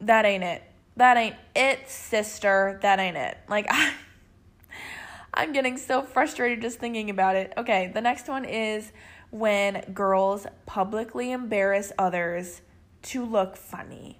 that 0.00 0.24
ain't 0.24 0.42
it. 0.42 0.64
That 0.96 1.16
ain't 1.16 1.36
it, 1.54 1.88
sister. 1.90 2.78
That 2.82 2.98
ain't 2.98 3.16
it. 3.16 3.38
Like, 3.48 3.66
I. 3.70 3.92
I'm 5.36 5.52
getting 5.52 5.76
so 5.76 6.02
frustrated 6.02 6.62
just 6.62 6.78
thinking 6.78 7.10
about 7.10 7.36
it. 7.36 7.52
Okay, 7.58 7.90
the 7.92 8.00
next 8.00 8.26
one 8.26 8.46
is 8.46 8.90
when 9.30 9.82
girls 9.92 10.46
publicly 10.64 11.30
embarrass 11.30 11.92
others 11.98 12.62
to 13.02 13.22
look 13.22 13.54
funny. 13.54 14.18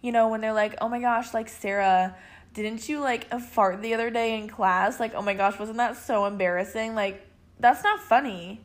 You 0.00 0.12
know, 0.12 0.28
when 0.28 0.40
they're 0.40 0.52
like, 0.52 0.76
oh 0.80 0.88
my 0.88 1.00
gosh, 1.00 1.34
like 1.34 1.48
Sarah, 1.48 2.16
didn't 2.54 2.88
you 2.88 3.00
like 3.00 3.28
fart 3.40 3.82
the 3.82 3.94
other 3.94 4.10
day 4.10 4.38
in 4.38 4.48
class? 4.48 5.00
Like, 5.00 5.14
oh 5.14 5.22
my 5.22 5.34
gosh, 5.34 5.58
wasn't 5.58 5.78
that 5.78 5.96
so 5.96 6.24
embarrassing? 6.26 6.94
Like, 6.94 7.26
that's 7.58 7.82
not 7.82 7.98
funny. 7.98 8.64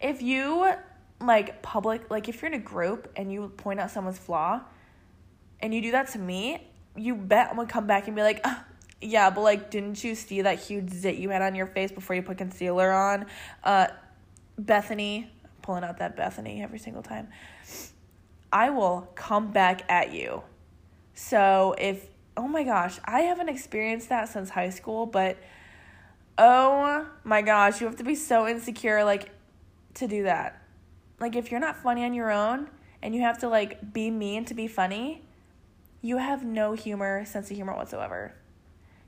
If 0.00 0.22
you 0.22 0.72
like 1.20 1.62
public, 1.62 2.10
like 2.10 2.28
if 2.28 2.42
you're 2.42 2.50
in 2.50 2.58
a 2.58 2.62
group 2.62 3.12
and 3.14 3.32
you 3.32 3.48
point 3.56 3.78
out 3.78 3.92
someone's 3.92 4.18
flaw 4.18 4.62
and 5.62 5.74
you 5.74 5.82
do 5.82 5.92
that 5.92 6.08
to 6.10 6.18
me, 6.18 6.66
you 6.96 7.14
bet 7.14 7.48
I'm 7.50 7.56
gonna 7.56 7.68
come 7.68 7.86
back 7.86 8.06
and 8.06 8.16
be 8.16 8.22
like, 8.22 8.40
oh, 8.44 8.64
yeah, 9.00 9.30
but 9.30 9.42
like, 9.42 9.70
didn't 9.70 10.02
you 10.04 10.14
see 10.14 10.42
that 10.42 10.58
huge 10.58 10.90
zit 10.90 11.16
you 11.16 11.30
had 11.30 11.42
on 11.42 11.54
your 11.54 11.66
face 11.66 11.90
before 11.90 12.16
you 12.16 12.22
put 12.22 12.38
concealer 12.38 12.90
on? 12.90 13.26
Uh, 13.64 13.88
Bethany, 14.58 15.30
pulling 15.62 15.84
out 15.84 15.98
that 15.98 16.16
Bethany 16.16 16.62
every 16.62 16.78
single 16.78 17.02
time. 17.02 17.28
I 18.52 18.70
will 18.70 19.08
come 19.14 19.52
back 19.52 19.90
at 19.90 20.12
you. 20.12 20.42
So 21.14 21.74
if, 21.78 22.08
oh 22.36 22.48
my 22.48 22.64
gosh, 22.64 22.98
I 23.04 23.20
haven't 23.20 23.48
experienced 23.48 24.08
that 24.08 24.28
since 24.28 24.50
high 24.50 24.70
school, 24.70 25.06
but 25.06 25.38
oh 26.36 27.06
my 27.24 27.42
gosh, 27.42 27.80
you 27.80 27.86
have 27.86 27.96
to 27.96 28.04
be 28.04 28.14
so 28.14 28.46
insecure, 28.46 29.04
like, 29.04 29.30
to 29.94 30.06
do 30.06 30.24
that. 30.24 30.62
Like, 31.20 31.36
if 31.36 31.50
you're 31.50 31.60
not 31.60 31.76
funny 31.76 32.04
on 32.04 32.14
your 32.14 32.30
own 32.30 32.68
and 33.02 33.14
you 33.14 33.20
have 33.20 33.38
to, 33.38 33.48
like, 33.48 33.92
be 33.92 34.10
mean 34.10 34.44
to 34.46 34.54
be 34.54 34.66
funny, 34.66 35.22
you 36.02 36.16
have 36.16 36.44
no 36.44 36.72
humor, 36.72 37.24
sense 37.24 37.50
of 37.50 37.56
humor 37.56 37.74
whatsoever. 37.74 38.34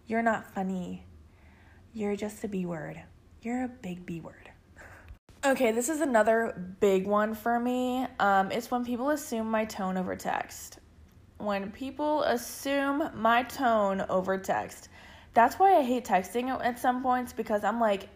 You're 0.07 0.23
not 0.23 0.53
funny. 0.53 1.05
You're 1.95 2.17
just 2.17 2.45
a 2.45 2.49
B 2.49 2.67
word. 2.67 3.01
You're 3.41 3.65
a 3.65 3.69
big 3.69 4.07
B 4.07 4.21
word. 4.21 4.51
Okay, 5.45 5.73
this 5.73 5.89
is 5.89 6.01
another 6.01 6.77
big 6.79 7.05
one 7.05 7.35
for 7.35 7.59
me. 7.59 8.07
Um, 8.21 8.53
it's 8.53 8.71
when 8.71 8.85
people 8.85 9.11
assume 9.11 9.51
my 9.51 9.65
tone 9.65 9.97
over 9.97 10.15
text. 10.15 10.79
When 11.39 11.73
people 11.73 12.23
assume 12.23 13.11
my 13.17 13.43
tone 13.43 14.05
over 14.09 14.39
text. 14.39 14.89
That's 15.35 15.59
why 15.59 15.77
I 15.77 15.83
hate 15.83 16.05
texting 16.05 16.49
at 16.65 16.79
some 16.79 17.03
points 17.03 17.33
because 17.33 17.65
I'm 17.65 17.81
like, 17.81 18.09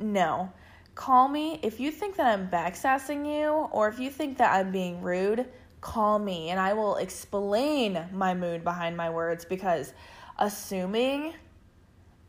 no. 0.00 0.50
Call 0.94 1.28
me. 1.28 1.60
If 1.62 1.78
you 1.78 1.90
think 1.90 2.16
that 2.16 2.26
I'm 2.26 2.48
backsassing 2.48 3.26
you 3.26 3.50
or 3.50 3.88
if 3.88 3.98
you 3.98 4.08
think 4.08 4.38
that 4.38 4.54
I'm 4.54 4.72
being 4.72 5.02
rude, 5.02 5.46
call 5.86 6.18
me 6.18 6.50
and 6.50 6.58
I 6.58 6.72
will 6.72 6.96
explain 6.96 8.06
my 8.12 8.34
mood 8.34 8.64
behind 8.64 8.96
my 8.96 9.08
words 9.08 9.44
because 9.44 9.92
assuming 10.36 11.32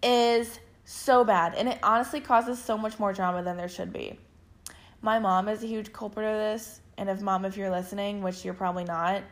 is 0.04 0.60
so 0.86 1.24
bad 1.24 1.56
and 1.56 1.68
it 1.68 1.80
honestly 1.82 2.22
causes 2.22 2.64
so 2.64 2.78
much 2.78 3.00
more 3.00 3.14
drama 3.14 3.42
than 3.42 3.58
there 3.58 3.68
should 3.68 3.92
be. 3.92 4.20
My 5.02 5.18
mom 5.18 5.50
is 5.50 5.64
a 5.64 5.66
huge 5.66 5.92
culprit 5.92 6.28
of 6.28 6.36
this, 6.36 6.82
and 7.00 7.10
if 7.10 7.20
mom 7.20 7.46
if 7.46 7.58
you're 7.58 7.72
listening, 7.72 8.22
which 8.22 8.46
you're 8.46 8.54
probably 8.54 8.84
not, 8.84 9.24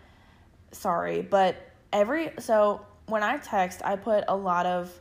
sorry, 0.72 1.22
but 1.22 1.56
every 1.94 2.32
so 2.40 2.84
when 3.06 3.22
I 3.22 3.38
text, 3.38 3.82
I 3.84 3.96
put 3.96 4.24
a 4.28 4.36
lot 4.36 4.66
of 4.66 4.92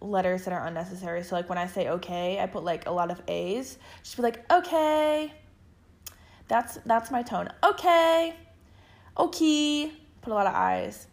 letters 0.00 0.44
that 0.44 0.54
are 0.54 0.64
unnecessary. 0.66 1.24
So 1.24 1.34
like 1.34 1.48
when 1.48 1.58
I 1.58 1.66
say 1.66 1.88
okay, 1.88 2.38
I 2.40 2.46
put 2.46 2.62
like 2.62 2.86
a 2.86 2.92
lot 2.92 3.10
of 3.10 3.20
A's. 3.26 3.76
She'd 4.04 4.16
be 4.16 4.22
like, 4.22 4.52
"Okay." 4.52 5.32
That's 6.46 6.78
that's 6.86 7.10
my 7.10 7.22
tone. 7.22 7.48
Okay. 7.62 8.34
Okay. 9.18 9.92
Put 10.22 10.32
a 10.32 10.34
lot 10.34 10.46
of 10.46 10.54
eyes. 10.54 11.06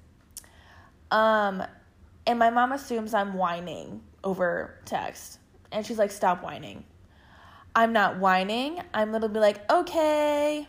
Um 1.11 1.63
and 2.27 2.39
my 2.39 2.49
mom 2.49 2.71
assumes 2.71 3.13
I'm 3.13 3.33
whining 3.35 4.01
over 4.23 4.79
text. 4.85 5.39
And 5.71 5.85
she's 5.85 5.97
like, 5.97 6.11
stop 6.11 6.43
whining. 6.43 6.83
I'm 7.75 7.93
not 7.93 8.19
whining. 8.19 8.81
I'm 8.93 9.11
be 9.11 9.39
like, 9.39 9.69
okay. 9.69 10.67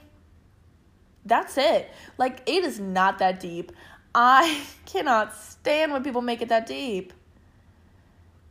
That's 1.24 1.56
it. 1.56 1.90
Like, 2.18 2.42
it 2.46 2.64
is 2.64 2.78
not 2.78 3.18
that 3.18 3.40
deep. 3.40 3.72
I 4.14 4.62
cannot 4.86 5.34
stand 5.34 5.92
when 5.92 6.02
people 6.02 6.22
make 6.22 6.42
it 6.42 6.48
that 6.48 6.66
deep. 6.66 7.12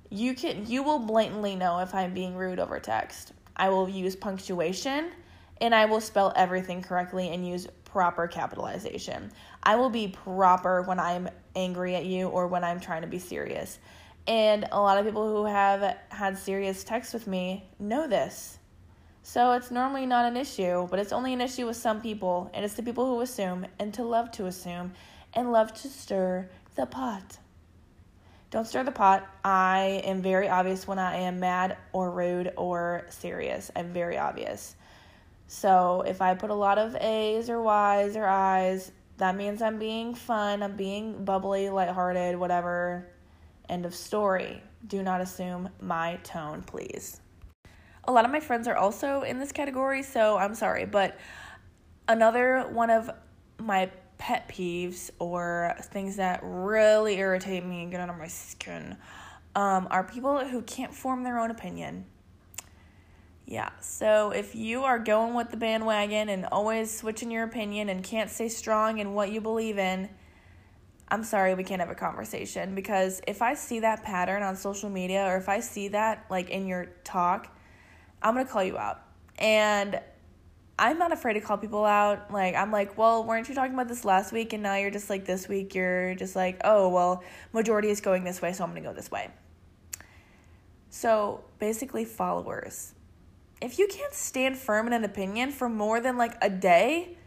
You 0.09 0.35
can 0.35 0.67
you 0.67 0.83
will 0.83 0.99
blatantly 0.99 1.55
know 1.55 1.79
if 1.79 1.93
I'm 1.93 2.13
being 2.13 2.35
rude 2.35 2.59
over 2.59 2.79
text. 2.79 3.33
I 3.55 3.69
will 3.69 3.89
use 3.89 4.15
punctuation 4.15 5.11
and 5.59 5.73
I 5.73 5.85
will 5.85 5.99
spell 5.99 6.31
everything 6.35 6.81
correctly 6.81 7.29
and 7.29 7.45
use 7.45 7.67
proper 7.95 8.27
capitalization. 8.27 9.31
I 9.63 9.77
will 9.77 9.89
be 9.89 10.09
proper 10.09 10.81
when 10.81 10.99
I'm 10.99 11.29
angry 11.55 11.95
at 11.95 12.03
you 12.03 12.27
or 12.27 12.45
when 12.45 12.61
I'm 12.61 12.81
trying 12.81 13.03
to 13.03 13.07
be 13.07 13.19
serious. 13.19 13.79
And 14.27 14.67
a 14.73 14.81
lot 14.81 14.97
of 14.97 15.05
people 15.05 15.29
who 15.29 15.45
have 15.45 15.95
had 16.09 16.37
serious 16.37 16.83
texts 16.83 17.13
with 17.13 17.25
me 17.25 17.69
know 17.79 18.05
this. 18.05 18.59
So 19.23 19.53
it's 19.53 19.71
normally 19.71 20.05
not 20.05 20.25
an 20.25 20.35
issue, 20.35 20.89
but 20.91 20.99
it's 20.99 21.13
only 21.13 21.31
an 21.31 21.39
issue 21.39 21.67
with 21.67 21.77
some 21.77 22.01
people, 22.01 22.51
and 22.53 22.65
it's 22.65 22.73
the 22.73 22.83
people 22.83 23.05
who 23.05 23.21
assume 23.21 23.65
and 23.79 23.93
to 23.93 24.03
love 24.03 24.29
to 24.31 24.47
assume 24.47 24.91
and 25.33 25.53
love 25.53 25.73
to 25.75 25.87
stir 25.87 26.49
the 26.75 26.85
pot. 26.85 27.37
Don't 28.51 28.67
stir 28.67 28.83
the 28.83 28.91
pot. 28.91 29.25
I 29.45 30.01
am 30.03 30.21
very 30.21 30.49
obvious 30.49 30.85
when 30.85 30.99
I 30.99 31.15
am 31.15 31.39
mad 31.39 31.77
or 31.93 32.11
rude 32.11 32.51
or 32.57 33.05
serious. 33.07 33.71
I'm 33.73 33.93
very 33.93 34.17
obvious. 34.17 34.75
So 35.47 36.03
if 36.07 36.21
I 36.21 36.33
put 36.33 36.49
a 36.49 36.55
lot 36.55 36.77
of 36.77 36.95
A's 36.95 37.49
or 37.49 37.61
Y's 37.61 38.15
or 38.15 38.27
I's, 38.27 38.91
that 39.17 39.35
means 39.35 39.61
I'm 39.61 39.79
being 39.79 40.13
fun, 40.13 40.61
I'm 40.63 40.75
being 40.75 41.23
bubbly, 41.23 41.69
lighthearted, 41.69 42.37
whatever. 42.37 43.07
End 43.69 43.85
of 43.85 43.95
story. 43.95 44.61
Do 44.87 45.01
not 45.01 45.21
assume 45.21 45.69
my 45.81 46.17
tone, 46.23 46.61
please. 46.61 47.21
A 48.07 48.11
lot 48.11 48.25
of 48.25 48.31
my 48.31 48.39
friends 48.39 48.67
are 48.67 48.75
also 48.75 49.21
in 49.21 49.39
this 49.39 49.51
category, 49.51 50.03
so 50.03 50.37
I'm 50.37 50.53
sorry, 50.53 50.85
but 50.85 51.17
another 52.07 52.67
one 52.71 52.89
of 52.91 53.09
my 53.57 53.89
pet 54.17 54.47
peeves 54.47 55.09
or 55.19 55.75
things 55.81 56.17
that 56.17 56.39
really 56.43 57.17
irritate 57.17 57.65
me 57.65 57.83
and 57.83 57.91
get 57.91 57.99
under 57.99 58.13
my 58.13 58.27
skin 58.27 58.95
um, 59.55 59.87
are 59.89 60.03
people 60.03 60.45
who 60.45 60.61
can't 60.61 60.93
form 60.93 61.23
their 61.23 61.39
own 61.39 61.49
opinion. 61.49 62.05
Yeah, 63.47 63.69
so 63.79 64.31
if 64.31 64.55
you 64.55 64.83
are 64.83 64.97
going 64.97 65.35
with 65.35 65.51
the 65.51 65.57
bandwagon 65.57 66.29
and 66.29 66.47
always 66.47 66.95
switching 66.95 67.29
your 67.29 67.43
opinion 67.43 67.89
and 67.89 68.03
can't 68.03 68.29
stay 68.29 68.49
strong 68.49 68.97
in 68.97 69.13
what 69.13 69.31
you 69.31 69.39
believe 69.39 69.77
in, 69.77 70.09
I'm 71.09 71.23
sorry 71.23 71.53
we 71.53 71.63
can't 71.63 71.79
have 71.79 71.91
a 71.91 71.95
conversation 71.95 72.73
because 72.73 73.21
if 73.27 73.43
I 73.43 73.53
see 73.53 73.81
that 73.81 74.01
pattern 74.01 74.41
on 74.41 74.55
social 74.55 74.89
media 74.89 75.25
or 75.27 75.37
if 75.37 75.47
I 75.47 75.59
see 75.59 75.89
that 75.89 76.25
like 76.31 76.49
in 76.49 76.65
your 76.65 76.87
talk, 77.03 77.55
I'm 78.23 78.33
going 78.33 78.45
to 78.45 78.51
call 78.51 78.63
you 78.63 78.79
out. 78.79 79.01
And 79.37 79.99
I'm 80.79 80.97
not 80.97 81.11
afraid 81.11 81.33
to 81.33 81.41
call 81.41 81.57
people 81.57 81.85
out. 81.85 82.31
Like, 82.31 82.55
I'm 82.55 82.71
like, 82.71 82.97
well, 82.97 83.23
weren't 83.23 83.47
you 83.47 83.53
talking 83.53 83.75
about 83.75 83.87
this 83.87 84.03
last 84.03 84.33
week? 84.33 84.53
And 84.53 84.63
now 84.63 84.75
you're 84.75 84.91
just 84.91 85.09
like, 85.09 85.25
this 85.25 85.47
week, 85.47 85.75
you're 85.75 86.15
just 86.15 86.35
like, 86.35 86.59
oh, 86.63 86.89
well, 86.89 87.23
majority 87.53 87.89
is 87.89 88.01
going 88.01 88.23
this 88.23 88.41
way, 88.41 88.51
so 88.51 88.63
I'm 88.63 88.71
going 88.71 88.81
to 88.81 88.89
go 88.89 88.93
this 88.93 89.11
way. 89.11 89.29
So 90.89 91.43
basically, 91.59 92.03
followers 92.03 92.93
if 93.61 93.79
you 93.79 93.87
can't 93.87 94.13
stand 94.13 94.57
firm 94.57 94.87
in 94.87 94.93
an 94.93 95.03
opinion 95.03 95.51
for 95.51 95.69
more 95.69 95.99
than 95.99 96.17
like 96.17 96.35
a 96.41 96.49
day, 96.49 97.17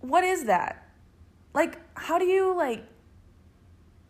what 0.00 0.24
is 0.24 0.44
that? 0.44 0.88
Like, 1.54 1.78
how 1.96 2.18
do 2.18 2.26
you 2.26 2.54
like 2.54 2.84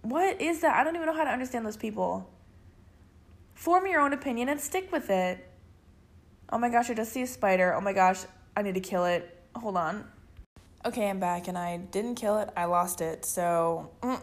what 0.03 0.41
is 0.41 0.61
that? 0.61 0.77
I 0.77 0.85
don't 0.85 0.95
even 0.95 1.07
know 1.07 1.15
how 1.15 1.25
to 1.25 1.31
understand 1.31 1.67
those 1.67 1.77
people. 1.77 2.31
Form 3.55 3.87
your 3.87 4.01
own 4.01 4.13
opinion 4.13 4.49
and 4.49 4.61
stick 4.61 4.91
with 4.93 5.11
it. 5.11 5.45
Oh 6.51 6.59
my 6.59 6.71
gosh, 6.71 6.89
I 6.89 6.95
just 6.95 7.13
see 7.13 7.23
a 7.23 7.27
spider. 7.27 7.75
Oh 7.75 7.81
my 7.81 7.93
gosh, 7.93 8.21
I 8.57 8.63
need 8.63 8.75
to 8.75 8.81
kill 8.81 9.05
it. 9.05 9.37
Hold 9.57 9.77
on. 9.77 10.05
Okay, 10.85 11.11
I'm 11.11 11.19
back 11.19 11.49
and 11.49 11.59
I 11.59 11.77
didn't 11.77 12.15
kill 12.15 12.39
it. 12.39 12.49
I 12.57 12.67
lost 12.67 13.01
it. 13.01 13.25
So, 13.25 13.91
mm, 14.01 14.21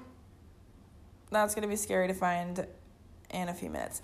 that's 1.29 1.53
going 1.53 1.63
to 1.63 1.67
be 1.67 1.75
scary 1.75 2.07
to 2.07 2.13
find 2.13 2.65
in 3.29 3.49
a 3.49 3.53
few 3.53 3.69
minutes. 3.69 4.01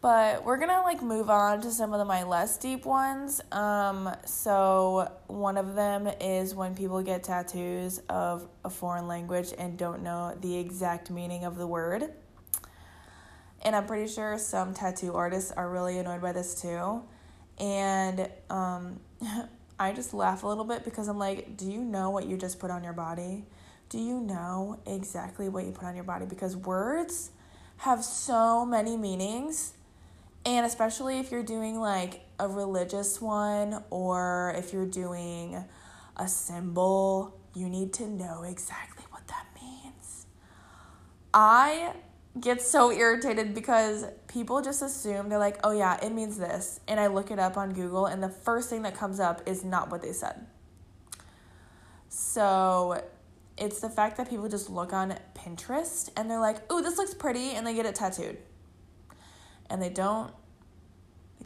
But 0.00 0.44
we're 0.44 0.58
gonna 0.58 0.82
like 0.82 1.02
move 1.02 1.30
on 1.30 1.62
to 1.62 1.70
some 1.70 1.92
of 1.94 1.98
the, 1.98 2.04
my 2.04 2.24
less 2.24 2.58
deep 2.58 2.84
ones. 2.84 3.40
Um, 3.50 4.14
so 4.26 5.10
one 5.28 5.56
of 5.56 5.74
them 5.74 6.06
is 6.20 6.54
when 6.54 6.74
people 6.74 7.02
get 7.02 7.24
tattoos 7.24 8.00
of 8.10 8.46
a 8.64 8.70
foreign 8.70 9.08
language 9.08 9.54
and 9.56 9.78
don't 9.78 10.02
know 10.02 10.36
the 10.40 10.58
exact 10.58 11.10
meaning 11.10 11.44
of 11.44 11.56
the 11.56 11.66
word. 11.66 12.12
And 13.62 13.74
I'm 13.74 13.86
pretty 13.86 14.12
sure 14.12 14.36
some 14.36 14.74
tattoo 14.74 15.14
artists 15.14 15.50
are 15.52 15.70
really 15.70 15.98
annoyed 15.98 16.20
by 16.20 16.32
this 16.32 16.60
too. 16.60 17.02
And 17.58 18.28
um, 18.50 19.00
I 19.78 19.92
just 19.92 20.12
laugh 20.12 20.42
a 20.42 20.46
little 20.46 20.64
bit 20.64 20.84
because 20.84 21.08
I'm 21.08 21.18
like, 21.18 21.56
do 21.56 21.70
you 21.70 21.82
know 21.82 22.10
what 22.10 22.26
you 22.26 22.36
just 22.36 22.58
put 22.58 22.70
on 22.70 22.84
your 22.84 22.92
body? 22.92 23.46
Do 23.88 23.98
you 23.98 24.20
know 24.20 24.80
exactly 24.86 25.48
what 25.48 25.64
you 25.64 25.72
put 25.72 25.84
on 25.84 25.94
your 25.94 26.04
body? 26.04 26.26
Because 26.26 26.56
words 26.56 27.30
have 27.78 28.04
so 28.04 28.64
many 28.64 28.96
meanings 28.96 29.74
and 30.46 30.66
especially 30.66 31.18
if 31.18 31.30
you're 31.30 31.42
doing 31.42 31.80
like 31.80 32.20
a 32.38 32.46
religious 32.46 33.20
one 33.20 33.82
or 33.90 34.54
if 34.56 34.72
you're 34.72 34.86
doing 34.86 35.64
a 36.16 36.28
symbol, 36.28 37.34
you 37.54 37.68
need 37.68 37.92
to 37.94 38.06
know 38.06 38.42
exactly 38.42 39.04
what 39.10 39.26
that 39.28 39.46
means. 39.60 40.26
I 41.32 41.94
get 42.38 42.60
so 42.60 42.90
irritated 42.92 43.54
because 43.54 44.04
people 44.28 44.60
just 44.60 44.82
assume 44.82 45.28
they're 45.28 45.38
like, 45.38 45.58
oh 45.64 45.70
yeah, 45.70 46.04
it 46.04 46.12
means 46.12 46.36
this. 46.36 46.80
And 46.88 47.00
I 47.00 47.06
look 47.06 47.30
it 47.30 47.38
up 47.38 47.56
on 47.56 47.72
Google, 47.72 48.06
and 48.06 48.22
the 48.22 48.28
first 48.28 48.68
thing 48.68 48.82
that 48.82 48.94
comes 48.94 49.20
up 49.20 49.48
is 49.48 49.64
not 49.64 49.90
what 49.90 50.02
they 50.02 50.12
said. 50.12 50.46
So 52.08 53.02
it's 53.56 53.80
the 53.80 53.88
fact 53.88 54.16
that 54.18 54.28
people 54.28 54.48
just 54.48 54.68
look 54.68 54.92
on 54.92 55.16
Pinterest 55.44 56.08
and 56.16 56.30
they're 56.30 56.40
like, 56.40 56.58
oh, 56.70 56.80
this 56.80 56.96
looks 56.96 57.14
pretty, 57.14 57.50
and 57.50 57.66
they 57.66 57.74
get 57.74 57.86
it 57.86 57.94
tattooed 57.94 58.38
and 59.70 59.80
they 59.82 59.88
don't 59.88 60.32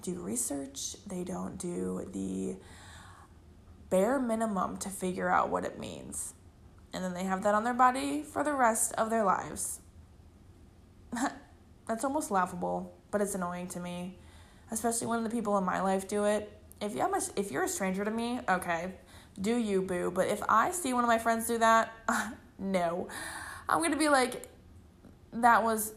do 0.03 0.21
research, 0.21 0.97
they 1.07 1.25
don't 1.25 1.59
do 1.59 2.09
the 2.13 2.57
bare 3.91 4.19
minimum 4.21 4.77
to 4.79 4.89
figure 4.89 5.29
out 5.29 5.49
what 5.49 5.65
it 5.65 5.79
means. 5.79 6.35
And 6.93 7.05
then 7.05 7.15
they 7.15 7.25
have 7.25 7.43
that 7.43 7.55
on 7.55 7.65
their 7.65 7.75
body 7.75 8.23
for 8.23 8.45
the 8.45 8.53
rest 8.53 8.93
of 8.95 9.11
their 9.11 9.25
lives. 9.25 9.81
That's 11.89 12.05
almost 12.05 12.31
laughable, 12.31 12.95
but 13.11 13.21
it's 13.21 13.35
annoying 13.35 13.69
to 13.69 13.81
me, 13.81 14.19
especially 14.71 15.07
when 15.07 15.25
the 15.25 15.31
people 15.31 15.57
in 15.59 15.65
my 15.65 15.81
life 15.81 16.07
do 16.07 16.25
it. 16.25 16.53
If 16.81 16.95
you 16.95 17.07
if 17.35 17.51
you're 17.51 17.65
a 17.65 17.69
stranger 17.69 18.05
to 18.05 18.11
me, 18.11 18.41
okay, 18.49 18.93
do 19.41 19.57
you 19.57 19.83
boo? 19.83 20.13
But 20.15 20.29
if 20.29 20.43
I 20.49 20.71
see 20.71 20.93
one 20.93 21.03
of 21.03 21.09
my 21.09 21.19
friends 21.19 21.47
do 21.47 21.59
that, 21.59 21.93
no. 22.59 23.09
I'm 23.69 23.79
going 23.79 23.93
to 23.93 23.99
be 23.99 24.09
like 24.09 24.49
that 25.33 25.63
was 25.63 25.93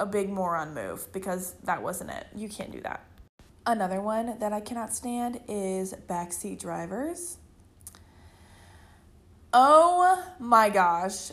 a 0.00 0.06
big 0.06 0.30
moron 0.30 0.74
move 0.74 1.12
because 1.12 1.54
that 1.64 1.82
wasn't 1.82 2.10
it. 2.10 2.26
You 2.34 2.48
can't 2.48 2.72
do 2.72 2.80
that. 2.82 3.04
Another 3.66 4.00
one 4.00 4.38
that 4.38 4.52
I 4.52 4.60
cannot 4.60 4.94
stand 4.94 5.40
is 5.48 5.94
backseat 6.08 6.58
drivers. 6.58 7.36
Oh 9.52 10.24
my 10.38 10.70
gosh. 10.70 11.30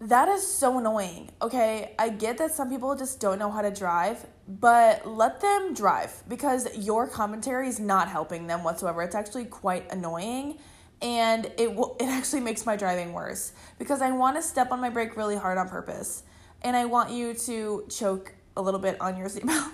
That 0.00 0.28
is 0.28 0.44
so 0.44 0.78
annoying. 0.78 1.30
Okay, 1.40 1.94
I 1.96 2.08
get 2.08 2.38
that 2.38 2.52
some 2.52 2.68
people 2.68 2.96
just 2.96 3.20
don't 3.20 3.38
know 3.38 3.50
how 3.52 3.62
to 3.62 3.70
drive, 3.70 4.26
but 4.48 5.06
let 5.06 5.40
them 5.40 5.74
drive 5.74 6.24
because 6.28 6.76
your 6.76 7.06
commentary 7.06 7.68
is 7.68 7.78
not 7.78 8.08
helping 8.08 8.48
them 8.48 8.64
whatsoever. 8.64 9.02
It's 9.02 9.14
actually 9.14 9.44
quite 9.44 9.92
annoying 9.92 10.58
and 11.02 11.50
it 11.58 11.74
will 11.74 11.96
it 12.00 12.06
actually 12.06 12.40
makes 12.40 12.64
my 12.64 12.76
driving 12.76 13.12
worse 13.12 13.52
because 13.78 14.00
I 14.00 14.12
want 14.12 14.36
to 14.36 14.42
step 14.42 14.70
on 14.70 14.80
my 14.80 14.88
brake 14.88 15.16
really 15.16 15.36
hard 15.36 15.58
on 15.58 15.68
purpose 15.68 16.22
and 16.62 16.76
I 16.76 16.84
want 16.84 17.10
you 17.10 17.34
to 17.34 17.84
choke 17.90 18.34
a 18.56 18.62
little 18.62 18.80
bit 18.80 19.00
on 19.00 19.16
your 19.16 19.28
seatbelt. 19.28 19.72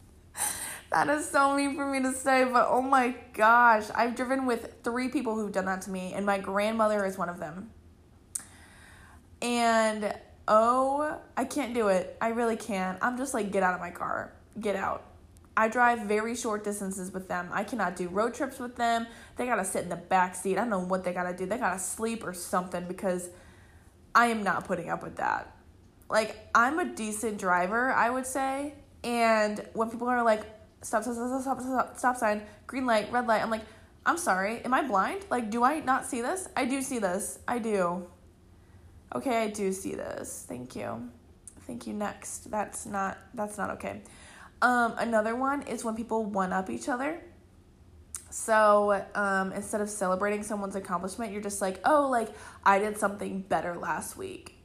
that 0.90 1.08
is 1.08 1.28
so 1.28 1.54
mean 1.54 1.74
for 1.74 1.86
me 1.86 2.00
to 2.02 2.12
say, 2.12 2.44
but 2.44 2.66
oh 2.68 2.82
my 2.82 3.14
gosh, 3.32 3.84
I've 3.94 4.14
driven 4.14 4.46
with 4.46 4.74
three 4.84 5.08
people 5.08 5.34
who've 5.34 5.52
done 5.52 5.66
that 5.66 5.82
to 5.82 5.90
me, 5.90 6.12
and 6.14 6.24
my 6.24 6.38
grandmother 6.38 7.04
is 7.04 7.18
one 7.18 7.28
of 7.28 7.38
them. 7.38 7.70
And 9.42 10.14
oh, 10.48 11.18
I 11.36 11.44
can't 11.44 11.74
do 11.74 11.88
it. 11.88 12.16
I 12.20 12.28
really 12.28 12.56
can't. 12.56 12.98
I'm 13.02 13.18
just 13.18 13.34
like, 13.34 13.50
get 13.50 13.62
out 13.62 13.74
of 13.74 13.80
my 13.80 13.90
car. 13.90 14.32
Get 14.60 14.76
out. 14.76 15.04
I 15.56 15.68
drive 15.68 16.00
very 16.00 16.36
short 16.36 16.64
distances 16.64 17.12
with 17.12 17.28
them. 17.28 17.48
I 17.52 17.64
cannot 17.64 17.96
do 17.96 18.08
road 18.08 18.34
trips 18.34 18.58
with 18.58 18.76
them. 18.76 19.06
They 19.36 19.46
gotta 19.46 19.64
sit 19.64 19.84
in 19.84 19.88
the 19.88 19.96
back 19.96 20.34
seat. 20.34 20.58
I 20.58 20.60
don't 20.60 20.70
know 20.70 20.80
what 20.80 21.04
they 21.04 21.12
gotta 21.12 21.36
do. 21.36 21.46
They 21.46 21.58
gotta 21.58 21.78
sleep 21.78 22.26
or 22.26 22.34
something 22.34 22.86
because 22.86 23.30
I 24.14 24.26
am 24.26 24.42
not 24.42 24.66
putting 24.66 24.90
up 24.90 25.02
with 25.02 25.16
that 25.16 25.56
like 26.08 26.36
I'm 26.54 26.78
a 26.78 26.84
decent 26.84 27.38
driver, 27.38 27.92
I 27.92 28.10
would 28.10 28.26
say. 28.26 28.74
And 29.04 29.66
when 29.72 29.90
people 29.90 30.08
are 30.08 30.22
like, 30.22 30.42
stop, 30.82 31.02
stop, 31.02 31.14
stop, 31.14 31.42
stop, 31.42 31.60
stop, 31.60 31.98
stop 31.98 32.16
sign, 32.16 32.42
green 32.66 32.86
light, 32.86 33.10
red 33.12 33.26
light, 33.26 33.42
I'm 33.42 33.50
like, 33.50 33.64
I'm 34.04 34.18
sorry, 34.18 34.60
am 34.64 34.72
I 34.72 34.82
blind? 34.82 35.24
Like, 35.30 35.50
do 35.50 35.64
I 35.64 35.80
not 35.80 36.06
see 36.06 36.20
this? 36.20 36.48
I 36.56 36.64
do 36.64 36.80
see 36.80 36.98
this. 36.98 37.40
I 37.48 37.58
do. 37.58 38.06
Okay, 39.14 39.42
I 39.42 39.48
do 39.48 39.72
see 39.72 39.94
this. 39.94 40.44
Thank 40.48 40.76
you. 40.76 41.08
Thank 41.66 41.86
you. 41.86 41.92
Next. 41.92 42.50
That's 42.50 42.86
not 42.86 43.18
that's 43.34 43.58
not 43.58 43.70
okay. 43.70 44.02
Um, 44.62 44.94
another 44.98 45.36
one 45.36 45.62
is 45.62 45.84
when 45.84 45.94
people 45.94 46.24
one 46.24 46.52
up 46.52 46.70
each 46.70 46.88
other. 46.88 47.22
So 48.30 49.04
um, 49.14 49.52
instead 49.52 49.80
of 49.80 49.88
celebrating 49.88 50.42
someone's 50.42 50.76
accomplishment, 50.76 51.32
you're 51.32 51.42
just 51.42 51.60
like, 51.60 51.80
oh, 51.84 52.08
like 52.08 52.28
I 52.64 52.78
did 52.78 52.98
something 52.98 53.40
better 53.40 53.74
last 53.76 54.16
week 54.16 54.56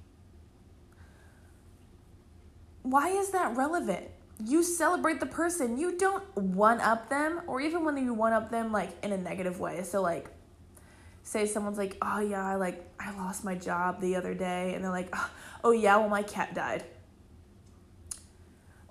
why 2.83 3.09
is 3.09 3.29
that 3.31 3.55
relevant? 3.55 4.07
You 4.43 4.63
celebrate 4.63 5.19
the 5.19 5.25
person. 5.25 5.77
You 5.77 5.97
don't 5.97 6.23
one 6.35 6.81
up 6.81 7.09
them, 7.09 7.41
or 7.47 7.61
even 7.61 7.85
when 7.85 7.97
you 7.97 8.13
one 8.13 8.33
up 8.33 8.49
them 8.49 8.71
like 8.71 8.89
in 9.03 9.11
a 9.11 9.17
negative 9.17 9.59
way. 9.59 9.83
So 9.83 10.01
like, 10.01 10.29
say 11.23 11.45
someone's 11.45 11.77
like, 11.77 11.97
"Oh 12.01 12.19
yeah, 12.19 12.45
I 12.45 12.55
like 12.55 12.83
I 12.99 13.15
lost 13.17 13.43
my 13.43 13.55
job 13.55 14.01
the 14.01 14.15
other 14.15 14.33
day," 14.33 14.73
and 14.73 14.83
they're 14.83 14.91
like, 14.91 15.13
"Oh 15.63 15.71
yeah, 15.71 15.97
well 15.97 16.09
my 16.09 16.23
cat 16.23 16.55
died." 16.55 16.83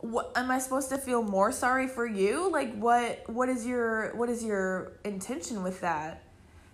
What 0.00 0.32
am 0.34 0.50
I 0.50 0.58
supposed 0.58 0.88
to 0.90 0.98
feel 0.98 1.22
more 1.22 1.52
sorry 1.52 1.86
for 1.86 2.06
you? 2.06 2.50
Like 2.50 2.74
what 2.74 3.22
what 3.26 3.48
is 3.48 3.66
your 3.66 4.16
what 4.16 4.28
is 4.28 4.42
your 4.42 4.92
intention 5.04 5.62
with 5.62 5.80
that? 5.82 6.22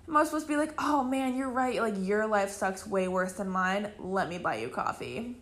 Am 0.08 0.16
I 0.16 0.24
supposed 0.24 0.46
to 0.46 0.52
be 0.52 0.56
like, 0.56 0.74
"Oh 0.78 1.02
man, 1.02 1.36
you're 1.36 1.50
right. 1.50 1.80
Like 1.80 1.94
your 1.98 2.26
life 2.26 2.50
sucks 2.50 2.86
way 2.86 3.08
worse 3.08 3.32
than 3.32 3.48
mine. 3.48 3.90
Let 3.98 4.28
me 4.28 4.38
buy 4.38 4.56
you 4.56 4.68
coffee." 4.68 5.36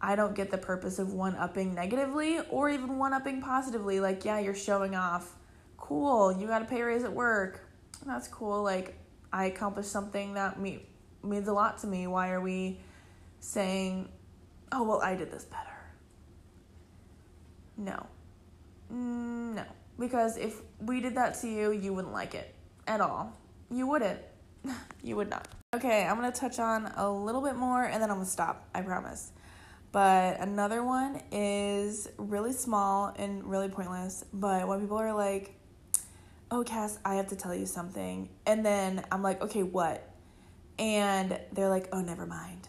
I 0.00 0.14
don't 0.14 0.34
get 0.34 0.50
the 0.50 0.58
purpose 0.58 0.98
of 0.98 1.12
one 1.12 1.34
upping 1.36 1.74
negatively 1.74 2.40
or 2.50 2.68
even 2.68 2.98
one 2.98 3.12
upping 3.12 3.40
positively. 3.40 4.00
Like, 4.00 4.24
yeah, 4.24 4.38
you're 4.38 4.54
showing 4.54 4.94
off. 4.94 5.34
Cool, 5.78 6.38
you 6.38 6.46
got 6.46 6.62
a 6.62 6.64
pay 6.64 6.82
raise 6.82 7.04
at 7.04 7.12
work. 7.12 7.60
That's 8.04 8.28
cool. 8.28 8.62
Like, 8.62 8.98
I 9.32 9.46
accomplished 9.46 9.90
something 9.90 10.34
that 10.34 10.60
me, 10.60 10.86
means 11.22 11.48
a 11.48 11.52
lot 11.52 11.78
to 11.78 11.86
me. 11.86 12.06
Why 12.06 12.30
are 12.30 12.40
we 12.40 12.80
saying, 13.40 14.08
oh, 14.72 14.82
well, 14.82 15.00
I 15.00 15.14
did 15.14 15.30
this 15.30 15.44
better? 15.44 15.75
No. 17.76 18.06
Mm, 18.92 19.54
no. 19.54 19.64
Because 19.98 20.36
if 20.36 20.60
we 20.80 21.00
did 21.00 21.14
that 21.16 21.34
to 21.40 21.48
you, 21.48 21.72
you 21.72 21.94
wouldn't 21.94 22.12
like 22.12 22.34
it 22.34 22.54
at 22.86 23.00
all. 23.00 23.32
You 23.70 23.86
wouldn't. 23.86 24.20
you 25.02 25.16
would 25.16 25.30
not. 25.30 25.48
Okay, 25.74 26.04
I'm 26.04 26.16
gonna 26.16 26.32
touch 26.32 26.58
on 26.58 26.86
a 26.96 27.10
little 27.10 27.42
bit 27.42 27.56
more 27.56 27.84
and 27.84 28.02
then 28.02 28.10
I'm 28.10 28.16
gonna 28.16 28.26
stop, 28.26 28.68
I 28.74 28.82
promise. 28.82 29.32
But 29.92 30.40
another 30.40 30.84
one 30.84 31.22
is 31.32 32.08
really 32.18 32.52
small 32.52 33.14
and 33.16 33.44
really 33.44 33.68
pointless. 33.68 34.24
But 34.32 34.68
when 34.68 34.80
people 34.80 34.98
are 34.98 35.14
like, 35.14 35.54
oh, 36.50 36.62
Cass, 36.64 36.98
I 37.04 37.14
have 37.14 37.28
to 37.28 37.36
tell 37.36 37.54
you 37.54 37.66
something. 37.66 38.28
And 38.46 38.64
then 38.64 39.04
I'm 39.10 39.22
like, 39.22 39.40
okay, 39.42 39.62
what? 39.62 40.08
And 40.78 41.38
they're 41.52 41.68
like, 41.68 41.88
oh, 41.92 42.00
never 42.00 42.26
mind. 42.26 42.68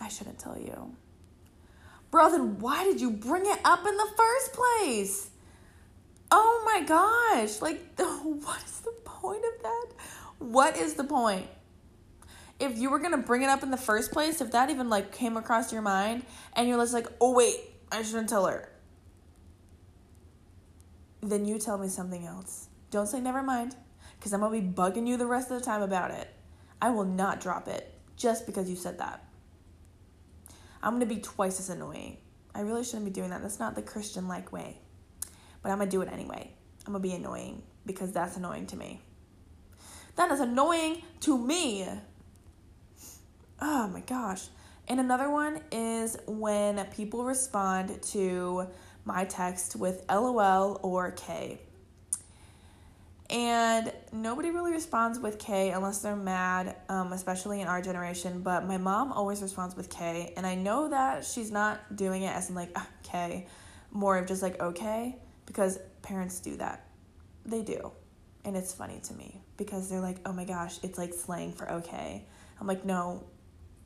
I 0.00 0.08
shouldn't 0.08 0.38
tell 0.38 0.58
you. 0.58 0.94
Bro, 2.16 2.30
then 2.30 2.58
why 2.60 2.82
did 2.84 2.98
you 2.98 3.10
bring 3.10 3.44
it 3.44 3.58
up 3.62 3.86
in 3.86 3.94
the 3.94 4.08
first 4.16 4.54
place? 4.54 5.28
Oh 6.30 6.62
my 6.64 6.80
gosh. 6.80 7.60
Like, 7.60 7.94
what 7.98 8.64
is 8.64 8.80
the 8.80 8.94
point 9.04 9.44
of 9.44 9.62
that? 9.62 9.86
What 10.38 10.78
is 10.78 10.94
the 10.94 11.04
point? 11.04 11.46
If 12.58 12.78
you 12.78 12.88
were 12.88 13.00
gonna 13.00 13.18
bring 13.18 13.42
it 13.42 13.50
up 13.50 13.62
in 13.62 13.70
the 13.70 13.76
first 13.76 14.12
place, 14.12 14.40
if 14.40 14.50
that 14.52 14.70
even 14.70 14.88
like 14.88 15.12
came 15.12 15.36
across 15.36 15.74
your 15.74 15.82
mind 15.82 16.24
and 16.54 16.66
you're 16.66 16.78
just 16.78 16.94
like, 16.94 17.06
oh 17.20 17.34
wait, 17.34 17.56
I 17.92 18.02
shouldn't 18.02 18.30
tell 18.30 18.46
her, 18.46 18.72
then 21.20 21.44
you 21.44 21.58
tell 21.58 21.76
me 21.76 21.88
something 21.88 22.24
else. 22.24 22.68
Don't 22.90 23.08
say 23.08 23.20
never 23.20 23.42
mind, 23.42 23.76
because 24.18 24.32
I'm 24.32 24.40
gonna 24.40 24.58
be 24.58 24.66
bugging 24.66 25.06
you 25.06 25.18
the 25.18 25.26
rest 25.26 25.50
of 25.50 25.58
the 25.58 25.64
time 25.66 25.82
about 25.82 26.12
it. 26.12 26.32
I 26.80 26.88
will 26.88 27.04
not 27.04 27.42
drop 27.42 27.68
it 27.68 27.92
just 28.16 28.46
because 28.46 28.70
you 28.70 28.76
said 28.76 29.00
that. 29.00 29.25
I'm 30.86 30.92
gonna 30.92 31.06
be 31.06 31.16
twice 31.16 31.58
as 31.58 31.68
annoying. 31.68 32.18
I 32.54 32.60
really 32.60 32.84
shouldn't 32.84 33.06
be 33.06 33.10
doing 33.10 33.30
that. 33.30 33.42
That's 33.42 33.58
not 33.58 33.74
the 33.74 33.82
Christian 33.82 34.28
like 34.28 34.52
way. 34.52 34.78
But 35.60 35.72
I'm 35.72 35.78
gonna 35.78 35.90
do 35.90 36.00
it 36.00 36.08
anyway. 36.12 36.52
I'm 36.86 36.92
gonna 36.92 37.02
be 37.02 37.12
annoying 37.12 37.64
because 37.84 38.12
that's 38.12 38.36
annoying 38.36 38.68
to 38.68 38.76
me. 38.76 39.00
That 40.14 40.30
is 40.30 40.38
annoying 40.38 41.02
to 41.22 41.36
me. 41.36 41.88
Oh 43.60 43.88
my 43.88 43.98
gosh. 43.98 44.46
And 44.86 45.00
another 45.00 45.28
one 45.28 45.60
is 45.72 46.16
when 46.28 46.84
people 46.86 47.24
respond 47.24 48.00
to 48.12 48.68
my 49.04 49.24
text 49.24 49.74
with 49.74 50.04
LOL 50.08 50.78
or 50.84 51.10
K. 51.10 51.62
And 53.28 53.92
nobody 54.12 54.50
really 54.50 54.72
responds 54.72 55.18
with 55.18 55.38
K 55.38 55.70
unless 55.70 55.98
they're 55.98 56.14
mad, 56.14 56.76
um, 56.88 57.12
especially 57.12 57.60
in 57.60 57.66
our 57.66 57.82
generation. 57.82 58.40
But 58.40 58.66
my 58.66 58.78
mom 58.78 59.12
always 59.12 59.42
responds 59.42 59.76
with 59.76 59.90
K. 59.90 60.32
And 60.36 60.46
I 60.46 60.54
know 60.54 60.88
that 60.88 61.24
she's 61.24 61.50
not 61.50 61.96
doing 61.96 62.22
it 62.22 62.34
as 62.34 62.48
in 62.48 62.54
like, 62.54 62.70
ah, 62.76 62.86
K, 63.02 63.46
more 63.90 64.16
of 64.16 64.26
just 64.26 64.42
like, 64.42 64.60
okay, 64.60 65.16
because 65.44 65.78
parents 66.02 66.38
do 66.40 66.56
that. 66.56 66.86
They 67.44 67.62
do. 67.62 67.90
And 68.44 68.56
it's 68.56 68.72
funny 68.72 69.00
to 69.04 69.14
me 69.14 69.40
because 69.56 69.88
they're 69.88 70.00
like, 70.00 70.18
oh 70.24 70.32
my 70.32 70.44
gosh, 70.44 70.78
it's 70.84 70.98
like 70.98 71.12
slang 71.12 71.52
for 71.52 71.70
okay. 71.72 72.24
I'm 72.60 72.66
like, 72.68 72.84
no, 72.84 73.24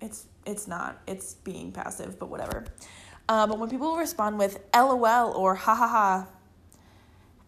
it's 0.03 0.27
it's 0.45 0.67
not. 0.67 1.01
It's 1.07 1.35
being 1.35 1.73
passive, 1.73 2.19
but 2.19 2.29
whatever. 2.29 2.67
Uh, 3.29 3.47
but 3.47 3.59
when 3.59 3.71
people 3.71 3.97
respond 3.97 4.39
with 4.39 4.59
LOL 4.75 5.33
or 5.33 5.55
ha 5.55 5.75
ha 5.75 5.89
ha, 5.89 6.27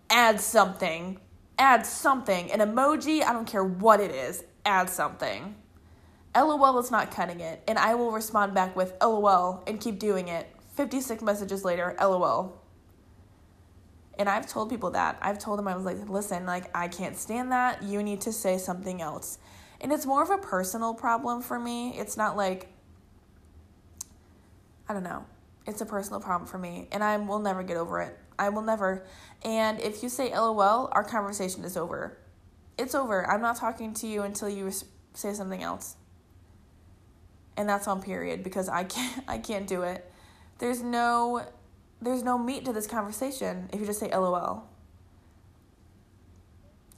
add 0.09 0.41
something 0.41 1.19
add 1.63 1.87
something. 1.87 2.51
An 2.51 2.59
emoji, 2.59 3.23
I 3.23 3.33
don't 3.33 3.47
care 3.47 3.65
what 3.65 4.01
it 4.01 4.11
is, 4.11 4.45
add 4.67 4.91
something. 4.91 5.55
LOL 6.35 6.79
is 6.81 6.91
not 6.91 7.13
cutting 7.13 7.39
it, 7.39 7.63
and 7.69 7.79
I 7.79 7.95
will 7.95 8.11
respond 8.11 8.53
back 8.53 8.75
with 8.75 8.95
LOL 9.01 9.63
and 9.67 9.81
keep 9.81 10.01
doing 10.01 10.27
it. 10.27 10.49
56 10.75 11.23
messages 11.23 11.65
later, 11.65 11.95
LOL. 12.01 12.61
And 14.19 14.29
I've 14.29 14.49
told 14.49 14.71
people 14.71 14.91
that. 14.91 15.19
I've 15.23 15.39
told 15.39 15.59
them, 15.59 15.69
I 15.69 15.77
was 15.77 15.85
like, 15.85 16.09
listen, 16.09 16.47
like, 16.47 16.69
I 16.77 16.89
can't 16.89 17.17
stand 17.17 17.53
that. 17.53 17.83
You 17.83 18.03
need 18.03 18.21
to 18.23 18.33
say 18.33 18.59
something 18.59 19.01
else. 19.01 19.39
And 19.81 19.93
it's 19.93 20.05
more 20.05 20.23
of 20.23 20.31
a 20.31 20.39
personal 20.39 20.95
problem 20.95 21.43
for 21.43 21.61
me. 21.61 21.97
It's 21.97 22.17
not 22.17 22.37
like, 22.37 22.73
I 24.89 24.95
don't 24.95 25.05
know. 25.05 25.25
It's 25.67 25.81
a 25.81 25.87
personal 25.87 26.19
problem 26.19 26.49
for 26.49 26.59
me, 26.59 26.89
and 26.91 27.05
I 27.05 27.17
will 27.19 27.39
never 27.39 27.63
get 27.63 27.77
over 27.77 28.01
it. 28.01 28.19
I 28.39 28.49
will 28.49 28.63
never. 28.63 29.05
And 29.45 29.81
if 29.81 30.03
you 30.03 30.09
say 30.09 30.31
LOL, 30.37 30.89
our 30.93 31.05
conversation 31.05 31.65
is 31.65 31.77
over. 31.77 32.19
It's 32.79 32.95
over. 32.95 33.29
I'm 33.29 33.43
not 33.43 33.57
talking 33.57 33.95
to 33.95 34.07
you 34.07 34.23
until 34.23 34.49
you 34.49 34.71
say 35.15 35.35
something 35.35 35.63
else. 35.63 35.97
And 37.57 37.69
that's 37.69 37.87
on 37.87 38.03
period 38.03 38.43
because 38.43 38.69
I 38.69 38.85
can't 38.95 39.25
I 39.29 39.39
can't 39.39 39.67
do 39.67 39.83
it. 39.83 40.11
There's 40.59 40.83
no 40.83 41.45
there's 42.01 42.23
no 42.23 42.39
meat 42.39 42.65
to 42.65 42.73
this 42.73 42.87
conversation 42.87 43.69
if 43.73 43.81
you 43.81 43.87
just 43.87 44.01
say 44.01 44.09
LOL. 44.11 44.69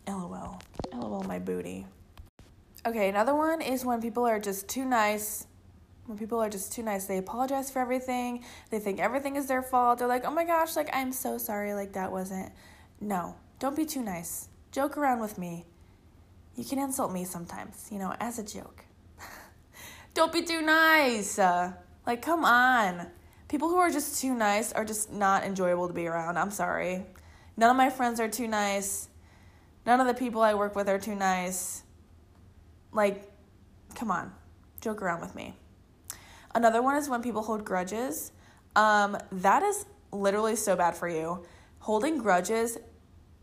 LOL. 0.07 0.61
LOL 0.93 1.25
my 1.25 1.39
booty. 1.39 1.87
Okay, 2.87 3.09
another 3.09 3.35
one 3.35 3.63
is 3.63 3.85
when 3.85 4.03
people 4.03 4.27
are 4.27 4.39
just 4.39 4.69
too 4.69 4.85
nice 4.85 5.47
when 6.07 6.19
people 6.19 6.39
are 6.39 6.51
just 6.51 6.73
too 6.73 6.83
nice 6.83 7.07
they 7.07 7.19
apologize 7.19 7.71
for 7.71 7.79
everything. 7.81 8.45
They 8.71 8.79
think 8.79 9.01
everything 9.01 9.37
is 9.37 9.47
their 9.47 9.63
fault. 9.63 9.99
They're 9.99 10.09
like 10.09 10.25
oh 10.25 10.31
my 10.31 10.45
gosh 10.45 10.77
like 10.77 10.91
i'm 10.93 11.13
so 11.13 11.39
sorry. 11.39 11.75
Like 11.75 11.93
that 11.95 12.13
wasn't 12.13 12.53
no. 13.01 13.37
Don't 13.59 13.77
be 13.77 13.87
too 13.87 14.03
nice. 14.03 14.49
Joke 14.73 14.97
around 14.97 15.21
with 15.21 15.39
me. 15.39 15.67
You 16.57 16.65
can 16.65 16.79
insult 16.79 17.13
me 17.13 17.25
sometimes 17.25 17.89
you 17.91 17.99
know 17.99 18.15
as 18.21 18.39
a 18.39 18.45
joke. 18.45 18.85
Don't 20.15 20.33
be 20.33 20.43
too 20.43 20.63
nice. 20.63 21.39
Uh, 21.39 21.73
like 22.07 22.23
come 22.23 22.45
on. 22.45 23.09
People 23.49 23.69
who 23.69 23.77
are 23.77 23.91
just 23.91 24.21
too 24.21 24.35
nice 24.35 24.73
are 24.73 24.85
just 24.85 25.13
not 25.13 25.45
enjoyable 25.45 25.87
to 25.87 25.95
be 25.95 26.07
around. 26.07 26.39
I'm 26.39 26.51
sorry. 26.51 27.07
None 27.57 27.71
of 27.71 27.77
my 27.77 27.89
friends 27.89 28.19
are 28.21 28.29
too 28.29 28.49
nice. 28.49 29.09
None 29.87 30.01
of 30.01 30.07
the 30.07 30.15
people 30.15 30.41
i 30.41 30.55
work 30.55 30.75
with 30.75 30.89
are 30.89 30.99
too 30.99 31.15
nice. 31.15 31.83
Like 32.93 33.31
come 33.95 34.11
on. 34.11 34.33
Joke 34.81 35.01
around 35.01 35.23
with 35.23 35.35
me 35.35 35.55
Another 36.55 36.83
one 36.83 36.97
is 36.97 37.09
when 37.09 37.23
people 37.23 37.43
hold 37.43 37.65
grudges. 37.65 38.33
Um, 38.77 39.17
that 39.33 39.63
is 39.63 39.87
literally 40.13 40.57
so 40.57 40.77
bad 40.77 40.97
for 40.97 41.09
you. 41.09 41.45
Holding 41.81 42.19
grudges, 42.19 42.79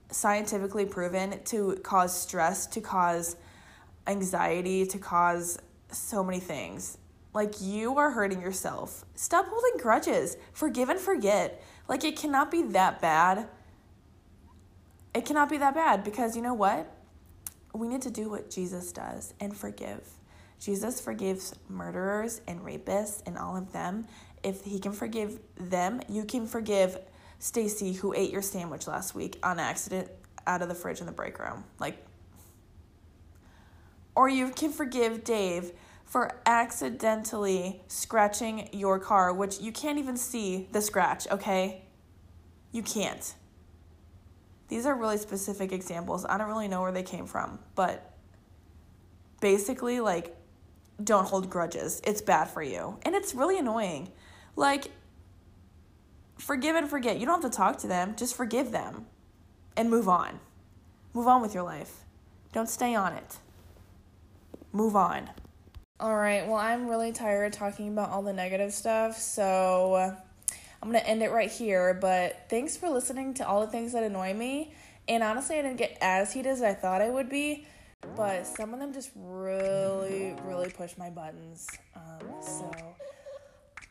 scientifically 0.10 0.86
proven 0.86 1.44
to 1.46 1.76
cause 1.84 2.18
stress, 2.18 2.68
to 2.68 2.82
cause 2.82 3.36
anxiety, 4.08 4.86
to 4.86 4.98
cause 4.98 5.60
so 5.92 6.24
many 6.24 6.40
things. 6.40 6.98
Like 7.34 7.62
you 7.62 7.98
are 7.98 8.12
hurting 8.12 8.42
yourself. 8.42 9.06
Stop 9.16 9.48
holding 9.48 9.78
grudges. 9.78 10.38
Forgive 10.54 10.90
and 10.90 11.00
forget. 11.00 11.64
Like 11.88 12.04
it 12.04 12.16
cannot 12.18 12.52
be 12.52 12.64
that 12.64 13.02
bad. 13.02 13.48
It 15.14 15.26
cannot 15.26 15.50
be 15.50 15.58
that 15.58 15.74
bad 15.74 16.04
because 16.04 16.36
you 16.36 16.42
know 16.42 16.54
what? 16.54 16.94
We 17.74 17.88
need 17.88 18.02
to 18.04 18.10
do 18.10 18.30
what 18.30 18.50
Jesus 18.50 18.92
does 18.92 19.34
and 19.40 19.56
forgive. 19.56 20.08
Jesus 20.62 21.02
forgives 21.02 21.56
murderers 21.68 22.42
and 22.48 22.62
rapists 22.62 23.22
and 23.26 23.38
all 23.38 23.58
of 23.58 23.74
them. 23.74 24.06
If 24.44 24.64
he 24.64 24.80
can 24.80 24.92
forgive 24.92 25.40
them, 25.58 26.02
you 26.08 26.24
can 26.24 26.46
forgive 26.46 27.00
Stacy 27.40 27.94
who 27.94 28.14
ate 28.14 28.32
your 28.32 28.44
sandwich 28.44 28.88
last 28.88 29.16
week 29.16 29.40
on 29.42 29.60
accident 29.60 30.10
out 30.46 30.62
of 30.62 30.70
the 30.70 30.76
fridge 30.76 31.00
in 31.00 31.08
the 31.08 31.12
break 31.12 31.40
room. 31.40 31.64
Like 31.80 32.06
or 34.16 34.30
you 34.30 34.50
can 34.50 34.72
forgive 34.72 35.24
Dave 35.24 35.72
for 36.06 36.42
accidentally 36.46 37.82
scratching 37.88 38.70
your 38.74 39.00
car, 39.00 39.34
which 39.34 39.60
you 39.60 39.72
can't 39.72 39.98
even 39.98 40.18
see 40.18 40.68
the 40.72 40.82
scratch, 40.82 41.28
okay? 41.32 41.84
You 42.72 42.84
can't. 42.84 43.34
These 44.68 44.86
are 44.86 44.96
really 44.96 45.18
specific 45.18 45.72
examples. 45.72 46.26
I 46.26 46.38
don't 46.38 46.48
really 46.48 46.68
know 46.68 46.82
where 46.82 46.92
they 46.92 47.04
came 47.04 47.26
from, 47.26 47.60
but 47.76 48.14
basically, 49.40 50.02
like, 50.02 50.36
don't 51.04 51.28
hold 51.28 51.50
grudges. 51.50 52.02
It's 52.04 52.22
bad 52.22 52.46
for 52.46 52.62
you. 52.62 52.98
And 53.04 53.16
it's 53.16 53.34
really 53.34 53.58
annoying. 53.58 54.10
Like, 54.56 54.92
forgive 56.38 56.76
and 56.76 56.90
forget. 56.90 57.20
You 57.20 57.26
don't 57.26 57.42
have 57.42 57.52
to 57.52 57.56
talk 57.56 57.78
to 57.80 57.88
them, 57.88 58.16
just 58.16 58.36
forgive 58.36 58.72
them 58.72 59.06
and 59.78 59.90
move 59.90 60.10
on. 60.10 60.40
Move 61.14 61.28
on 61.28 61.42
with 61.42 61.54
your 61.54 61.64
life. 61.64 62.04
Don't 62.54 62.70
stay 62.70 62.96
on 62.96 63.14
it. 63.14 63.38
Move 64.74 64.96
on. 64.96 65.30
All 66.00 66.16
right, 66.16 66.48
well, 66.48 66.58
I'm 66.58 66.88
really 66.88 67.12
tired 67.12 67.54
talking 67.54 67.90
about 67.90 68.10
all 68.10 68.24
the 68.24 68.34
negative 68.34 68.74
stuff, 68.74 69.18
so 69.18 70.16
I'm 70.82 70.90
going 70.90 71.00
to 71.00 71.08
end 71.08 71.22
it 71.22 71.32
right 71.32 71.52
here. 71.52 71.94
But 71.94 72.48
thanks 72.50 72.76
for 72.76 72.90
listening 72.90 73.36
to 73.36 73.48
all 73.48 73.62
the 73.62 73.68
things 73.68 73.94
that 73.94 74.04
annoy 74.04 74.34
me. 74.34 74.74
And 75.08 75.24
honestly, 75.24 75.60
I 75.60 75.62
didn't 75.62 75.78
get 75.78 75.98
as 76.02 76.34
heated 76.34 76.50
as 76.50 76.62
I 76.62 76.74
thought 76.74 77.02
I 77.02 77.10
would 77.10 77.30
be 77.30 77.68
but 78.16 78.46
some 78.46 78.74
of 78.74 78.80
them 78.80 78.94
just 78.94 79.12
really, 79.16 80.36
really 80.44 80.70
push 80.70 80.98
my 80.98 81.10
buttons. 81.10 81.68
Um, 81.96 82.28
so 82.42 82.72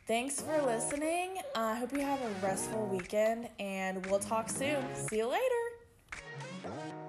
thanks 0.06 0.40
for 0.40 0.60
listening. 0.62 1.38
I 1.54 1.72
uh, 1.72 1.74
hope 1.76 1.92
you 1.92 2.00
have 2.00 2.20
a 2.20 2.46
restful 2.46 2.86
weekend 2.86 3.48
and 3.58 4.04
we'll 4.06 4.18
talk 4.18 4.48
soon. 4.48 4.84
See 4.94 5.18
you 5.18 5.28
later. 5.28 7.00